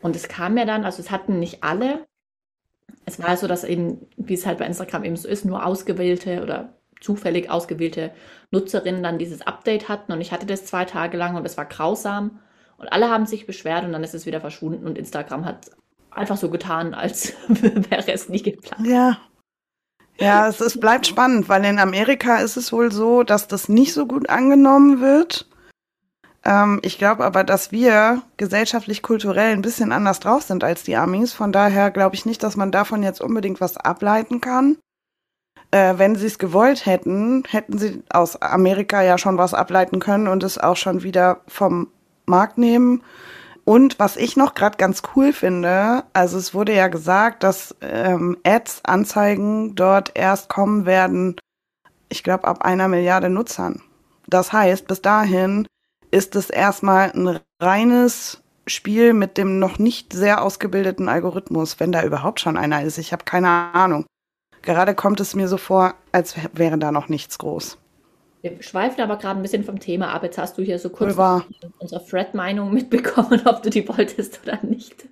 Und 0.00 0.14
es 0.14 0.28
kam 0.28 0.56
ja 0.56 0.64
dann, 0.64 0.84
also 0.84 1.02
es 1.02 1.10
hatten 1.10 1.38
nicht 1.38 1.64
alle. 1.64 2.06
Es 3.04 3.20
war 3.20 3.36
so, 3.36 3.46
dass 3.46 3.64
eben, 3.64 4.06
wie 4.16 4.34
es 4.34 4.46
halt 4.46 4.58
bei 4.58 4.66
Instagram 4.66 5.04
eben 5.04 5.16
so 5.16 5.26
ist, 5.26 5.44
nur 5.44 5.64
ausgewählte 5.64 6.42
oder 6.42 6.74
zufällig 7.00 7.50
ausgewählte 7.50 8.12
Nutzerinnen 8.50 9.02
dann 9.02 9.18
dieses 9.18 9.46
Update 9.46 9.88
hatten. 9.88 10.12
Und 10.12 10.20
ich 10.20 10.32
hatte 10.32 10.46
das 10.46 10.66
zwei 10.66 10.84
Tage 10.84 11.16
lang 11.16 11.36
und 11.36 11.46
es 11.46 11.56
war 11.56 11.64
grausam. 11.64 12.40
Und 12.76 12.92
alle 12.92 13.10
haben 13.10 13.26
sich 13.26 13.46
beschwert 13.46 13.84
und 13.84 13.92
dann 13.92 14.04
ist 14.04 14.14
es 14.14 14.26
wieder 14.26 14.40
verschwunden 14.40 14.86
und 14.86 14.98
Instagram 14.98 15.44
hat 15.44 15.70
einfach 16.10 16.36
so 16.36 16.50
getan, 16.50 16.94
als 16.94 17.34
wäre 17.48 18.12
es 18.12 18.28
nie 18.28 18.42
geplant. 18.42 18.86
Ja. 18.86 19.18
Ja, 20.20 20.48
es 20.48 20.60
ist, 20.60 20.80
bleibt 20.80 21.06
spannend, 21.06 21.48
weil 21.48 21.64
in 21.64 21.78
Amerika 21.78 22.38
ist 22.38 22.56
es 22.56 22.72
wohl 22.72 22.90
so, 22.90 23.22
dass 23.22 23.46
das 23.46 23.68
nicht 23.68 23.94
so 23.94 24.04
gut 24.06 24.28
angenommen 24.28 25.00
wird. 25.00 25.48
Ähm, 26.44 26.80
ich 26.82 26.98
glaube 26.98 27.24
aber, 27.24 27.44
dass 27.44 27.70
wir 27.70 28.22
gesellschaftlich, 28.36 29.02
kulturell 29.02 29.52
ein 29.52 29.62
bisschen 29.62 29.92
anders 29.92 30.18
drauf 30.18 30.42
sind 30.42 30.64
als 30.64 30.82
die 30.82 30.96
Amis. 30.96 31.32
Von 31.32 31.52
daher 31.52 31.92
glaube 31.92 32.16
ich 32.16 32.26
nicht, 32.26 32.42
dass 32.42 32.56
man 32.56 32.72
davon 32.72 33.04
jetzt 33.04 33.20
unbedingt 33.20 33.60
was 33.60 33.76
ableiten 33.76 34.40
kann. 34.40 34.76
Äh, 35.70 35.98
wenn 35.98 36.16
sie 36.16 36.26
es 36.26 36.38
gewollt 36.38 36.86
hätten, 36.86 37.44
hätten 37.46 37.78
sie 37.78 38.02
aus 38.10 38.40
Amerika 38.40 39.02
ja 39.02 39.18
schon 39.18 39.38
was 39.38 39.54
ableiten 39.54 40.00
können 40.00 40.26
und 40.26 40.42
es 40.42 40.58
auch 40.58 40.76
schon 40.76 41.02
wieder 41.02 41.42
vom 41.46 41.88
Markt 42.26 42.58
nehmen. 42.58 43.02
Und 43.68 43.98
was 43.98 44.16
ich 44.16 44.34
noch 44.34 44.54
gerade 44.54 44.78
ganz 44.78 45.02
cool 45.14 45.34
finde, 45.34 46.04
also 46.14 46.38
es 46.38 46.54
wurde 46.54 46.74
ja 46.74 46.88
gesagt, 46.88 47.42
dass 47.42 47.76
ähm, 47.82 48.38
Ads, 48.42 48.82
Anzeigen 48.86 49.74
dort 49.74 50.12
erst 50.14 50.48
kommen 50.48 50.86
werden, 50.86 51.36
ich 52.08 52.22
glaube, 52.22 52.44
ab 52.44 52.62
einer 52.62 52.88
Milliarde 52.88 53.28
Nutzern. 53.28 53.82
Das 54.26 54.54
heißt, 54.54 54.86
bis 54.86 55.02
dahin 55.02 55.66
ist 56.10 56.34
es 56.34 56.48
erstmal 56.48 57.12
ein 57.12 57.40
reines 57.60 58.42
Spiel 58.66 59.12
mit 59.12 59.36
dem 59.36 59.58
noch 59.58 59.78
nicht 59.78 60.14
sehr 60.14 60.40
ausgebildeten 60.40 61.10
Algorithmus, 61.10 61.78
wenn 61.78 61.92
da 61.92 62.02
überhaupt 62.04 62.40
schon 62.40 62.56
einer 62.56 62.82
ist. 62.84 62.96
Ich 62.96 63.12
habe 63.12 63.26
keine 63.26 63.50
Ahnung. 63.74 64.06
Gerade 64.62 64.94
kommt 64.94 65.20
es 65.20 65.34
mir 65.34 65.46
so 65.46 65.58
vor, 65.58 65.92
als 66.10 66.36
wäre 66.54 66.78
da 66.78 66.90
noch 66.90 67.10
nichts 67.10 67.36
groß. 67.36 67.76
Wir 68.40 68.62
schweifen 68.62 69.00
aber 69.00 69.16
gerade 69.16 69.40
ein 69.40 69.42
bisschen 69.42 69.64
vom 69.64 69.80
Thema 69.80 70.12
ab. 70.12 70.22
Jetzt 70.22 70.38
hast 70.38 70.58
du 70.58 70.62
hier 70.62 70.78
so 70.78 70.90
kurz 70.90 71.16
War. 71.16 71.46
unsere 71.78 72.00
Fred-Meinung 72.00 72.72
mitbekommen, 72.72 73.42
ob 73.46 73.62
du 73.62 73.70
die 73.70 73.88
wolltest 73.88 74.40
oder 74.42 74.64
nicht. 74.64 75.08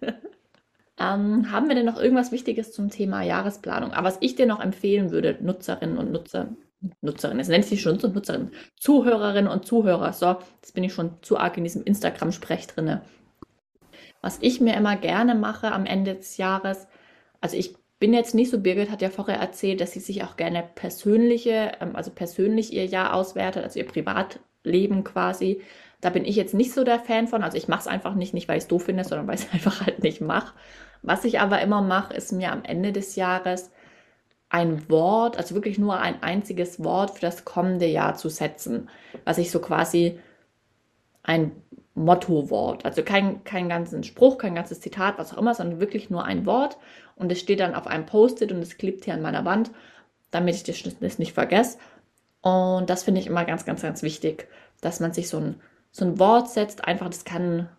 ähm, 0.99 1.51
haben 1.51 1.68
wir 1.68 1.74
denn 1.74 1.87
noch 1.87 2.01
irgendwas 2.01 2.33
Wichtiges 2.33 2.72
zum 2.72 2.91
Thema 2.91 3.22
Jahresplanung? 3.22 3.93
Aber 3.93 4.09
was 4.09 4.18
ich 4.20 4.37
dir 4.37 4.47
noch 4.47 4.61
empfehlen 4.61 5.11
würde, 5.11 5.37
Nutzerinnen 5.41 5.99
und 5.99 6.12
Nutzer, 6.12 6.49
Nutzerinnen, 7.01 7.41
es 7.41 7.49
nennt 7.49 7.64
sich 7.64 7.83
schon 7.83 7.99
so 7.99 8.09
Nutzerinnen, 8.09 8.53
Zuhörerinnen 8.79 9.51
und 9.51 9.66
Zuhörer, 9.66 10.12
so, 10.12 10.37
jetzt 10.57 10.74
bin 10.74 10.85
ich 10.85 10.95
schon 10.95 11.20
zu 11.22 11.37
arg 11.37 11.57
in 11.57 11.64
diesem 11.64 11.83
Instagram-Sprech 11.83 12.68
drinne. 12.68 13.03
Was 14.22 14.39
ich 14.41 14.61
mir 14.61 14.77
immer 14.77 14.97
gerne 14.97 15.35
mache 15.35 15.72
am 15.72 15.85
Ende 15.85 16.14
des 16.14 16.37
Jahres, 16.37 16.87
also 17.41 17.57
ich 17.57 17.74
bin 18.07 18.14
jetzt 18.14 18.36
nicht 18.36 18.52
so, 18.52 18.61
Birgit 18.61 18.92
hat 18.92 19.02
ja 19.02 19.11
vorher 19.11 19.40
erzählt, 19.40 19.80
dass 19.80 19.90
sie 19.90 19.98
sich 19.98 20.22
auch 20.22 20.36
gerne 20.36 20.62
persönliche, 20.76 21.72
ähm, 21.80 21.96
also 21.96 22.12
persönlich 22.12 22.72
ihr 22.72 22.86
Jahr 22.86 23.12
auswertet, 23.14 23.64
also 23.64 23.80
ihr 23.80 23.86
Privatleben 23.86 25.02
quasi. 25.02 25.61
Da 26.00 26.11
bin 26.11 26.24
ich 26.24 26.36
jetzt 26.36 26.54
nicht 26.54 26.72
so 26.72 26.84
der 26.84 27.00
Fan 27.00 27.26
von. 27.26 27.42
Also 27.42 27.59
ich 27.59 27.66
mache 27.66 27.80
es 27.80 27.86
einfach 27.88 28.14
nicht, 28.14 28.32
nicht 28.32 28.46
weil 28.46 28.59
ich 28.59 28.62
es 28.62 28.68
doof 28.68 28.84
finde, 28.84 29.02
sondern 29.02 29.26
weil 29.26 29.34
ich 29.34 29.46
es 29.46 29.52
einfach 29.52 29.84
halt 29.84 30.04
nicht 30.04 30.20
mache. 30.20 30.54
Was 31.02 31.24
ich 31.24 31.40
aber 31.40 31.61
immer 31.62 31.82
mache, 31.82 32.14
ist 32.14 32.30
mir 32.30 32.52
am 32.52 32.62
Ende 32.62 32.92
des 32.92 33.16
Jahres 33.16 33.72
ein 34.50 34.88
Wort, 34.88 35.36
also 35.36 35.57
wirklich 35.57 35.76
nur 35.76 35.98
ein 35.98 36.22
einziges 36.22 36.84
Wort 36.84 37.11
für 37.11 37.22
das 37.22 37.44
kommende 37.44 37.86
Jahr 37.86 38.14
zu 38.14 38.28
setzen, 38.28 38.88
was 39.24 39.38
ich 39.38 39.50
so 39.50 39.59
quasi 39.59 40.20
ein 41.24 41.50
Mottowort, 41.97 42.84
also 42.84 43.03
kein, 43.03 43.42
kein 43.44 43.68
ganzen 43.68 44.05
Spruch, 44.05 44.36
kein 44.38 44.55
ganzes 44.55 44.80
Zitat, 44.80 45.18
was 45.18 45.32
auch 45.32 45.38
immer, 45.38 45.55
sondern 45.55 45.80
wirklich 45.80 46.11
nur 46.11 46.24
ein 46.24 46.44
Wort 46.44 46.76
und 47.16 47.32
es 47.32 47.40
steht 47.40 47.61
dann 47.61 47.74
auf 47.74 47.86
einem 47.86 48.07
Post-it 48.07 48.53
und 48.53 48.61
es 48.61 48.76
klebt 48.76 49.05
hier 49.07 49.14
an 49.14 49.22
meiner 49.22 49.44
Wand, 49.44 49.70
damit 50.30 50.55
ich 50.55 50.84
das, 50.84 51.18
nicht 51.18 51.32
vergesse. 51.32 51.78
Und 52.42 52.90
das 52.90 53.03
finde 53.03 53.20
ich 53.20 53.26
immer 53.26 53.44
ganz, 53.44 53.64
ganz, 53.64 53.82
ganz 53.82 54.03
wichtig, 54.03 54.47
dass 54.82 55.01
man 55.01 55.12
sich 55.12 55.28
so 55.28 55.38
ein, 55.38 55.61
so 55.90 56.05
ein 56.05 56.18
Wort 56.18 56.51
setzt. 56.51 56.84
Einfach, 56.84 57.09
das 57.09 57.24
kann 57.24 57.70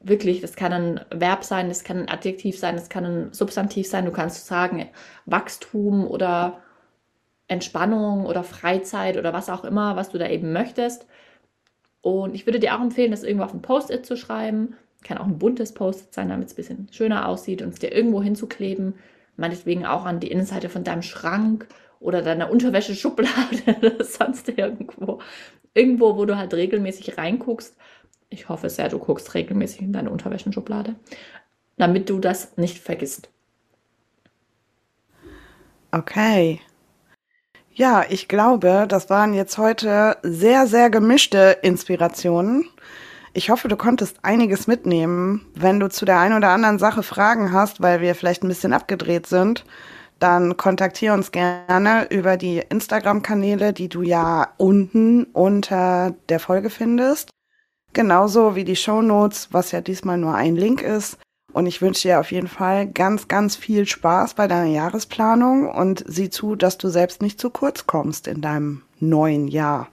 wirklich, 0.00 0.42
das 0.42 0.54
kann 0.54 0.72
ein 0.72 1.00
Verb 1.10 1.42
sein, 1.42 1.68
das 1.68 1.84
kann 1.84 2.00
ein 2.00 2.08
Adjektiv 2.10 2.58
sein, 2.58 2.76
das 2.76 2.90
kann 2.90 3.04
ein 3.04 3.32
Substantiv 3.32 3.88
sein. 3.88 4.04
Du 4.04 4.12
kannst 4.12 4.46
sagen 4.46 4.86
Wachstum 5.24 6.06
oder 6.06 6.60
Entspannung 7.48 8.26
oder 8.26 8.44
Freizeit 8.44 9.16
oder 9.16 9.32
was 9.32 9.48
auch 9.48 9.64
immer, 9.64 9.96
was 9.96 10.10
du 10.10 10.18
da 10.18 10.28
eben 10.28 10.52
möchtest. 10.52 11.06
Und 12.00 12.34
ich 12.34 12.46
würde 12.46 12.60
dir 12.60 12.74
auch 12.76 12.80
empfehlen, 12.80 13.10
das 13.10 13.22
irgendwo 13.22 13.44
auf 13.44 13.54
ein 13.54 13.62
Post-it 13.62 14.06
zu 14.06 14.16
schreiben. 14.16 14.74
Kann 15.02 15.18
auch 15.18 15.26
ein 15.26 15.38
buntes 15.38 15.72
Post-it 15.74 16.14
sein, 16.14 16.28
damit 16.28 16.48
es 16.48 16.54
ein 16.54 16.56
bisschen 16.56 16.88
schöner 16.90 17.28
aussieht 17.28 17.62
und 17.62 17.70
es 17.70 17.78
dir 17.78 17.92
irgendwo 17.92 18.22
hinzukleben. 18.22 18.94
Meinetwegen 19.36 19.86
auch 19.86 20.04
an 20.04 20.20
die 20.20 20.30
Innenseite 20.30 20.68
von 20.68 20.84
deinem 20.84 21.02
Schrank 21.02 21.68
oder 22.00 22.22
deiner 22.22 22.50
Unterwäscheschublade 22.50 23.76
oder 23.78 24.04
sonst 24.04 24.48
irgendwo. 24.48 25.20
Irgendwo, 25.74 26.16
wo 26.16 26.24
du 26.24 26.36
halt 26.36 26.54
regelmäßig 26.54 27.18
reinguckst. 27.18 27.76
Ich 28.30 28.48
hoffe 28.48 28.68
sehr, 28.68 28.88
du 28.88 28.98
guckst 28.98 29.34
regelmäßig 29.34 29.82
in 29.82 29.92
deine 29.92 30.10
Unterwäschenschublade, 30.10 30.96
damit 31.76 32.10
du 32.10 32.18
das 32.18 32.56
nicht 32.56 32.78
vergisst. 32.78 33.30
Okay. 35.90 36.60
Ja, 37.78 38.04
ich 38.08 38.26
glaube, 38.26 38.86
das 38.88 39.08
waren 39.08 39.34
jetzt 39.34 39.56
heute 39.56 40.16
sehr, 40.24 40.66
sehr 40.66 40.90
gemischte 40.90 41.58
Inspirationen. 41.62 42.68
Ich 43.34 43.50
hoffe, 43.50 43.68
du 43.68 43.76
konntest 43.76 44.16
einiges 44.22 44.66
mitnehmen. 44.66 45.46
Wenn 45.54 45.78
du 45.78 45.88
zu 45.88 46.04
der 46.04 46.18
einen 46.18 46.36
oder 46.36 46.48
anderen 46.48 46.80
Sache 46.80 47.04
Fragen 47.04 47.52
hast, 47.52 47.80
weil 47.80 48.00
wir 48.00 48.16
vielleicht 48.16 48.42
ein 48.42 48.48
bisschen 48.48 48.72
abgedreht 48.72 49.28
sind, 49.28 49.64
dann 50.18 50.56
kontaktiere 50.56 51.14
uns 51.14 51.30
gerne 51.30 52.08
über 52.10 52.36
die 52.36 52.58
Instagram-Kanäle, 52.68 53.72
die 53.72 53.88
du 53.88 54.02
ja 54.02 54.48
unten 54.56 55.26
unter 55.26 56.16
der 56.28 56.40
Folge 56.40 56.70
findest. 56.70 57.30
Genauso 57.92 58.56
wie 58.56 58.64
die 58.64 58.74
Show 58.74 59.02
Notes, 59.02 59.50
was 59.52 59.70
ja 59.70 59.82
diesmal 59.82 60.18
nur 60.18 60.34
ein 60.34 60.56
Link 60.56 60.82
ist. 60.82 61.16
Und 61.52 61.66
ich 61.66 61.80
wünsche 61.80 62.08
dir 62.08 62.20
auf 62.20 62.30
jeden 62.30 62.48
Fall 62.48 62.86
ganz, 62.86 63.26
ganz 63.26 63.56
viel 63.56 63.86
Spaß 63.86 64.34
bei 64.34 64.46
deiner 64.46 64.70
Jahresplanung 64.70 65.68
und 65.70 66.04
sieh 66.06 66.30
zu, 66.30 66.56
dass 66.56 66.78
du 66.78 66.88
selbst 66.88 67.22
nicht 67.22 67.40
zu 67.40 67.50
kurz 67.50 67.86
kommst 67.86 68.28
in 68.28 68.40
deinem 68.40 68.82
neuen 69.00 69.48
Jahr. 69.48 69.88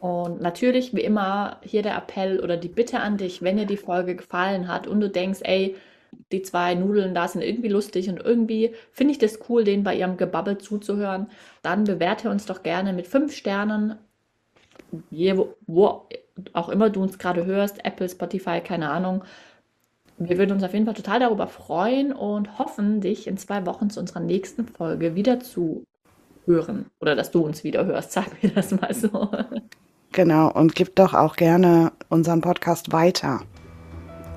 Und 0.00 0.40
natürlich, 0.40 0.94
wie 0.94 1.02
immer, 1.02 1.58
hier 1.62 1.82
der 1.82 1.96
Appell 1.96 2.40
oder 2.40 2.56
die 2.56 2.68
Bitte 2.68 3.00
an 3.00 3.16
dich, 3.16 3.42
wenn 3.42 3.56
dir 3.56 3.66
die 3.66 3.76
Folge 3.76 4.16
gefallen 4.16 4.68
hat 4.68 4.86
und 4.86 5.00
du 5.00 5.10
denkst, 5.10 5.40
ey, 5.42 5.76
die 6.32 6.42
zwei 6.42 6.74
Nudeln 6.74 7.14
da 7.14 7.28
sind 7.28 7.42
irgendwie 7.42 7.68
lustig 7.68 8.08
und 8.08 8.18
irgendwie 8.18 8.74
finde 8.92 9.12
ich 9.12 9.18
das 9.18 9.38
cool, 9.48 9.64
denen 9.64 9.84
bei 9.84 9.94
ihrem 9.94 10.16
Gebabbel 10.16 10.58
zuzuhören, 10.58 11.28
dann 11.62 11.84
bewerte 11.84 12.30
uns 12.30 12.46
doch 12.46 12.62
gerne 12.62 12.92
mit 12.92 13.06
fünf 13.06 13.34
Sternen, 13.34 13.96
je, 15.10 15.36
wo 15.66 16.08
auch 16.52 16.68
immer 16.68 16.90
du 16.90 17.02
uns 17.02 17.18
gerade 17.18 17.44
hörst, 17.44 17.84
Apple, 17.84 18.08
Spotify, 18.08 18.60
keine 18.60 18.90
Ahnung. 18.90 19.24
Wir 20.20 20.36
würden 20.36 20.52
uns 20.52 20.62
auf 20.62 20.74
jeden 20.74 20.84
Fall 20.84 20.94
total 20.94 21.20
darüber 21.20 21.46
freuen 21.46 22.12
und 22.12 22.58
hoffen, 22.58 23.00
dich 23.00 23.26
in 23.26 23.38
zwei 23.38 23.64
Wochen 23.64 23.88
zu 23.88 24.00
unserer 24.00 24.20
nächsten 24.20 24.66
Folge 24.66 25.14
wieder 25.14 25.40
zu 25.40 25.84
hören. 26.44 26.86
Oder 27.00 27.16
dass 27.16 27.30
du 27.30 27.40
uns 27.40 27.64
wieder 27.64 27.86
hörst, 27.86 28.12
sag 28.12 28.42
mir 28.42 28.50
das 28.50 28.70
mal 28.72 28.92
so. 28.92 29.30
Genau, 30.12 30.52
und 30.52 30.74
gib 30.74 30.94
doch 30.96 31.14
auch 31.14 31.36
gerne 31.36 31.92
unseren 32.10 32.42
Podcast 32.42 32.92
weiter. 32.92 33.40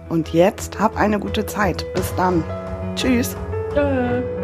Und 0.08 0.30
jetzt 0.34 0.80
hab 0.80 0.96
eine 0.98 1.20
gute 1.20 1.46
Zeit. 1.46 1.86
Bis 1.96 2.16
dann. 2.16 2.44
Tschüss. 2.96 3.36
Tschö. 3.74 4.43